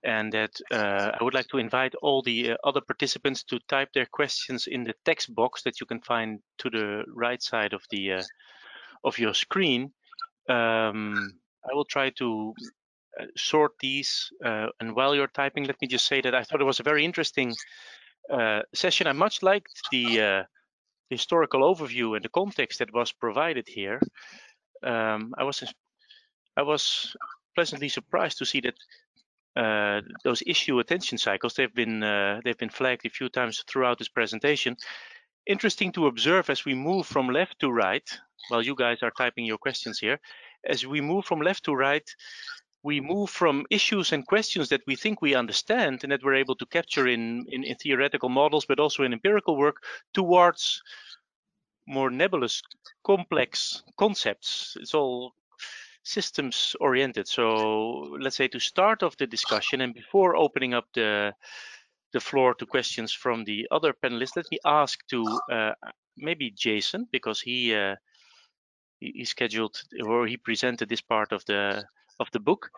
and 0.05 0.32
that 0.32 0.53
uh, 0.70 1.11
I 1.20 1.24
would 1.24 1.34
like 1.34 1.49
to 1.49 1.59
invite 1.59 1.97
all 2.03 2.22
the 2.22 2.53
uh, 2.53 2.57
other 2.62 2.82
participants 2.82 3.43
to 3.43 3.59
type 3.68 3.89
their 3.93 4.07
questions 4.07 4.68
in 4.68 4.84
the 4.84 4.95
text 5.05 5.34
box 5.34 5.62
that 5.62 5.80
you 5.80 5.86
can 5.86 6.01
find 6.03 6.39
to 6.59 6.70
the 6.70 7.03
right 7.16 7.43
side 7.43 7.72
of 7.72 7.82
the 7.91 8.12
uh, 8.12 8.22
of 9.03 9.18
your 9.18 9.34
screen. 9.34 9.93
Um, 10.49 11.32
I 11.68 11.74
will 11.74 11.84
try 11.84 12.11
to 12.11 12.55
uh, 12.57 12.78
sort 13.36 13.72
these. 13.80 14.30
Uh, 14.44 14.66
and 14.80 14.94
while 14.94 15.14
you're 15.14 15.28
typing, 15.28 15.64
let 15.64 15.80
me 15.80 15.88
just 15.88 16.06
say 16.06 16.20
that 16.20 16.34
I 16.34 16.44
thought 16.44 16.60
it 16.60 16.64
was 16.64 16.80
a 16.80 16.84
very 16.84 17.04
interesting 17.04 17.54
uh, 18.32 18.62
session. 18.74 19.06
I 19.06 19.12
much 19.12 19.42
liked 19.42 19.80
the 19.90 20.46
historical 21.10 21.62
overview 21.62 22.16
and 22.16 22.24
the 22.24 22.28
context 22.28 22.78
that 22.78 22.92
was 22.92 23.12
provided 23.12 23.66
here. 23.66 24.00
Um, 24.82 25.34
I 25.36 25.44
was 25.44 25.64
I 26.56 26.62
was 26.62 27.16
pleasantly 27.54 27.88
surprised 27.88 28.38
to 28.38 28.46
see 28.46 28.60
that 28.60 28.74
uh, 29.56 30.00
those 30.24 30.42
issue 30.46 30.78
attention 30.78 31.18
cycles 31.18 31.54
they've 31.54 31.74
been 31.74 32.02
uh, 32.02 32.40
they've 32.44 32.58
been 32.58 32.70
flagged 32.70 33.06
a 33.06 33.10
few 33.10 33.28
times 33.28 33.64
throughout 33.68 33.98
this 33.98 34.08
presentation. 34.08 34.76
Interesting 35.46 35.92
to 35.92 36.06
observe 36.06 36.50
as 36.50 36.64
we 36.64 36.74
move 36.74 37.06
from 37.06 37.28
left 37.28 37.58
to 37.60 37.70
right, 37.70 38.08
while 38.48 38.62
you 38.62 38.74
guys 38.74 38.98
are 39.02 39.12
typing 39.16 39.46
your 39.46 39.58
questions 39.58 39.98
here, 39.98 40.20
as 40.64 40.86
we 40.86 41.00
move 41.00 41.24
from 41.24 41.40
left 41.40 41.64
to 41.64 41.74
right, 41.74 42.08
we 42.89 43.01
move 43.03 43.28
from 43.28 43.66
issues 43.68 44.12
and 44.12 44.26
questions 44.26 44.70
that 44.70 44.80
we 44.86 44.97
think 44.97 45.20
we 45.20 45.34
understand 45.34 46.03
and 46.03 46.11
that 46.11 46.24
we're 46.24 46.43
able 46.43 46.57
to 46.57 46.64
capture 46.64 47.07
in, 47.07 47.45
in, 47.53 47.62
in 47.62 47.76
theoretical 47.76 48.30
models, 48.30 48.64
but 48.64 48.80
also 48.80 49.03
in 49.03 49.12
empirical 49.12 49.59
work, 49.59 49.76
towards 50.14 50.82
more 51.86 52.11
nebulous, 52.11 52.62
complex 53.05 53.82
concepts. 53.99 54.74
It's 54.80 54.95
all 54.95 55.34
systems 56.03 56.74
oriented. 56.80 57.28
So 57.28 57.47
let's 58.24 58.36
say 58.36 58.49
to 58.49 58.59
start 58.59 59.03
off 59.03 59.18
the 59.18 59.26
discussion 59.26 59.82
and 59.82 59.93
before 59.93 60.34
opening 60.36 60.72
up 60.72 60.86
the 60.95 61.34
the 62.12 62.20
floor 62.20 62.55
to 62.55 62.64
questions 62.64 63.12
from 63.12 63.45
the 63.45 63.68
other 63.70 63.93
panelists, 63.93 64.36
let 64.36 64.51
me 64.51 64.59
ask 64.64 65.07
to 65.09 65.20
uh, 65.53 65.74
maybe 66.16 66.51
Jason 66.51 67.07
because 67.12 67.39
he, 67.39 67.74
uh, 67.74 67.97
he 68.99 69.12
he 69.16 69.24
scheduled 69.26 69.76
or 70.07 70.26
he 70.26 70.39
presented 70.39 70.89
this 70.89 71.03
part 71.03 71.32
of 71.32 71.45
the 71.45 71.84
of 72.20 72.28
the 72.32 72.40
book. 72.40 72.70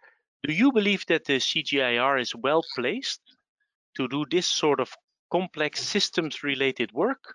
Do 0.47 0.53
you 0.53 0.73
believe 0.73 1.05
that 1.07 1.25
the 1.25 1.39
CGIAR 1.39 2.21
is 2.21 2.35
well 2.35 2.65
placed 2.75 3.21
to 3.97 4.09
do 4.09 4.25
this 4.31 4.47
sort 4.47 4.81
of 4.81 4.93
complex 5.31 5.83
systems 5.83 6.43
related 6.43 6.93
work? 6.93 7.35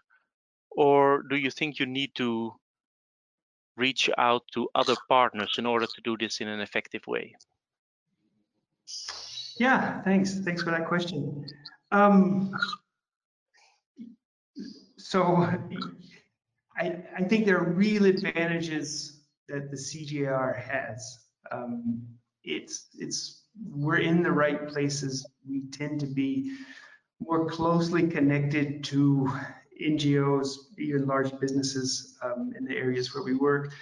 Or 0.71 1.23
do 1.29 1.35
you 1.35 1.51
think 1.51 1.79
you 1.79 1.85
need 1.85 2.15
to 2.15 2.53
reach 3.77 4.09
out 4.17 4.43
to 4.53 4.69
other 4.75 4.95
partners 5.09 5.55
in 5.57 5.65
order 5.65 5.85
to 5.85 6.01
do 6.03 6.17
this 6.17 6.41
in 6.41 6.47
an 6.47 6.59
effective 6.59 7.05
way? 7.07 7.35
Yeah, 9.57 10.01
thanks. 10.03 10.39
Thanks 10.39 10.63
for 10.63 10.71
that 10.71 10.87
question. 10.87 11.45
Um, 11.91 12.53
so 14.97 15.47
I, 16.77 17.03
I 17.17 17.23
think 17.23 17.45
there 17.45 17.57
are 17.57 17.71
real 17.71 18.05
advantages 18.05 19.21
that 19.47 19.71
the 19.71 19.77
CGIAR 19.77 20.61
has. 20.61 21.24
Um, 21.51 22.01
it's, 22.43 22.87
it's, 22.97 23.43
we're 23.69 23.97
in 23.97 24.23
the 24.23 24.31
right 24.31 24.67
places. 24.67 25.25
We 25.47 25.61
tend 25.71 25.99
to 26.01 26.05
be 26.05 26.55
more 27.19 27.45
closely 27.49 28.07
connected 28.07 28.83
to 28.85 29.31
NGOs, 29.81 30.57
even 30.77 31.05
large 31.05 31.37
businesses 31.39 32.17
um, 32.21 32.53
in 32.57 32.65
the 32.65 32.75
areas 32.75 33.13
where 33.13 33.23
we 33.23 33.35
work. 33.35 33.73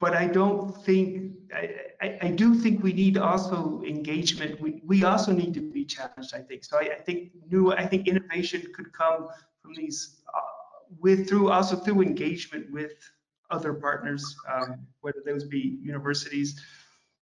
But 0.00 0.14
I 0.14 0.26
don't 0.26 0.76
think, 0.84 1.34
I, 1.54 1.70
I, 2.00 2.18
I, 2.22 2.28
do 2.28 2.54
think 2.54 2.82
we 2.82 2.92
need 2.92 3.16
also 3.16 3.82
engagement. 3.86 4.60
We, 4.60 4.82
we 4.84 5.04
also 5.04 5.30
need 5.30 5.54
to 5.54 5.60
be 5.60 5.84
challenged, 5.84 6.34
I 6.34 6.40
think. 6.40 6.64
So 6.64 6.76
I, 6.76 6.94
I 6.94 7.00
think 7.00 7.30
new, 7.48 7.72
I 7.72 7.86
think 7.86 8.08
innovation 8.08 8.66
could 8.74 8.92
come 8.92 9.28
from 9.62 9.74
these, 9.74 10.22
uh, 10.34 10.40
with 10.98 11.28
through, 11.28 11.52
also 11.52 11.76
through 11.76 12.02
engagement 12.02 12.72
with 12.72 12.92
other 13.52 13.74
partners, 13.74 14.34
um, 14.52 14.86
whether 15.02 15.22
those 15.24 15.44
be 15.44 15.78
universities, 15.82 16.60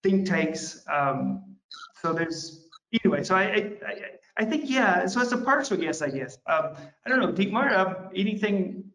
think 0.03 0.28
tanks. 0.28 0.84
Um, 0.91 1.55
so 2.01 2.13
there's, 2.13 2.67
anyway, 3.03 3.23
so 3.23 3.36
I, 3.36 3.43
I, 3.88 3.97
I 4.38 4.45
think, 4.45 4.69
yeah, 4.69 5.05
so 5.05 5.21
it's 5.21 5.32
a 5.32 5.38
partial 5.38 5.80
yes, 5.80 6.01
I 6.01 6.09
guess. 6.09 6.38
Um, 6.47 6.76
I 7.05 7.09
don't 7.09 7.19
know, 7.19 7.32
Dietmar, 7.32 7.71
uh, 7.71 8.09
anything, 8.13 8.91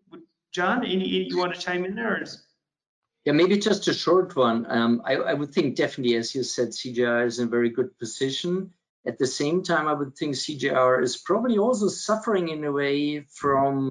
Jon, 0.52 0.84
any, 0.84 1.06
you 1.06 1.38
want 1.38 1.54
to 1.54 1.60
chime 1.60 1.84
in 1.84 1.94
there? 1.94 2.24
Yeah, 3.24 3.32
maybe 3.32 3.58
just 3.58 3.88
a 3.88 3.94
short 3.94 4.34
one. 4.34 4.66
Um, 4.68 5.02
I, 5.04 5.14
I, 5.16 5.34
would 5.34 5.52
think 5.52 5.76
definitely, 5.76 6.16
as 6.16 6.34
you 6.34 6.42
said, 6.42 6.68
CGIAR 6.70 7.26
is 7.26 7.38
in 7.38 7.48
a 7.48 7.50
very 7.50 7.70
good 7.70 7.98
position. 7.98 8.72
At 9.06 9.18
the 9.18 9.26
same 9.26 9.62
time, 9.62 9.88
I 9.88 9.92
would 9.92 10.16
think 10.16 10.34
CGIAR 10.34 11.02
is 11.02 11.16
probably 11.18 11.58
also 11.58 11.88
suffering 11.88 12.48
in 12.48 12.64
a 12.64 12.72
way 12.72 13.20
from 13.20 13.90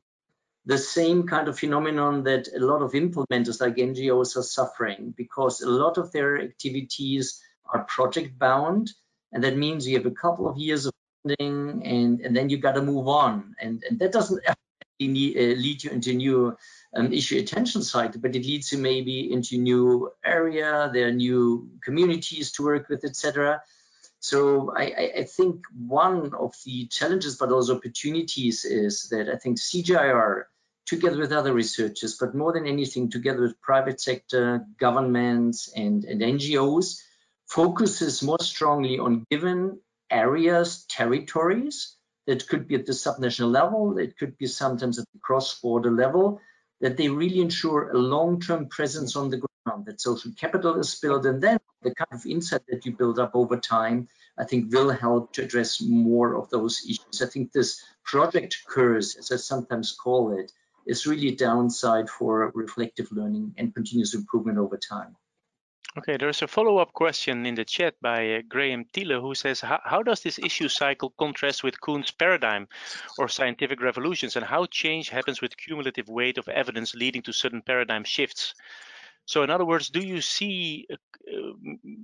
the 0.70 0.78
same 0.78 1.26
kind 1.26 1.48
of 1.48 1.58
phenomenon 1.58 2.24
that 2.26 2.48
a 2.56 2.60
lot 2.60 2.84
of 2.84 2.92
implementers 2.92 3.60
like 3.60 3.78
NGOs 3.78 4.38
are 4.38 4.44
suffering 4.44 5.16
because 5.18 5.62
a 5.62 5.70
lot 5.70 5.98
of 5.98 6.12
their 6.12 6.40
activities 6.40 7.42
are 7.74 7.86
project 7.86 8.38
bound. 8.38 8.92
And 9.32 9.44
that 9.44 9.58
means 9.58 9.88
you 9.88 9.98
have 9.98 10.06
a 10.06 10.12
couple 10.12 10.48
of 10.48 10.60
years 10.60 10.86
of 10.86 10.94
funding 11.24 11.82
and 11.84 12.22
and 12.22 12.36
then 12.36 12.50
you 12.50 12.58
got 12.58 12.76
to 12.76 12.82
move 12.82 13.08
on 13.08 13.56
and 13.60 13.84
and 13.90 14.00
that 14.00 14.12
doesn't 14.12 14.42
uh, 14.48 14.54
lead 15.02 15.84
you 15.84 15.90
into 15.92 16.14
new 16.14 16.56
um, 16.96 17.12
issue 17.12 17.38
attention 17.40 17.82
site 17.82 18.22
but 18.22 18.36
it 18.36 18.46
leads 18.46 18.72
you 18.72 18.78
maybe 18.78 19.32
into 19.34 19.58
new 19.58 20.12
area 20.24 20.90
there 20.94 21.08
are 21.08 21.12
new 21.12 21.70
communities 21.84 22.54
to 22.54 22.64
work 22.64 22.88
with 22.90 23.04
etc 23.04 23.62
so 24.22 24.74
I, 24.76 25.12
I 25.20 25.24
think 25.24 25.66
one 25.76 26.34
of 26.34 26.54
the 26.66 26.88
challenges 26.88 27.38
but 27.38 27.52
also 27.52 27.78
opportunities 27.78 28.66
is 28.66 29.10
that 29.10 29.30
I 29.30 29.38
think 29.38 29.58
CGIAR 29.58 30.44
together 30.90 31.20
with 31.20 31.32
other 31.32 31.54
researchers 31.54 32.18
but 32.20 32.34
more 32.34 32.52
than 32.52 32.66
anything 32.66 33.12
together 33.12 33.42
with 33.42 33.62
private 33.62 34.02
sector 34.02 34.66
governments 34.80 35.72
and, 35.76 36.04
and 36.04 36.22
NGOs 36.22 37.00
focuses 37.48 38.24
more 38.24 38.40
strongly 38.40 39.00
on 39.00 39.26
given 39.30 39.80
areas, 40.10 40.86
territories 40.90 41.96
that 42.28 42.48
could 42.48 42.68
be 42.68 42.76
at 42.76 42.86
the 42.86 42.92
subnational 42.92 43.52
level, 43.52 43.98
it 43.98 44.18
could 44.18 44.38
be 44.38 44.48
sometimes 44.48 45.00
at 45.00 45.06
the 45.14 45.20
cross-border 45.20 45.92
level, 45.92 46.40
that 46.82 46.98
they 46.98 47.10
really 47.10 47.42
ensure 47.42 47.90
a 47.90 47.98
long-term 47.98 48.68
presence 48.68 49.16
on 49.16 49.30
the 49.30 49.42
ground, 49.66 49.86
that 49.86 50.00
social 50.00 50.32
capital 50.40 50.80
is 50.80 50.96
built, 50.96 51.26
and 51.26 51.42
then 51.42 51.60
the 51.82 51.94
kind 51.96 52.14
of 52.14 52.26
insight 52.26 52.62
that 52.68 52.86
you 52.86 52.96
build 52.96 53.20
up 53.20 53.32
over 53.34 53.58
time, 53.58 54.08
I 54.38 54.46
think 54.46 54.72
will 54.74 54.90
help 54.90 55.34
to 55.34 55.44
address 55.44 55.82
more 55.82 56.36
of 56.36 56.50
those 56.50 56.82
issues. 56.88 57.22
I 57.22 57.26
think 57.26 57.52
this 57.52 57.84
project 58.04 58.58
curse, 58.68 59.16
as 59.18 59.32
I 59.32 59.38
sometimes 59.38 59.92
call 59.92 60.38
it, 60.38 60.52
is 60.86 61.06
really 61.06 61.30
a 61.30 61.36
downside 61.36 62.10
for 62.10 62.52
reflective 62.56 63.12
learning 63.12 63.54
and 63.58 63.74
continuous 63.74 64.14
improvement 64.14 64.58
over 64.58 64.78
time. 64.78 65.16
Okay, 65.98 66.18
there's 66.18 66.44
a 66.44 66.48
follow-up 66.48 66.94
question 66.94 67.48
in 67.48 67.56
the 67.56 67.66
chat 67.66 67.96
by 68.00 68.36
uh, 68.36 68.42
Graham 68.48 68.86
Thiele 68.86 69.20
who 69.20 69.34
says, 69.34 69.60
how 69.62 70.04
does 70.04 70.22
this 70.22 70.38
issue 70.38 70.70
cycle 70.70 71.14
contrast 71.18 71.64
with 71.64 71.82
Kuhn's 71.82 72.12
paradigm 72.12 72.68
or 73.18 73.28
scientific 73.28 73.82
revolutions 73.82 74.36
and 74.36 74.46
how 74.46 74.68
change 74.68 75.10
happens 75.10 75.42
with 75.42 75.58
cumulative 75.58 76.08
weight 76.08 76.38
of 76.38 76.48
evidence 76.48 76.94
leading 76.94 77.24
to 77.24 77.34
sudden 77.34 77.64
paradigm 77.64 78.04
shifts? 78.04 78.54
So 79.26 79.42
in 79.42 79.50
other 79.50 79.66
words, 79.66 79.90
do 79.90 80.00
you 80.00 80.22
see, 80.22 80.88
uh, 80.92 81.54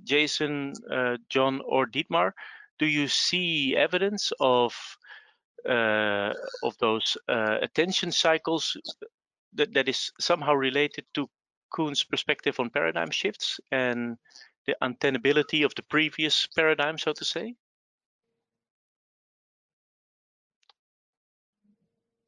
Jason, 0.02 0.72
uh, 0.90 1.18
Jon 1.28 1.60
or 1.64 1.86
Dietmar, 1.86 2.32
do 2.80 2.86
you 2.86 3.06
see 3.06 3.76
evidence 3.76 4.32
of 4.40 4.74
of 5.66 6.76
those 6.78 7.16
uh, 7.28 7.58
attention 7.62 8.12
cycles 8.12 8.76
that, 9.54 9.72
that 9.74 9.88
is 9.88 10.12
somehow 10.20 10.54
related 10.54 11.04
to 11.14 11.28
Kuhn's 11.74 12.04
perspective 12.04 12.58
on 12.60 12.70
paradigm 12.70 13.10
shifts 13.10 13.60
and 13.72 14.16
the 14.66 14.76
untenability 14.82 15.64
of 15.64 15.74
the 15.74 15.82
previous 15.82 16.46
paradigm, 16.46 16.98
so 16.98 17.12
to 17.12 17.24
say? 17.24 17.54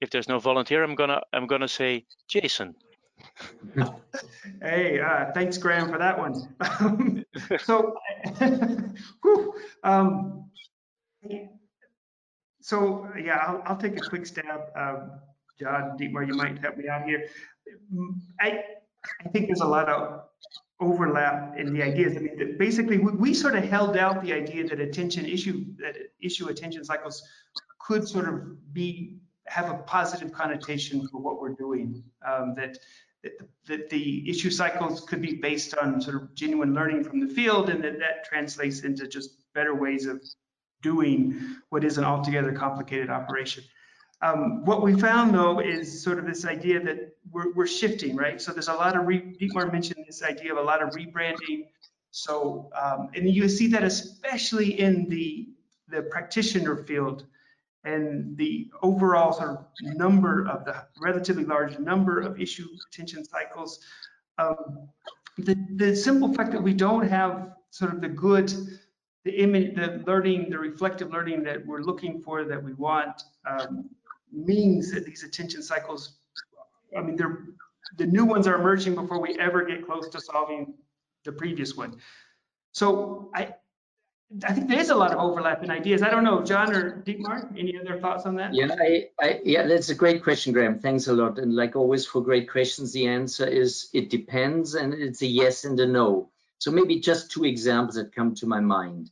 If 0.01 0.11
there's 0.11 0.29
no 0.29 0.39
volunteer, 0.39 0.85
I'm 0.85 0.95
gonna 0.95 1.21
I'm 1.33 1.47
gonna 1.49 1.67
say 1.67 2.07
Jason. 2.29 2.77
hey, 4.63 5.01
uh, 5.01 5.33
thanks, 5.35 5.59
Graham, 5.59 5.91
for 5.91 5.99
that 5.99 6.17
one. 6.17 7.25
so, 7.59 7.97
whew, 9.23 9.55
um, 9.83 10.49
so 12.69 13.09
yeah, 13.19 13.39
I'll, 13.47 13.63
I'll, 13.65 13.77
take 13.79 13.97
a 13.97 14.09
quick 14.11 14.27
stab. 14.27 14.61
Um, 14.77 15.13
Jon 15.59 15.97
Dietmar, 15.99 16.27
you 16.27 16.35
might 16.35 16.59
help 16.59 16.77
me 16.77 16.87
out 16.87 17.05
here. 17.05 17.27
I 18.43 18.63
I 19.25 19.29
think 19.31 19.47
there's 19.47 19.63
a 19.63 19.67
lot 19.67 19.89
of 19.89 20.25
overlap 20.79 21.57
in 21.57 21.73
the 21.73 21.83
ideas. 21.83 22.15
I 22.15 22.21
mean, 22.21 22.57
basically, 22.59 22.99
we, 22.99 23.13
we, 23.13 23.33
sort 23.33 23.55
of 23.55 23.65
held 23.65 23.97
out 23.97 24.23
the 24.23 24.35
idea 24.35 24.69
that 24.69 24.81
attention 24.81 25.25
issue, 25.25 25.65
that 25.79 25.97
issue 26.21 26.49
attention 26.49 26.85
cycles 26.85 27.23
could 27.81 28.07
sort 28.07 28.29
of 28.29 28.75
be 28.75 29.17
have 29.47 29.71
a 29.71 29.79
positive 29.85 30.31
connotation 30.31 31.09
for 31.09 31.23
what 31.23 31.41
we're 31.41 31.55
doing. 31.55 32.05
Um, 32.27 32.55
that, 32.57 32.79
that 33.23 33.33
that 33.67 33.89
the 33.89 34.29
issue 34.29 34.51
cycles 34.51 35.01
could 35.01 35.23
be 35.23 35.37
based 35.37 35.75
on 35.75 36.03
sort 36.03 36.17
of 36.17 36.35
genuine 36.35 36.75
learning 36.75 37.03
from 37.03 37.27
the 37.27 37.33
field, 37.35 37.71
and 37.71 37.83
that 37.83 37.99
that 37.99 38.27
translates 38.27 38.81
into 38.81 39.09
just 39.09 39.31
better 39.55 39.75
ways 39.75 40.05
of 40.05 40.21
doing 40.83 41.57
what 41.71 41.85
is 41.85 41.99
an 41.99 42.05
altogether 42.05 42.53
complicated 42.53 43.11
operation. 43.11 43.65
Um, 44.21 44.65
what 44.65 44.83
we 44.83 44.99
found 44.99 45.35
though 45.35 45.61
is 45.61 46.03
sort 46.03 46.19
of 46.19 46.27
this 46.27 46.45
idea 46.45 46.83
that 46.83 47.17
we're, 47.31 47.53
we're 47.53 47.67
shifting, 47.67 48.17
right? 48.17 48.41
So 48.41 48.53
there's 48.53 48.69
a 48.69 48.75
lot 48.75 48.97
of, 48.97 49.07
re 49.07 49.37
Dietmar 49.41 49.73
mentioned 49.73 50.05
this 50.07 50.23
idea 50.23 50.53
of 50.53 50.59
a 50.59 50.63
lot 50.63 50.83
of 50.83 50.91
rebranding. 50.91 51.67
So, 52.11 52.71
um, 52.81 53.11
and 53.15 53.29
you 53.31 53.49
see 53.49 53.69
that 53.69 53.85
especially 53.85 54.81
in 54.81 55.09
the, 55.09 55.49
the 55.89 56.03
practitioner 56.03 56.77
field 56.85 57.27
and 57.85 58.37
the 58.37 58.69
overall 58.83 59.33
sort 59.33 59.51
of 59.51 59.67
number 59.81 60.49
of 60.49 60.65
the 60.65 60.85
relatively 61.01 61.45
large 61.45 61.79
number 61.79 62.21
of 62.21 62.41
issue 62.41 62.67
attention 62.93 63.25
cycles. 63.25 63.81
Um, 64.39 64.89
the, 65.39 65.57
the 65.77 65.95
simple 65.95 66.33
fact 66.35 66.51
that 66.53 66.63
we 66.63 66.75
don't 66.75 67.09
have 67.09 67.53
sort 67.71 67.95
of 67.95 68.01
the 68.01 68.09
good, 68.09 68.53
the 69.29 69.43
image, 69.43 69.75
the 69.75 70.03
learning, 70.07 70.49
the 70.49 70.59
reflective 70.59 71.11
learning 71.11 71.43
that 71.43 71.59
we're 71.67 71.83
looking 71.83 72.15
for, 72.25 72.45
that 72.45 72.63
we 72.69 72.73
want, 72.73 73.25
um, 73.47 73.91
means 74.33 74.91
that 74.93 75.05
these 75.05 75.23
attention 75.23 75.63
cycles, 75.63 76.03
I 76.97 77.03
mean, 77.03 77.15
they're, 77.15 77.41
the 77.99 78.07
new 78.07 78.25
ones 78.25 78.47
are 78.47 78.55
emerging 78.55 78.95
before 78.95 79.21
we 79.21 79.39
ever 79.39 79.61
get 79.67 79.85
close 79.85 80.09
to 80.09 80.19
solving 80.19 80.63
the 81.27 81.33
previous 81.33 81.77
one. 81.77 81.99
So 82.73 83.31
I, 83.35 83.55
I 84.49 84.53
think 84.55 84.69
there 84.69 84.81
is 84.81 84.89
a 84.89 84.95
lot 84.95 85.13
of 85.13 85.19
overlap 85.19 85.63
in 85.63 85.71
ideas. 85.71 86.01
I 86.03 86.09
don't 86.09 86.25
know, 86.25 86.43
Jon 86.43 86.75
or 86.75 87.03
Dietmar, 87.03 87.51
any 87.59 87.79
other 87.79 88.01
thoughts 88.01 88.25
on 88.25 88.35
that? 88.37 88.55
Yeah, 88.55 88.75
I, 88.81 89.09
I, 89.21 89.41
yeah, 89.45 89.67
that's 89.67 89.91
a 89.91 89.95
great 89.95 90.23
question, 90.23 90.55
Graham. 90.55 90.79
Thanks 90.79 91.07
a 91.09 91.13
lot. 91.13 91.39
And 91.39 91.55
like 91.55 91.77
always 91.77 92.07
for 92.07 92.23
great 92.23 92.49
questions, 92.51 92.95
the 92.95 93.07
answer 93.07 93.47
is 93.47 93.91
it 93.93 94.09
depends, 94.09 94.75
and 94.75 94.95
it's 94.95 95.21
a 95.21 95.27
yes 95.27 95.65
and 95.65 95.79
a 95.81 95.87
no. 95.87 96.31
So 96.59 96.71
maybe 96.71 96.99
just 96.99 97.31
two 97.31 97.45
examples 97.45 97.97
that 97.97 98.15
come 98.15 98.35
to 98.37 98.47
my 98.47 98.61
mind. 98.61 99.11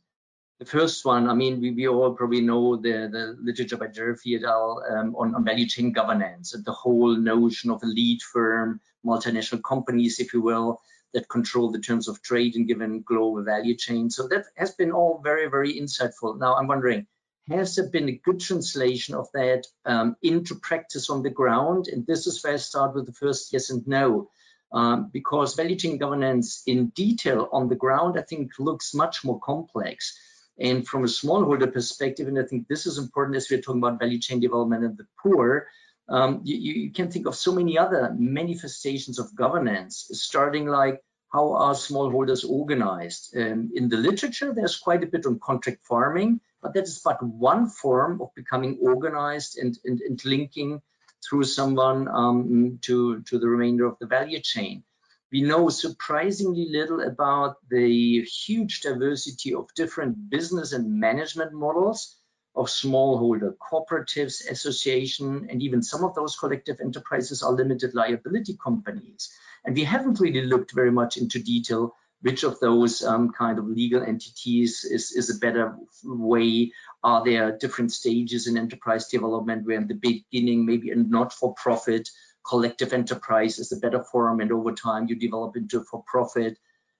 The 0.59 0.65
first 0.65 1.05
one, 1.05 1.29
I 1.29 1.35
mean, 1.35 1.61
we, 1.61 1.69
we 1.71 1.87
all 1.87 2.13
probably 2.13 2.41
know 2.41 2.77
the, 2.77 3.07
the 3.11 3.37
literature 3.39 3.77
by 3.77 3.85
et 3.87 4.43
al. 4.43 4.83
Um, 4.89 5.15
on, 5.15 5.35
on 5.35 5.45
value 5.45 5.67
chain 5.67 5.91
governance 5.91 6.55
and 6.55 6.65
the 6.65 6.71
whole 6.71 7.15
notion 7.15 7.69
of 7.69 7.83
a 7.83 7.85
lead 7.85 8.23
firm, 8.23 8.81
multinational 9.05 9.63
companies, 9.63 10.19
if 10.19 10.33
you 10.33 10.41
will, 10.41 10.81
that 11.13 11.29
control 11.29 11.71
the 11.71 11.79
terms 11.79 12.07
of 12.07 12.23
trade 12.23 12.55
in 12.55 12.65
given 12.65 13.03
global 13.03 13.43
value 13.43 13.75
chain. 13.75 14.09
So 14.09 14.27
that 14.29 14.45
has 14.55 14.71
been 14.71 14.91
all 14.91 15.21
very, 15.23 15.47
very 15.47 15.79
insightful. 15.79 16.39
Now 16.39 16.55
I'm 16.55 16.67
wondering, 16.67 17.05
has 17.49 17.75
there 17.75 17.89
been 17.89 18.09
a 18.09 18.19
good 18.23 18.39
translation 18.39 19.13
of 19.13 19.27
that 19.33 19.67
um, 19.85 20.15
into 20.23 20.55
practice 20.55 21.11
on 21.11 21.21
the 21.21 21.29
ground? 21.29 21.87
And 21.87 22.05
this 22.07 22.25
is 22.25 22.43
where 22.43 22.53
I 22.53 22.57
start 22.57 22.95
with 22.95 23.05
the 23.05 23.13
first 23.13 23.53
yes 23.53 23.69
and 23.69 23.87
no. 23.87 24.31
Um, 24.71 25.11
because 25.13 25.55
value 25.55 25.77
chain 25.77 25.97
governance 25.97 26.63
in 26.65 26.87
detail 26.87 27.47
on 27.53 27.69
the 27.69 27.75
ground, 27.75 28.17
I 28.17 28.23
think 28.23 28.53
looks 28.59 28.93
much 28.93 29.23
more 29.23 29.39
complex. 29.39 30.17
And 30.59 30.87
from 30.87 31.03
a 31.03 31.07
smallholder 31.07 31.71
perspective, 31.71 32.27
and 32.27 32.39
I 32.39 32.43
think 32.43 32.67
this 32.67 32.87
is 32.87 32.97
important 32.97 33.37
as 33.37 33.49
we're 33.49 33.61
talking 33.61 33.81
about 33.81 33.99
value 33.99 34.19
chain 34.19 34.39
development 34.39 34.83
and 34.83 34.97
the 34.97 35.05
poor, 35.21 35.67
um, 36.09 36.41
you, 36.43 36.55
you, 36.57 36.91
can 36.91 37.11
think 37.11 37.27
of 37.27 37.35
so 37.35 37.51
many 37.51 37.77
other 37.77 38.15
manifestations 38.17 39.19
of 39.19 39.35
governance, 39.35 40.09
starting 40.13 40.65
like 40.65 41.01
how 41.31 41.53
are 41.53 41.73
smallholders 41.73 42.49
organized? 42.49 43.35
Um, 43.35 43.71
in 43.75 43.89
the 43.89 43.97
literature, 43.97 44.53
there's 44.53 44.77
quite 44.77 45.03
a 45.03 45.07
bit 45.07 45.25
on 45.25 45.39
contract 45.39 45.85
farming, 45.85 46.39
but 46.61 46.73
that 46.73 46.85
is 46.85 47.01
but 47.03 47.21
one 47.21 47.69
form 47.69 48.21
of 48.21 48.33
becoming 48.35 48.79
organized 48.81 49.57
and, 49.57 49.77
and, 49.83 49.99
and 50.01 50.23
linking 50.23 50.81
through 51.27 51.43
someone 51.43 52.07
um, 52.07 52.79
to, 52.83 53.21
to 53.23 53.37
the 53.37 53.47
remainder 53.47 53.85
of 53.85 53.97
the 53.99 54.07
value 54.07 54.39
chain. 54.39 54.83
We 55.31 55.41
know 55.41 55.69
surprisingly 55.69 56.67
little 56.69 57.01
about 57.01 57.57
the 57.69 58.21
huge 58.21 58.81
diversity 58.81 59.53
of 59.53 59.73
different 59.75 60.29
business 60.29 60.71
and 60.71 60.99
management 60.99 61.53
models 61.53 62.15
of 62.55 62.67
smallholder 62.67 63.53
cooperatives, 63.57 64.49
association, 64.49 65.47
and 65.49 65.61
even 65.61 65.83
some 65.83 66.03
of 66.03 66.15
those 66.15 66.37
collective 66.37 66.79
enterprises 66.79 67.43
are 67.43 67.51
limited 67.51 67.93
liability 67.93 68.57
companies. 68.61 69.29
And 69.65 69.75
we 69.75 69.83
haven't 69.83 70.19
really 70.19 70.45
looked 70.45 70.73
very 70.73 70.91
much 70.91 71.17
into 71.17 71.39
detail 71.43 71.93
which 72.21 72.43
of 72.43 72.59
those 72.59 73.03
um, 73.03 73.31
kind 73.31 73.59
of 73.59 73.67
legal 73.67 74.01
entities 74.01 74.83
is, 74.83 75.11
is 75.11 75.29
a 75.29 75.39
better 75.39 75.75
way. 76.03 76.71
Are 77.03 77.23
there 77.23 77.55
different 77.57 77.91
stages 77.91 78.47
in 78.47 78.57
enterprise 78.57 79.07
development 79.07 79.67
where 79.67 79.77
in 79.77 79.87
the 79.87 79.93
beginning, 79.93 80.65
maybe 80.65 80.89
a 80.89 80.95
not-for-profit 80.95 82.09
collective 82.47 82.93
enterprise 82.93 83.59
is 83.59 83.71
a 83.71 83.77
better 83.77 84.03
forum 84.03 84.39
and 84.39 84.51
over 84.51 84.71
time 84.71 85.07
you 85.07 85.15
develop 85.15 85.55
into 85.55 85.83
for-profit. 85.83 86.57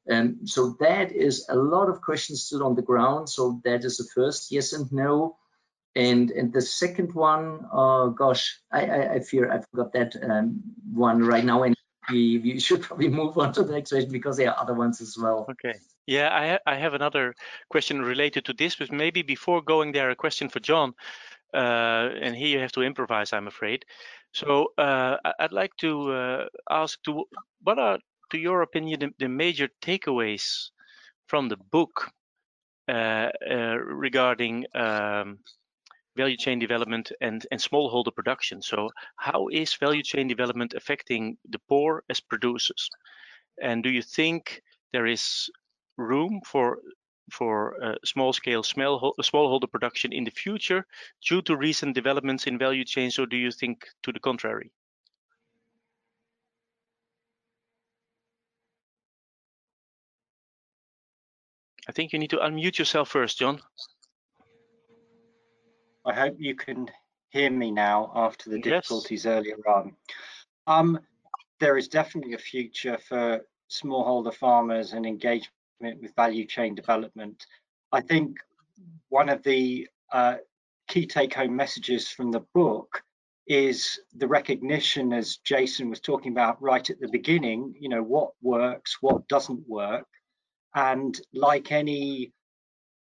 And 0.08 0.50
so 0.50 0.76
that 0.80 1.12
is 1.12 1.46
a 1.50 1.56
lot 1.56 1.90
of 1.90 2.02
questions 2.02 2.44
still 2.44 2.64
on 2.64 2.76
the 2.76 2.82
ground. 2.82 3.30
So 3.30 3.62
that 3.64 3.84
is 3.84 3.98
the 3.98 4.08
first 4.16 4.52
yes 4.52 4.74
and 4.74 4.92
no. 4.92 5.38
And 5.96 6.32
and 6.32 6.54
the 6.54 6.62
second 6.62 7.14
one, 7.14 7.66
oh 7.72 8.12
gosh, 8.12 8.60
I, 8.72 8.86
I, 8.86 9.14
I 9.16 9.20
fear 9.20 9.52
I 9.52 9.62
forgot 9.72 9.94
that 9.94 10.16
um, 10.22 10.62
one 10.94 11.24
right 11.24 11.44
now. 11.44 11.64
And 11.64 11.76
we, 12.10 12.38
we 12.40 12.60
should 12.66 12.84
probably 12.84 13.10
move 13.10 13.38
on 13.38 13.54
to 13.54 13.64
the 13.64 13.74
next 13.74 13.90
question 13.90 14.12
because 14.12 14.38
there 14.38 14.52
are 14.52 14.62
other 14.62 14.74
ones 14.74 15.02
as 15.02 15.18
well. 15.18 15.48
Okay. 15.50 15.78
Yeah, 16.06 16.60
I, 16.66 16.72
I 16.72 16.76
have 16.76 16.94
another 16.94 17.36
question 17.70 18.02
related 18.02 18.46
to 18.46 18.54
this, 18.54 18.78
but 18.78 18.94
maybe 18.94 19.24
before 19.24 19.62
going 19.62 19.92
there, 19.92 20.10
a 20.10 20.16
question 20.16 20.48
for 20.48 20.62
Jon. 20.62 20.94
Uh, 21.58 22.10
and 22.22 22.36
here 22.36 22.50
you 22.50 22.60
have 22.60 22.72
to 22.74 22.84
improvise, 22.84 23.34
I'm 23.34 23.48
afraid. 23.48 23.84
So 24.32 24.68
uh, 24.78 25.18
I'd 25.40 25.52
like 25.52 25.76
to 25.78 26.12
uh, 26.12 26.46
ask, 26.70 27.02
to 27.04 27.26
what 27.64 27.80
are, 27.80 27.98
to 28.30 28.38
your 28.38 28.62
opinion, 28.62 29.00
the, 29.00 29.10
the 29.18 29.28
major 29.28 29.68
takeaways 29.82 30.70
from 31.26 31.50
the 31.50 31.58
book 31.72 32.12
regarding 32.88 34.66
um, 34.76 35.40
value 36.16 36.38
chain 36.38 36.60
development 36.60 37.12
and, 37.22 37.46
and 37.52 37.60
smallholder 37.60 38.14
production. 38.14 38.62
So 38.62 38.90
how 39.16 39.48
is 39.48 39.74
value 39.74 40.04
chain 40.04 40.28
development 40.28 40.74
affecting 40.76 41.38
the 41.50 41.60
poor 41.68 42.04
as 42.10 42.20
producers? 42.20 42.90
And 43.62 43.84
do 43.84 43.90
you 43.90 44.04
think 44.04 44.62
there 44.94 45.08
is 45.08 45.50
room 45.98 46.42
for 46.46 46.78
for 47.32 47.82
uh, 47.84 47.96
small 48.06 48.34
scale 48.34 48.64
small 48.64 49.14
smallholder 49.22 49.70
production 49.70 50.14
in 50.14 50.24
the 50.24 50.32
future 50.32 50.86
due 51.22 51.42
to 51.42 51.56
recent 51.56 51.94
developments 51.94 52.48
in 52.48 52.58
value 52.58 52.86
chains 52.86 53.20
or 53.20 53.26
do 53.26 53.38
you 53.38 53.52
think 53.52 53.88
to 54.04 54.12
the 54.12 54.20
contrary? 54.20 54.72
I 61.90 61.94
think 61.94 62.12
you 62.12 62.20
need 62.20 62.32
to 62.32 62.38
unmute 62.38 62.80
yourself 62.80 63.10
first, 63.10 63.40
Jon. 63.40 63.62
I 66.06 66.14
hope 66.14 66.36
you 66.38 66.56
can 66.56 66.90
hear 67.30 67.50
me 67.50 67.72
now 67.72 68.12
after 68.14 68.50
the 68.50 68.60
difficulties 68.60 69.26
yes. 69.26 69.32
earlier 69.32 69.58
on. 69.68 69.96
Um, 70.66 71.00
there 71.60 71.78
is 71.78 71.88
definitely 71.88 72.34
a 72.34 72.38
future 72.38 72.98
for 72.98 73.42
smallholder 73.70 74.34
farmers 74.34 74.94
and 74.94 75.06
engagement 75.06 75.57
with 75.80 76.16
value 76.16 76.46
chain 76.46 76.76
development. 76.76 77.46
I 77.92 78.02
think 78.02 78.38
one 79.10 79.30
of 79.30 79.44
the 79.44 79.88
uh, 80.12 80.36
key 80.88 81.06
take 81.06 81.34
home 81.34 81.56
messages 81.56 82.10
from 82.10 82.32
the 82.32 82.46
book 82.54 83.02
is 83.48 84.00
the 84.16 84.28
recognition, 84.28 85.14
as 85.14 85.38
Jason 85.38 85.90
was 85.90 86.02
talking 86.02 86.32
about 86.32 86.62
right 86.62 86.90
at 86.90 87.00
the 87.00 87.08
beginning, 87.08 87.74
you 87.80 87.88
know, 87.88 88.04
what 88.04 88.32
works, 88.42 88.98
what 89.02 89.28
doesn't 89.28 89.68
work. 89.68 90.08
And 90.76 91.20
like 91.34 91.72
any 91.72 92.34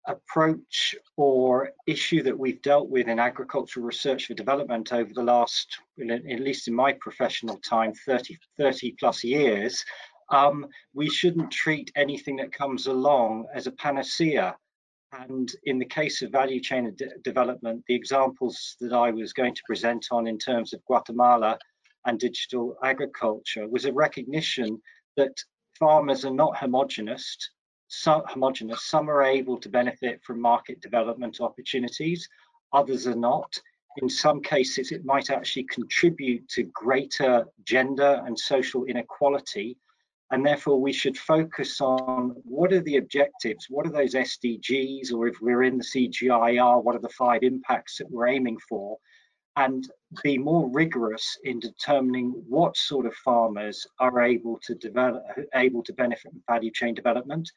approach 0.06 0.94
or 1.16 1.70
issue 1.86 2.22
that 2.22 2.38
we've 2.38 2.62
dealt 2.62 2.88
with 2.88 3.08
in 3.08 3.18
agricultural 3.18 3.84
research 3.84 4.26
for 4.26 4.34
development 4.34 4.92
over 4.92 5.12
the 5.12 5.22
last, 5.22 5.78
at 6.00 6.40
least 6.40 6.68
in 6.68 6.74
my 6.74 6.92
professional 7.00 7.56
time, 7.58 7.92
30, 7.92 8.38
30 8.56 8.94
plus 9.00 9.24
years, 9.24 9.84
um, 10.30 10.66
we 10.94 11.08
shouldn't 11.08 11.50
treat 11.50 11.92
anything 11.96 12.36
that 12.36 12.52
comes 12.52 12.86
along 12.86 13.46
as 13.54 13.66
a 13.66 13.72
panacea. 13.72 14.56
And 15.12 15.50
in 15.64 15.78
the 15.78 15.84
case 15.84 16.22
of 16.22 16.32
value 16.32 16.60
chain 16.60 16.92
de 16.96 17.10
development, 17.22 17.84
the 17.86 17.94
examples 17.94 18.76
that 18.80 18.92
I 18.92 19.10
was 19.10 19.32
going 19.32 19.54
to 19.54 19.62
present 19.66 20.06
on 20.10 20.26
in 20.26 20.38
terms 20.38 20.72
of 20.72 20.84
Guatemala 20.84 21.58
and 22.04 22.18
digital 22.18 22.76
agriculture 22.82 23.68
was 23.68 23.84
a 23.84 23.92
recognition 23.92 24.80
that 25.16 25.32
farmers 25.78 26.24
are 26.24 26.34
not 26.34 26.56
homogenous 26.56 27.36
some 27.88 28.22
homogenous. 28.26 28.84
Some 28.84 29.08
are 29.08 29.22
able 29.22 29.58
to 29.58 29.68
benefit 29.68 30.22
from 30.24 30.40
market 30.40 30.80
development 30.80 31.40
opportunities, 31.40 32.28
others 32.72 33.06
are 33.06 33.16
not. 33.16 33.58
In 33.98 34.08
some 34.08 34.42
cases, 34.42 34.92
it 34.92 35.04
might 35.04 35.30
actually 35.30 35.64
contribute 35.64 36.48
to 36.50 36.64
greater 36.64 37.46
gender 37.64 38.22
and 38.26 38.38
social 38.38 38.84
inequality. 38.84 39.78
And 40.32 40.44
therefore, 40.44 40.80
we 40.80 40.92
should 40.92 41.16
focus 41.16 41.80
on 41.80 42.34
what 42.44 42.72
are 42.72 42.80
the 42.80 42.96
objectives, 42.96 43.66
what 43.70 43.86
are 43.86 43.92
those 43.92 44.14
SDGs, 44.14 45.12
or 45.12 45.28
if 45.28 45.36
we're 45.40 45.62
in 45.62 45.78
the 45.78 45.84
CGIAR, 45.84 46.82
what 46.82 46.96
are 46.96 47.00
the 47.00 47.08
five 47.10 47.42
impacts 47.42 47.98
that 47.98 48.10
we're 48.10 48.26
aiming 48.26 48.58
for, 48.68 48.98
and 49.54 49.88
be 50.24 50.36
more 50.36 50.68
rigorous 50.70 51.38
in 51.44 51.60
determining 51.60 52.30
what 52.48 52.76
sort 52.76 53.06
of 53.06 53.14
farmers 53.14 53.86
are 54.00 54.20
able 54.22 54.58
to 54.64 54.74
develop, 54.74 55.22
able 55.54 55.82
to 55.84 55.92
benefit 55.92 56.32
from 56.32 56.42
value 56.48 56.72
chain 56.72 56.92
development, 56.92 57.48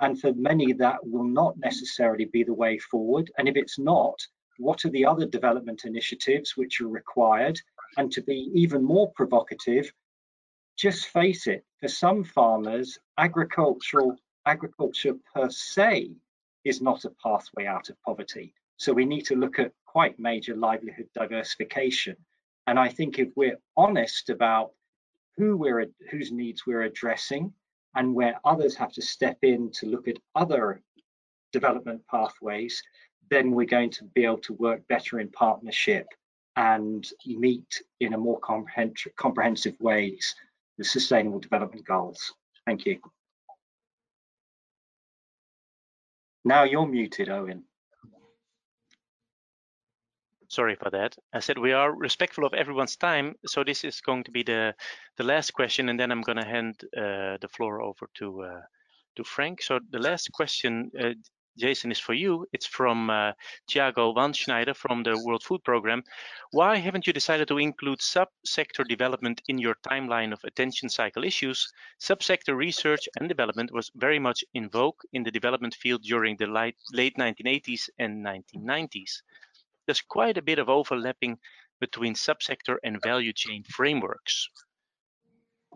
and 0.00 0.20
for 0.20 0.32
many, 0.32 0.72
that 0.72 0.96
will 1.02 1.24
not 1.24 1.58
necessarily 1.58 2.24
be 2.24 2.42
the 2.42 2.54
way 2.54 2.78
forward. 2.78 3.30
And 3.38 3.48
if 3.48 3.56
it's 3.56 3.78
not, 3.78 4.18
what 4.58 4.84
are 4.84 4.90
the 4.90 5.04
other 5.04 5.26
development 5.26 5.84
initiatives 5.84 6.56
which 6.56 6.80
are 6.80 6.88
required? 6.88 7.60
And 7.96 8.10
to 8.12 8.22
be 8.22 8.50
even 8.54 8.82
more 8.82 9.12
provocative, 9.12 9.92
just 10.76 11.06
face 11.06 11.46
it, 11.46 11.64
for 11.80 11.88
some 11.88 12.24
farmers, 12.24 12.98
agricultural 13.18 14.16
agriculture 14.46 15.14
per 15.34 15.48
se 15.50 16.10
is 16.64 16.80
not 16.82 17.04
a 17.04 17.10
pathway 17.22 17.66
out 17.66 17.88
of 17.88 18.00
poverty. 18.02 18.52
So 18.76 18.92
we 18.92 19.04
need 19.04 19.22
to 19.26 19.36
look 19.36 19.58
at 19.58 19.72
quite 19.86 20.18
major 20.18 20.56
livelihood 20.56 21.08
diversification. 21.14 22.16
And 22.66 22.78
I 22.78 22.88
think 22.88 23.18
if 23.18 23.28
we're 23.36 23.58
honest 23.76 24.30
about 24.30 24.72
who 25.36 25.56
we're 25.56 25.86
whose 26.10 26.32
needs 26.32 26.66
we're 26.66 26.82
addressing, 26.82 27.52
and 27.94 28.14
where 28.14 28.40
others 28.44 28.74
have 28.76 28.92
to 28.92 29.02
step 29.02 29.38
in 29.42 29.70
to 29.70 29.86
look 29.86 30.08
at 30.08 30.16
other 30.34 30.82
development 31.52 32.02
pathways, 32.10 32.82
then 33.30 33.52
we're 33.52 33.66
going 33.66 33.90
to 33.90 34.04
be 34.04 34.24
able 34.24 34.38
to 34.38 34.52
work 34.54 34.86
better 34.88 35.20
in 35.20 35.28
partnership 35.30 36.06
and 36.56 37.08
meet 37.26 37.82
in 38.00 38.14
a 38.14 38.18
more 38.18 38.38
comprehensive 38.40 39.76
ways 39.80 40.34
the 40.78 40.84
sustainable 40.84 41.40
development 41.40 41.86
goals. 41.86 42.34
Thank 42.66 42.86
you. 42.86 42.98
Now 46.44 46.64
you're 46.64 46.86
muted, 46.86 47.28
Erwin. 47.28 47.64
Sorry 50.48 50.76
for 50.76 50.90
that. 50.90 51.16
I 51.32 51.40
said 51.40 51.58
we 51.58 51.72
are 51.72 51.92
respectful 51.92 52.44
of 52.44 52.54
everyone's 52.54 52.96
time, 52.96 53.34
so 53.46 53.64
this 53.64 53.82
is 53.82 54.00
going 54.00 54.24
to 54.24 54.30
be 54.30 54.42
the 54.42 54.74
the 55.16 55.24
last 55.24 55.52
question, 55.52 55.88
and 55.88 55.98
then 55.98 56.12
I'm 56.12 56.22
going 56.22 56.38
to 56.38 56.46
hand 56.46 56.84
uh, 56.96 57.38
the 57.40 57.48
floor 57.48 57.80
over 57.80 58.08
to 58.18 58.42
uh, 58.42 58.60
to 59.16 59.24
Frank. 59.24 59.62
So 59.62 59.80
the 59.90 59.98
last 59.98 60.30
question, 60.32 60.90
uh, 61.00 61.14
Jason, 61.56 61.92
is 61.92 61.98
for 61.98 62.14
you. 62.14 62.46
It's 62.52 62.66
from 62.66 63.10
uh, 63.10 63.32
Thiago 63.68 64.34
Schneider 64.34 64.74
from 64.74 65.02
the 65.02 65.18
World 65.24 65.42
Food 65.42 65.62
Programme. 65.64 66.02
Why 66.50 66.76
haven't 66.76 67.06
you 67.06 67.12
decided 67.12 67.48
to 67.48 67.58
include 67.58 68.02
sub-sector 68.02 68.84
development 68.84 69.42
in 69.48 69.58
your 69.58 69.76
timeline 69.86 70.32
of 70.32 70.42
attention 70.44 70.88
cycle 70.88 71.24
issues? 71.24 71.72
Sub-sector 71.98 72.54
research 72.56 73.08
and 73.18 73.28
development 73.28 73.72
was 73.72 73.90
very 73.94 74.18
much 74.18 74.44
in 74.54 74.68
vogue 74.68 75.00
in 75.12 75.22
the 75.22 75.30
development 75.30 75.74
field 75.74 76.02
during 76.02 76.36
the 76.36 76.46
late, 76.46 76.76
late 76.92 77.16
1980s 77.16 77.88
and 77.98 78.24
1990s. 78.24 79.22
There's 79.86 80.00
quite 80.00 80.38
a 80.38 80.42
bit 80.42 80.58
of 80.58 80.68
overlapping 80.68 81.38
between 81.80 82.14
subsector 82.14 82.76
and 82.82 83.02
value 83.02 83.32
chain 83.32 83.62
frameworks. 83.64 84.48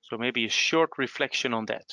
So 0.05 0.16
maybe 0.16 0.47
a 0.47 0.51
short 0.51 0.91
reflection 0.97 1.53
on 1.53 1.66
that. 1.66 1.87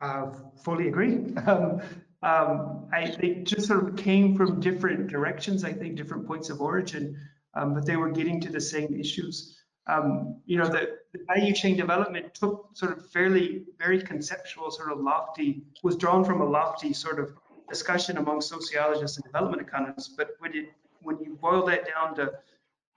I 0.00 0.26
fully 0.64 0.88
agree. 0.88 1.34
Um, 1.46 1.82
um, 2.22 2.88
I, 2.92 3.14
they 3.18 3.34
just 3.36 3.66
sort 3.66 3.88
of 3.88 3.96
came 3.96 4.36
from 4.36 4.60
different 4.60 5.08
directions, 5.08 5.64
I 5.64 5.72
think 5.72 5.96
different 5.96 6.26
points 6.26 6.50
of 6.50 6.60
origin, 6.60 7.18
um, 7.54 7.74
but 7.74 7.86
they 7.86 7.96
were 7.96 8.10
getting 8.10 8.40
to 8.42 8.52
the 8.52 8.60
same 8.60 8.94
issues. 8.98 9.56
Um, 9.86 10.40
you 10.44 10.58
know, 10.58 10.68
the, 10.68 10.98
the, 11.12 11.20
value 11.26 11.54
chain 11.54 11.76
development 11.76 12.34
took 12.34 12.68
sort 12.74 12.96
of 12.96 13.10
fairly, 13.10 13.64
very 13.78 14.00
conceptual, 14.00 14.70
sort 14.70 14.92
of 14.92 15.00
lofty, 15.00 15.62
was 15.82 15.96
drawn 15.96 16.22
from 16.24 16.42
a 16.42 16.44
lofty 16.44 16.92
sort 16.92 17.18
of 17.18 17.32
discussion 17.68 18.18
among 18.18 18.42
sociologists 18.42 19.16
and 19.16 19.24
development 19.24 19.62
economists. 19.62 20.14
But 20.16 20.32
when 20.38 20.54
it 20.54 20.66
when 21.02 21.18
you 21.24 21.38
boil 21.40 21.64
that 21.66 21.86
down 21.86 22.14
to, 22.16 22.30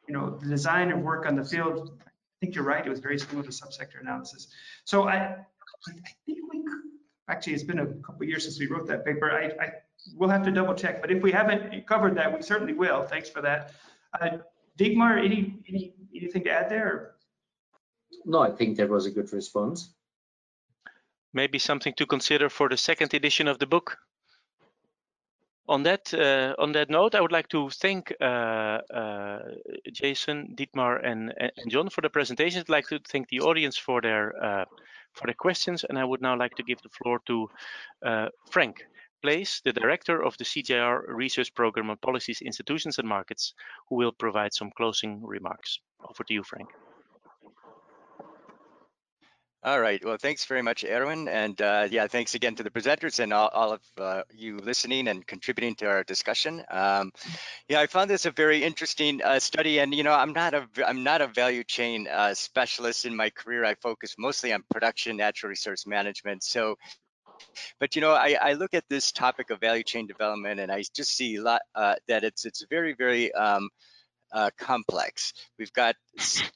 you 0.08 0.14
know, 0.14 0.38
the 0.38 0.50
design 0.50 0.92
of 0.92 1.00
work 1.00 1.26
on 1.26 1.36
the 1.36 1.46
field, 1.46 1.98
I 2.06 2.10
think 2.42 2.54
you're 2.54 2.66
right. 2.66 2.86
It 2.86 2.90
was 2.90 3.00
very 3.00 3.18
similar 3.18 3.44
to 3.44 3.50
subsector 3.50 4.02
analysis. 4.02 4.50
So 4.84 5.08
I, 5.08 5.16
I 5.16 5.92
think 6.26 6.40
we 6.52 6.64
actually 7.30 7.54
it's 7.54 7.64
been 7.64 7.80
a 7.80 7.86
couple 7.86 8.24
of 8.24 8.30
years 8.30 8.44
since 8.44 8.60
we 8.60 8.68
wrote 8.68 8.88
that 8.88 9.06
paper. 9.06 9.32
I, 9.32 9.64
I 9.64 9.70
we'll 10.16 10.30
have 10.30 10.44
to 10.44 10.52
double 10.52 10.74
check, 10.74 11.02
but 11.02 11.12
if 11.12 11.22
we 11.22 11.32
haven't 11.32 11.88
covered 11.88 12.16
that, 12.18 12.34
we 12.34 12.42
certainly 12.42 12.74
will. 12.74 13.04
Thanks 13.04 13.30
for 13.30 13.42
that. 13.42 13.72
Uh, 14.20 14.38
Dietmar, 14.78 15.24
any, 15.24 15.60
any 15.68 15.94
anything 16.16 16.44
to 16.44 16.52
add 16.52 16.70
there? 16.70 17.16
No, 18.26 18.40
I 18.40 18.52
think 18.52 18.78
that 18.78 18.90
was 18.90 19.06
a 19.06 19.12
good 19.12 19.32
response. 19.34 19.94
Maybe 21.34 21.58
something 21.60 21.94
to 21.98 22.06
consider 22.06 22.50
for 22.50 22.70
the 22.70 22.78
second 22.78 23.14
edition 23.14 23.48
of 23.48 23.60
the 23.60 23.66
book. 23.66 23.98
On 25.68 25.84
that 25.84 26.14
uh, 26.14 26.62
on 26.62 26.74
that 26.74 26.90
note, 26.90 27.16
I 27.16 27.22
would 27.22 27.32
like 27.32 27.48
to 27.50 27.70
thank 27.70 28.14
uh, 28.20 28.26
uh, 28.94 29.40
Jason, 29.92 30.56
Dietmar, 30.56 31.00
and, 31.04 31.34
and 31.38 31.72
Jon 31.72 31.90
for 31.90 32.02
the 32.02 32.10
presentation. 32.10 32.60
I'd 32.60 32.70
like 32.70 32.88
to 32.90 33.00
thank 33.00 33.30
the 33.30 33.40
audience 33.40 33.78
for 33.78 34.02
their 34.02 34.34
uh, 34.44 34.66
for 35.14 35.28
the 35.28 35.34
questions, 35.34 35.86
and 35.88 35.98
I 35.98 36.04
would 36.04 36.22
now 36.22 36.38
like 36.38 36.56
to 36.56 36.64
give 36.64 36.82
the 36.82 36.90
floor 36.90 37.20
to 37.28 37.50
uh, 38.06 38.30
Frank 38.52 38.84
Place, 39.22 39.62
the 39.64 39.74
director 39.74 40.24
of 40.24 40.38
the 40.38 40.44
CGIAR 40.44 41.04
Research 41.08 41.54
Program 41.54 41.90
on 41.90 41.98
Policies, 41.98 42.42
Institutions, 42.42 43.00
and 43.00 43.08
Markets, 43.08 43.54
who 43.88 43.96
will 43.96 44.12
provide 44.12 44.54
some 44.54 44.72
closing 44.76 45.26
remarks. 45.26 45.80
Over 46.10 46.24
to 46.26 46.34
you, 46.34 46.44
Frank. 46.44 46.70
All 49.66 49.80
right. 49.80 50.04
Well, 50.04 50.18
thanks 50.18 50.44
very 50.44 50.62
much, 50.62 50.84
Erwin. 50.84 51.30
And 51.30 51.62
uh, 51.62 51.88
yeah, 51.90 52.08
thanks 52.08 52.36
again 52.36 52.54
to 52.56 52.64
the 52.64 52.70
presenters 52.70 53.20
and 53.20 53.32
all, 53.32 53.48
all 53.48 53.72
of 53.72 53.82
uh, 53.98 54.24
you 54.36 54.58
listening 54.58 55.08
and 55.08 55.26
contributing 55.26 55.76
to 55.76 55.88
our 55.88 56.04
discussion. 56.04 56.66
Um, 56.70 57.14
yeah, 57.70 57.80
I 57.80 57.88
found 57.88 58.10
this 58.10 58.26
a 58.26 58.32
very 58.32 58.62
interesting 58.62 59.22
uh, 59.24 59.40
study. 59.40 59.80
And 59.80 59.96
you 59.96 60.04
know, 60.04 60.12
I'm 60.12 60.34
not 60.34 60.54
a 60.54 60.68
I'm 60.86 61.06
not 61.06 61.22
a 61.22 61.28
value 61.28 61.64
chain 61.64 62.10
uh, 62.12 62.34
specialist 62.34 63.06
in 63.06 63.16
my 63.16 63.30
career. 63.30 63.64
I 63.64 63.76
focus 63.76 64.16
mostly 64.20 64.52
on 64.52 64.64
production, 64.70 65.16
natural 65.16 65.50
resource 65.50 65.88
management. 65.88 66.44
So 66.44 66.76
but 67.80 67.96
you 67.96 68.02
know 68.02 68.12
I, 68.12 68.38
I, 68.42 68.54
look 68.54 68.74
at 68.74 68.88
this 68.90 69.12
topic 69.12 69.50
of 69.50 69.60
value 69.60 69.84
chain 69.84 70.08
development 70.08 70.60
and 70.60 70.72
I 70.72 70.84
just 70.96 71.16
see 71.16 71.36
a 71.36 71.42
lot 71.42 71.62
uh, 71.74 71.96
that 72.08 72.24
it's 72.24 72.46
it's 72.46 72.66
very 72.70 72.94
very 72.94 73.34
um, 73.34 73.70
uh, 74.34 74.50
complex. 74.58 75.34
We've 75.60 75.72
got, 75.74 75.96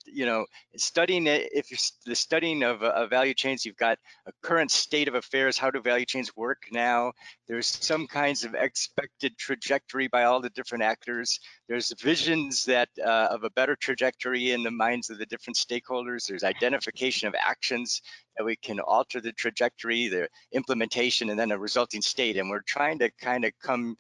you 0.06 0.26
know, 0.26 0.46
studying 0.76 1.28
it, 1.28 1.50
if 1.54 1.72
you're 1.72 1.78
the 2.06 2.16
studying 2.16 2.64
of, 2.64 2.82
uh, 2.82 3.06
value 3.08 3.36
chains, 3.36 3.66
you've 3.66 3.78
got 3.78 4.00
a 4.26 4.32
current 4.42 4.72
state 4.72 5.08
of 5.08 5.16
affairs. 5.16 5.58
How 5.58 5.70
do 5.70 5.80
value 5.82 6.06
chains 6.06 6.36
work 6.36 6.64
now? 6.72 7.14
There's 7.48 7.68
some 7.68 8.08
kinds 8.08 8.44
of 8.44 8.56
expected 8.56 9.38
trajectory 9.38 10.08
by 10.08 10.24
all 10.24 10.42
the 10.42 10.50
different 10.50 10.84
actors. 10.84 11.40
There's 11.70 11.94
visions 12.02 12.66
that 12.66 12.90
uh, 13.04 13.28
of 13.32 13.44
a 13.44 13.52
better 13.52 13.76
trajectory 13.76 14.52
in 14.52 14.64
the 14.64 14.72
minds 14.72 15.10
of 15.10 15.20
the 15.20 15.26
different 15.26 15.58
stakeholders. 15.58 16.26
There's 16.28 16.44
identification 16.44 17.28
of 17.28 17.36
actions 17.40 18.02
that 18.38 18.44
we 18.44 18.56
can 18.56 18.80
alter 18.80 19.22
the 19.22 19.34
trajectory, 19.34 20.08
the 20.08 20.30
implementation, 20.52 21.30
and 21.30 21.40
then 21.40 21.52
a 21.52 21.58
resulting 21.58 22.02
state. 22.02 22.38
And 22.38 22.50
we're 22.50 22.62
trying 22.62 23.00
to 23.00 23.12
kind 23.22 23.46
of 23.46 23.52
come 23.62 23.98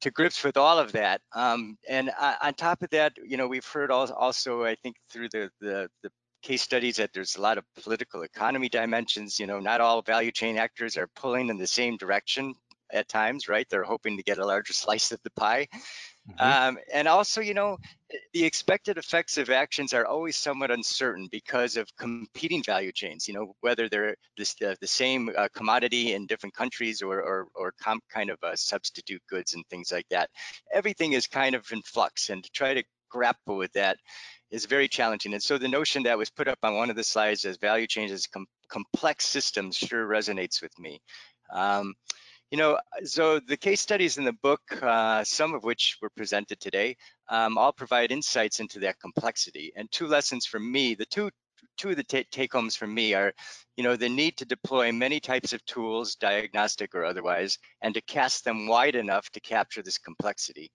to 0.00 0.10
grips 0.10 0.44
with 0.44 0.56
all 0.56 0.78
of 0.78 0.92
that. 0.92 1.20
Um, 1.34 1.78
and 1.88 2.10
on 2.42 2.54
top 2.54 2.82
of 2.82 2.90
that, 2.90 3.14
you 3.24 3.36
know, 3.36 3.48
we've 3.48 3.66
heard 3.66 3.90
also, 3.90 4.64
I 4.64 4.74
think, 4.74 4.96
through 5.10 5.28
the, 5.30 5.50
the, 5.60 5.88
the 6.02 6.10
case 6.42 6.62
studies 6.62 6.96
that 6.96 7.12
there's 7.12 7.36
a 7.36 7.40
lot 7.40 7.58
of 7.58 7.64
political 7.82 8.22
economy 8.22 8.68
dimensions. 8.68 9.38
You 9.40 9.46
know, 9.46 9.58
not 9.58 9.80
all 9.80 10.02
value 10.02 10.30
chain 10.30 10.58
actors 10.58 10.96
are 10.96 11.08
pulling 11.16 11.48
in 11.48 11.58
the 11.58 11.66
same 11.66 11.96
direction 11.96 12.54
at 12.92 13.08
times, 13.08 13.48
right? 13.48 13.66
They're 13.68 13.82
hoping 13.82 14.16
to 14.16 14.22
get 14.22 14.38
a 14.38 14.46
larger 14.46 14.72
slice 14.72 15.12
of 15.12 15.20
the 15.22 15.30
pie. 15.30 15.66
Mm-hmm. 16.30 16.68
Um, 16.68 16.78
and 16.92 17.06
also, 17.06 17.40
you 17.40 17.54
know, 17.54 17.78
the 18.32 18.44
expected 18.44 18.98
effects 18.98 19.38
of 19.38 19.50
actions 19.50 19.92
are 19.92 20.06
always 20.06 20.36
somewhat 20.36 20.70
uncertain 20.70 21.28
because 21.30 21.76
of 21.76 21.88
competing 21.96 22.62
value 22.62 22.92
chains. 22.92 23.28
You 23.28 23.34
know, 23.34 23.54
whether 23.60 23.88
they're 23.88 24.16
this, 24.36 24.54
the, 24.54 24.76
the 24.80 24.86
same 24.86 25.30
uh, 25.36 25.48
commodity 25.54 26.14
in 26.14 26.26
different 26.26 26.54
countries 26.54 27.02
or 27.02 27.20
or, 27.20 27.46
or 27.54 27.72
kind 28.12 28.30
of 28.30 28.38
uh, 28.42 28.56
substitute 28.56 29.22
goods 29.28 29.54
and 29.54 29.64
things 29.68 29.92
like 29.92 30.08
that. 30.10 30.30
Everything 30.72 31.12
is 31.12 31.26
kind 31.26 31.54
of 31.54 31.64
in 31.72 31.82
flux, 31.82 32.30
and 32.30 32.42
to 32.42 32.50
try 32.50 32.74
to 32.74 32.82
grapple 33.08 33.56
with 33.56 33.72
that 33.72 33.96
is 34.50 34.66
very 34.66 34.88
challenging. 34.88 35.32
And 35.32 35.42
so 35.42 35.58
the 35.58 35.68
notion 35.68 36.04
that 36.04 36.18
was 36.18 36.30
put 36.30 36.48
up 36.48 36.58
on 36.62 36.76
one 36.76 36.90
of 36.90 36.96
the 36.96 37.04
slides 37.04 37.44
as 37.44 37.56
value 37.56 37.86
chains 37.86 38.12
as 38.12 38.26
com 38.26 38.46
complex 38.68 39.26
systems 39.26 39.76
sure 39.76 40.06
resonates 40.06 40.60
with 40.60 40.76
me. 40.78 41.00
Um, 41.52 41.94
you 42.50 42.58
know, 42.58 42.78
so 43.04 43.40
the 43.40 43.56
case 43.56 43.80
studies 43.80 44.18
in 44.18 44.24
the 44.24 44.32
book, 44.32 44.60
uh, 44.80 45.24
some 45.24 45.54
of 45.54 45.64
which 45.64 45.98
were 46.00 46.10
presented 46.10 46.60
today, 46.60 46.96
um, 47.28 47.58
all 47.58 47.72
provide 47.72 48.12
insights 48.12 48.60
into 48.60 48.78
that 48.80 49.00
complexity. 49.00 49.72
And 49.76 49.90
two 49.90 50.06
lessons 50.06 50.46
from 50.46 50.70
me, 50.70 50.94
the 50.94 51.06
two 51.06 51.30
two 51.78 51.90
of 51.90 51.96
the 51.96 52.04
take 52.04 52.52
homes 52.52 52.76
from 52.76 52.94
me 52.94 53.14
are, 53.14 53.32
you 53.76 53.84
know, 53.84 53.96
the 53.96 54.08
need 54.08 54.36
to 54.36 54.44
deploy 54.44 54.92
many 54.92 55.20
types 55.20 55.52
of 55.52 55.64
tools, 55.64 56.14
diagnostic 56.14 56.94
or 56.94 57.04
otherwise, 57.04 57.58
and 57.82 57.94
to 57.94 58.00
cast 58.02 58.44
them 58.44 58.66
wide 58.66 58.94
enough 58.94 59.28
to 59.30 59.40
capture 59.40 59.82
this 59.82 59.98
complexity. 59.98 60.70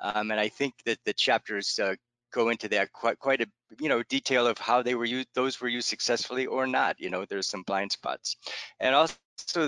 Um, 0.00 0.30
and 0.30 0.38
I 0.38 0.48
think 0.48 0.74
that 0.86 0.98
the 1.04 1.12
chapters 1.12 1.78
uh, 1.78 1.94
go 2.32 2.50
into 2.50 2.68
that 2.68 2.92
quite 2.92 3.18
quite 3.18 3.40
a 3.40 3.46
you 3.80 3.88
know 3.88 4.02
detail 4.04 4.46
of 4.46 4.58
how 4.58 4.82
they 4.82 4.94
were 4.94 5.04
used 5.04 5.28
those 5.34 5.60
were 5.60 5.68
used 5.68 5.88
successfully 5.88 6.46
or 6.46 6.66
not 6.66 7.00
you 7.00 7.08
know 7.08 7.24
there's 7.24 7.46
some 7.46 7.62
blind 7.62 7.90
spots 7.90 8.36
and 8.80 8.94
also 8.94 9.14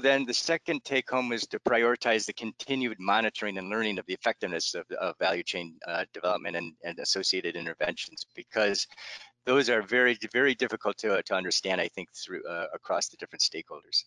then 0.00 0.24
the 0.24 0.34
second 0.34 0.84
take 0.84 1.10
home 1.10 1.32
is 1.32 1.46
to 1.48 1.58
prioritize 1.60 2.26
the 2.26 2.32
continued 2.32 2.98
monitoring 2.98 3.58
and 3.58 3.68
learning 3.68 3.98
of 3.98 4.06
the 4.06 4.14
effectiveness 4.14 4.74
of, 4.74 4.84
of 5.00 5.16
value 5.18 5.42
chain 5.42 5.74
uh, 5.86 6.04
development 6.12 6.56
and, 6.56 6.72
and 6.84 6.98
associated 6.98 7.56
interventions 7.56 8.26
because 8.34 8.86
those 9.46 9.70
are 9.70 9.82
very, 9.82 10.18
very 10.32 10.54
difficult 10.54 10.98
to, 10.98 11.22
to 11.22 11.34
understand, 11.34 11.80
I 11.80 11.88
think, 11.88 12.08
through 12.12 12.42
uh, 12.46 12.66
across 12.74 13.08
the 13.08 13.16
different 13.16 13.42
stakeholders. 13.42 14.04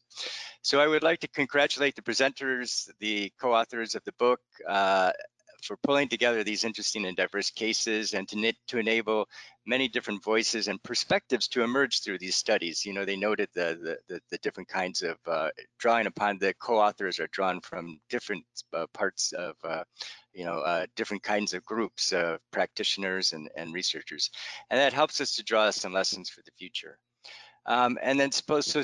So 0.62 0.80
I 0.80 0.88
would 0.88 1.04
like 1.04 1.20
to 1.22 1.28
congratulate 1.28 1.96
the 1.96 2.02
presenters, 2.02 2.90
the 3.00 3.32
co-authors 3.42 3.96
of 3.96 4.04
the 4.04 4.14
book, 4.14 4.42
uh, 4.68 5.12
for 5.64 5.78
pulling 5.78 6.10
together 6.10 6.44
these 6.44 6.64
interesting 6.64 7.06
and 7.06 7.18
diverse 7.18 7.50
cases 7.50 8.14
and 8.14 8.28
to, 8.28 8.54
to 8.68 8.78
enable 8.78 9.28
many 9.66 9.88
different 9.88 10.24
voices 10.24 10.68
and 10.68 10.84
perspectives 10.84 11.48
to 11.48 11.64
emerge 11.64 12.02
through 12.02 12.18
these 12.18 12.36
studies. 12.36 12.86
You 12.86 12.94
know, 12.94 13.06
they 13.06 13.16
noted 13.16 13.50
the, 13.54 13.98
the, 14.08 14.20
the 14.30 14.38
different 14.40 14.70
kinds 14.70 15.02
of 15.02 15.18
uh, 15.26 15.50
drawing 15.80 16.08
upon 16.08 16.38
the 16.38 16.54
co-authors 16.56 17.20
are 17.20 17.30
drawn 17.32 17.62
from 17.62 18.00
different 18.10 18.44
uh, 18.74 18.86
parts 18.94 19.32
of, 19.34 19.56
uh, 19.64 19.84
you 20.34 20.46
know, 20.46 20.60
uh, 20.60 20.86
different 20.96 21.24
kinds 21.24 21.54
of 21.54 21.64
groups, 21.66 22.12
of 22.12 22.40
practitioners 22.52 23.34
and, 23.34 23.50
and 23.56 23.74
researchers. 23.74 24.30
And 24.70 24.80
that 24.80 24.94
helps 24.94 25.22
us 25.22 25.36
to 25.36 25.44
draw 25.44 25.70
some 25.70 25.94
lessons 25.94 26.30
for 26.30 26.42
the 26.44 26.52
future. 26.58 26.98
Um, 27.66 27.98
and 28.02 28.20
then 28.20 28.32
suppose, 28.32 28.66
so 28.66 28.82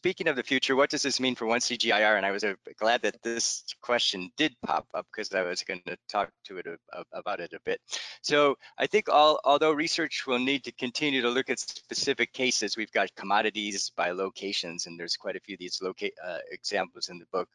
speaking 0.00 0.28
of 0.28 0.36
the 0.36 0.42
future, 0.42 0.74
what 0.74 0.88
does 0.88 1.02
this 1.02 1.20
mean 1.20 1.34
for 1.34 1.44
one 1.44 1.60
CGIAR? 1.60 2.16
And 2.16 2.24
I 2.24 2.30
was 2.30 2.42
uh, 2.42 2.54
glad 2.78 3.02
that 3.02 3.22
this 3.22 3.64
question 3.82 4.30
did 4.38 4.56
pop 4.64 4.86
up 4.94 5.06
because 5.12 5.34
I 5.34 5.42
was 5.42 5.62
going 5.62 5.82
to 5.86 5.98
talk 6.08 6.30
to 6.46 6.56
it 6.56 6.66
uh, 6.66 7.02
about 7.12 7.40
it 7.40 7.52
a 7.52 7.60
bit. 7.66 7.82
So 8.22 8.56
I 8.78 8.86
think 8.86 9.10
all, 9.10 9.38
although 9.44 9.72
research 9.72 10.24
will 10.26 10.38
need 10.38 10.64
to 10.64 10.72
continue 10.72 11.20
to 11.20 11.28
look 11.28 11.50
at 11.50 11.60
specific 11.60 12.32
cases, 12.32 12.78
we've 12.78 12.90
got 12.92 13.14
commodities 13.14 13.92
by 13.94 14.12
locations, 14.12 14.86
and 14.86 14.98
there's 14.98 15.18
quite 15.18 15.36
a 15.36 15.40
few 15.40 15.52
of 15.56 15.58
these 15.58 15.82
uh, 15.82 16.38
examples 16.50 17.10
in 17.10 17.18
the 17.18 17.26
book. 17.30 17.50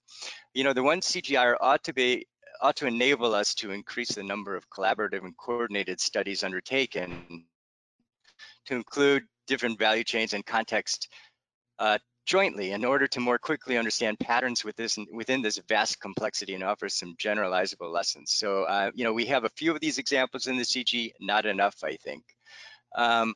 You 0.54 0.64
know, 0.64 0.74
the 0.74 0.84
one 0.84 1.02
CGIAR 1.02 1.56
ought 1.60 1.84
to 1.86 1.93
be 1.93 2.28
ought 2.62 2.76
to 2.76 2.86
enable 2.86 3.34
us 3.34 3.56
to 3.56 3.72
increase 3.72 4.14
the 4.14 4.24
number 4.24 4.56
of 4.56 4.70
collaborative 4.70 5.24
and 5.24 5.36
coordinated 5.36 6.00
studies 6.00 6.43
undertaken 6.43 7.46
to 8.68 8.76
include 8.76 9.24
different 9.48 9.80
value 9.80 10.04
chains 10.04 10.34
and 10.34 10.46
context 10.46 11.10
uh, 11.80 11.98
jointly 12.26 12.71
in 12.71 12.84
order 12.84 13.07
to 13.07 13.19
more 13.19 13.38
quickly 13.38 13.78
understand 13.78 14.19
patterns 14.19 14.63
with 14.63 14.76
this, 14.76 14.97
within 15.11 15.41
this 15.41 15.59
vast 15.67 15.99
complexity 15.99 16.53
and 16.53 16.63
offer 16.63 16.89
some 16.89 17.15
generalizable 17.17 17.91
lessons. 17.91 18.34
So, 18.34 18.63
uh, 18.63 18.91
you 18.93 19.03
know, 19.03 19.13
we 19.13 19.26
have 19.26 19.43
a 19.43 19.49
few 19.49 19.71
of 19.71 19.80
these 19.80 19.97
examples 19.97 20.47
in 20.47 20.57
the 20.57 20.63
CG, 20.63 21.11
not 21.19 21.45
enough, 21.45 21.76
I 21.84 21.95
think. 21.97 22.23
Um, 22.95 23.36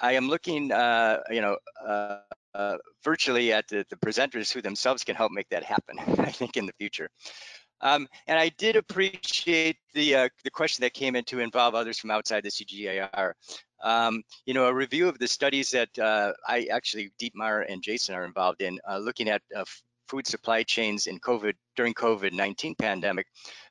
I 0.00 0.12
am 0.12 0.28
looking, 0.28 0.72
uh, 0.72 1.20
you 1.30 1.40
know, 1.40 1.56
uh, 1.86 2.18
uh, 2.54 2.76
virtually 3.02 3.52
at 3.52 3.66
the, 3.68 3.84
the, 3.90 3.96
presenters 3.96 4.52
who 4.52 4.62
themselves 4.62 5.04
can 5.04 5.16
help 5.16 5.32
make 5.32 5.48
that 5.50 5.64
happen, 5.64 5.98
I 6.18 6.30
think, 6.30 6.56
in 6.56 6.66
the 6.66 6.72
future. 6.78 7.10
Um, 7.80 8.08
and 8.26 8.38
I 8.38 8.48
did 8.50 8.76
appreciate 8.76 9.76
the 9.92 10.14
uh, 10.14 10.28
the 10.44 10.50
question 10.50 10.82
that 10.82 10.94
came 10.94 11.16
in 11.16 11.24
to 11.24 11.40
involve 11.40 11.74
others 11.74 11.98
from 11.98 12.10
outside 12.10 12.44
the 12.44 12.50
CGIAR. 12.50 13.32
Um, 13.84 14.22
you 14.46 14.54
know, 14.54 14.66
a 14.66 14.74
review 14.74 15.08
of 15.08 15.18
the 15.18 15.28
studies 15.28 15.70
that 15.70 15.96
uh, 15.98 16.32
I 16.48 16.68
actually, 16.72 17.12
Dietmar 17.20 17.70
and 17.70 17.82
Jason 17.82 18.14
are 18.14 18.24
involved 18.24 18.62
in, 18.62 18.80
uh, 18.88 18.98
looking 18.98 19.28
at 19.28 19.42
uh, 19.54 19.64
food 20.08 20.26
supply 20.26 20.62
chains 20.62 21.06
in 21.06 21.20
COVID 21.20 21.54
during 21.76 21.94
COVID-19 21.94 22.78
pandemic, 22.78 23.26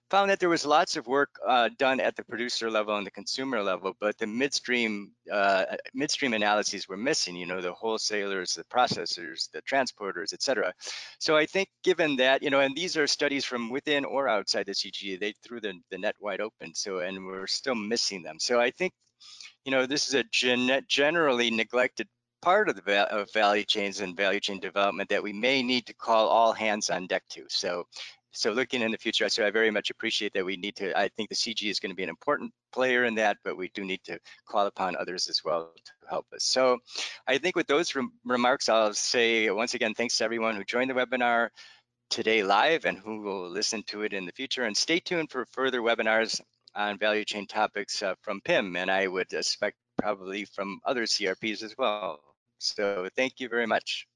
found 0.10 0.30
that 0.30 0.40
there 0.40 0.50
was 0.50 0.66
lots 0.66 0.96
of 0.96 1.08
work 1.08 1.30
uh, 1.48 1.70
done 1.80 2.00
at 2.00 2.16
the 2.16 2.24
producer 2.24 2.70
level 2.70 2.96
and 2.96 3.08
the 3.08 3.12
consumer 3.12 3.64
level, 3.64 3.94
but 4.00 4.16
the 4.20 4.28
midstream 4.28 5.12
uh, 5.32 5.66
midstream 5.96 6.34
analyses 6.34 6.88
were 6.88 6.98
missing. 6.98 7.36
You 7.36 7.48
know, 7.48 7.62
the 7.62 7.74
wholesalers, 7.74 8.54
the 8.54 8.64
processors, 8.66 9.50
the 9.52 9.62
transporters, 9.64 10.34
et 10.34 10.44
cetera. 10.44 10.74
So 11.20 11.36
I 11.36 11.48
think, 11.48 11.70
given 11.84 12.18
that, 12.18 12.44
you 12.44 12.52
know, 12.52 12.60
and 12.60 12.76
these 12.76 12.96
are 12.98 13.08
studies 13.08 13.46
from 13.46 13.72
within 13.72 14.06
or 14.06 14.28
outside 14.28 14.68
the 14.68 14.74
CGA, 14.74 15.20
they 15.20 15.34
threw 15.44 15.60
the, 15.60 15.74
the 15.90 15.98
net 15.98 16.16
wide 16.20 16.42
open. 16.42 16.76
So, 16.76 17.00
and 17.00 17.26
we're 17.26 17.48
still 17.48 17.76
missing 17.76 18.22
them. 18.22 18.38
So 18.40 18.60
I 18.60 18.70
think 18.70 18.94
you 19.66 19.72
know, 19.72 19.86
this 19.86 20.08
is 20.08 20.14
a 20.14 20.24
gen 20.24 20.82
generally 20.88 21.50
neglected 21.50 22.08
part 22.42 22.68
of 22.68 22.76
the 22.76 23.14
of 23.14 23.32
value 23.32 23.64
chains 23.64 24.02
and 24.02 24.18
value 24.18 24.40
chain 24.40 24.60
development 24.60 25.10
that 25.10 25.24
we 25.24 25.32
may 25.32 25.64
need 25.64 25.86
to 25.86 25.94
call 25.94 26.28
all 26.28 26.52
hands 26.52 26.90
on 26.90 27.08
deck 27.08 27.24
to. 27.30 27.46
So, 27.48 27.88
so 28.32 28.52
looking 28.52 28.82
in 28.82 28.92
the 28.92 28.98
future, 28.98 29.30
so 29.30 29.46
I 29.46 29.52
very 29.52 29.72
much 29.72 29.92
appreciate 29.92 30.34
that 30.34 30.44
we 30.44 30.58
need 30.58 30.76
to, 30.78 30.98
I 30.98 31.08
think 31.08 31.30
the 31.30 31.36
CG 31.36 31.70
is 31.70 31.80
going 31.80 31.92
to 31.92 31.96
be 31.96 32.04
an 32.04 32.10
important 32.10 32.52
player 32.74 33.06
in 33.06 33.16
that, 33.16 33.38
but 33.44 33.56
we 33.56 33.70
do 33.70 33.86
need 33.86 34.04
to 34.06 34.20
call 34.46 34.66
upon 34.66 34.98
others 34.98 35.30
as 35.30 35.44
well 35.46 35.72
to 35.86 35.92
help 36.10 36.26
us. 36.34 36.44
So 36.44 36.80
I 37.28 37.38
think 37.38 37.56
with 37.56 37.68
those 37.68 37.96
rem 37.96 38.12
remarks, 38.26 38.68
I'll 38.68 38.94
say 38.94 39.50
once 39.52 39.76
again, 39.76 39.94
thanks 39.94 40.18
to 40.18 40.26
everyone 40.26 40.56
who 40.56 40.64
joined 40.64 40.90
the 40.90 40.96
webinar 40.96 41.50
today 42.10 42.44
live 42.44 42.86
and 42.86 42.98
who 42.98 43.22
will 43.22 43.50
listen 43.50 43.84
to 43.84 44.02
it 44.02 44.14
in 44.14 44.26
the 44.26 44.32
future 44.32 44.66
and 44.66 44.76
stay 44.76 45.00
tuned 45.00 45.32
for 45.32 45.46
further 45.46 45.82
webinars 45.82 46.42
on 46.76 46.98
value 46.98 47.26
chain 47.26 47.48
topics 47.48 48.02
uh, 48.02 48.16
from 48.22 48.42
PIM, 48.42 48.76
and 48.76 48.90
I 48.92 49.08
would 49.08 49.32
expect 49.34 49.78
probably 49.98 50.46
from 50.46 50.80
other 50.86 51.04
CRPs 51.04 51.64
as 51.64 51.76
well. 51.78 52.20
So 52.60 53.10
thank 53.16 53.40
you 53.40 53.50
very 53.50 53.68
much. 53.68 54.08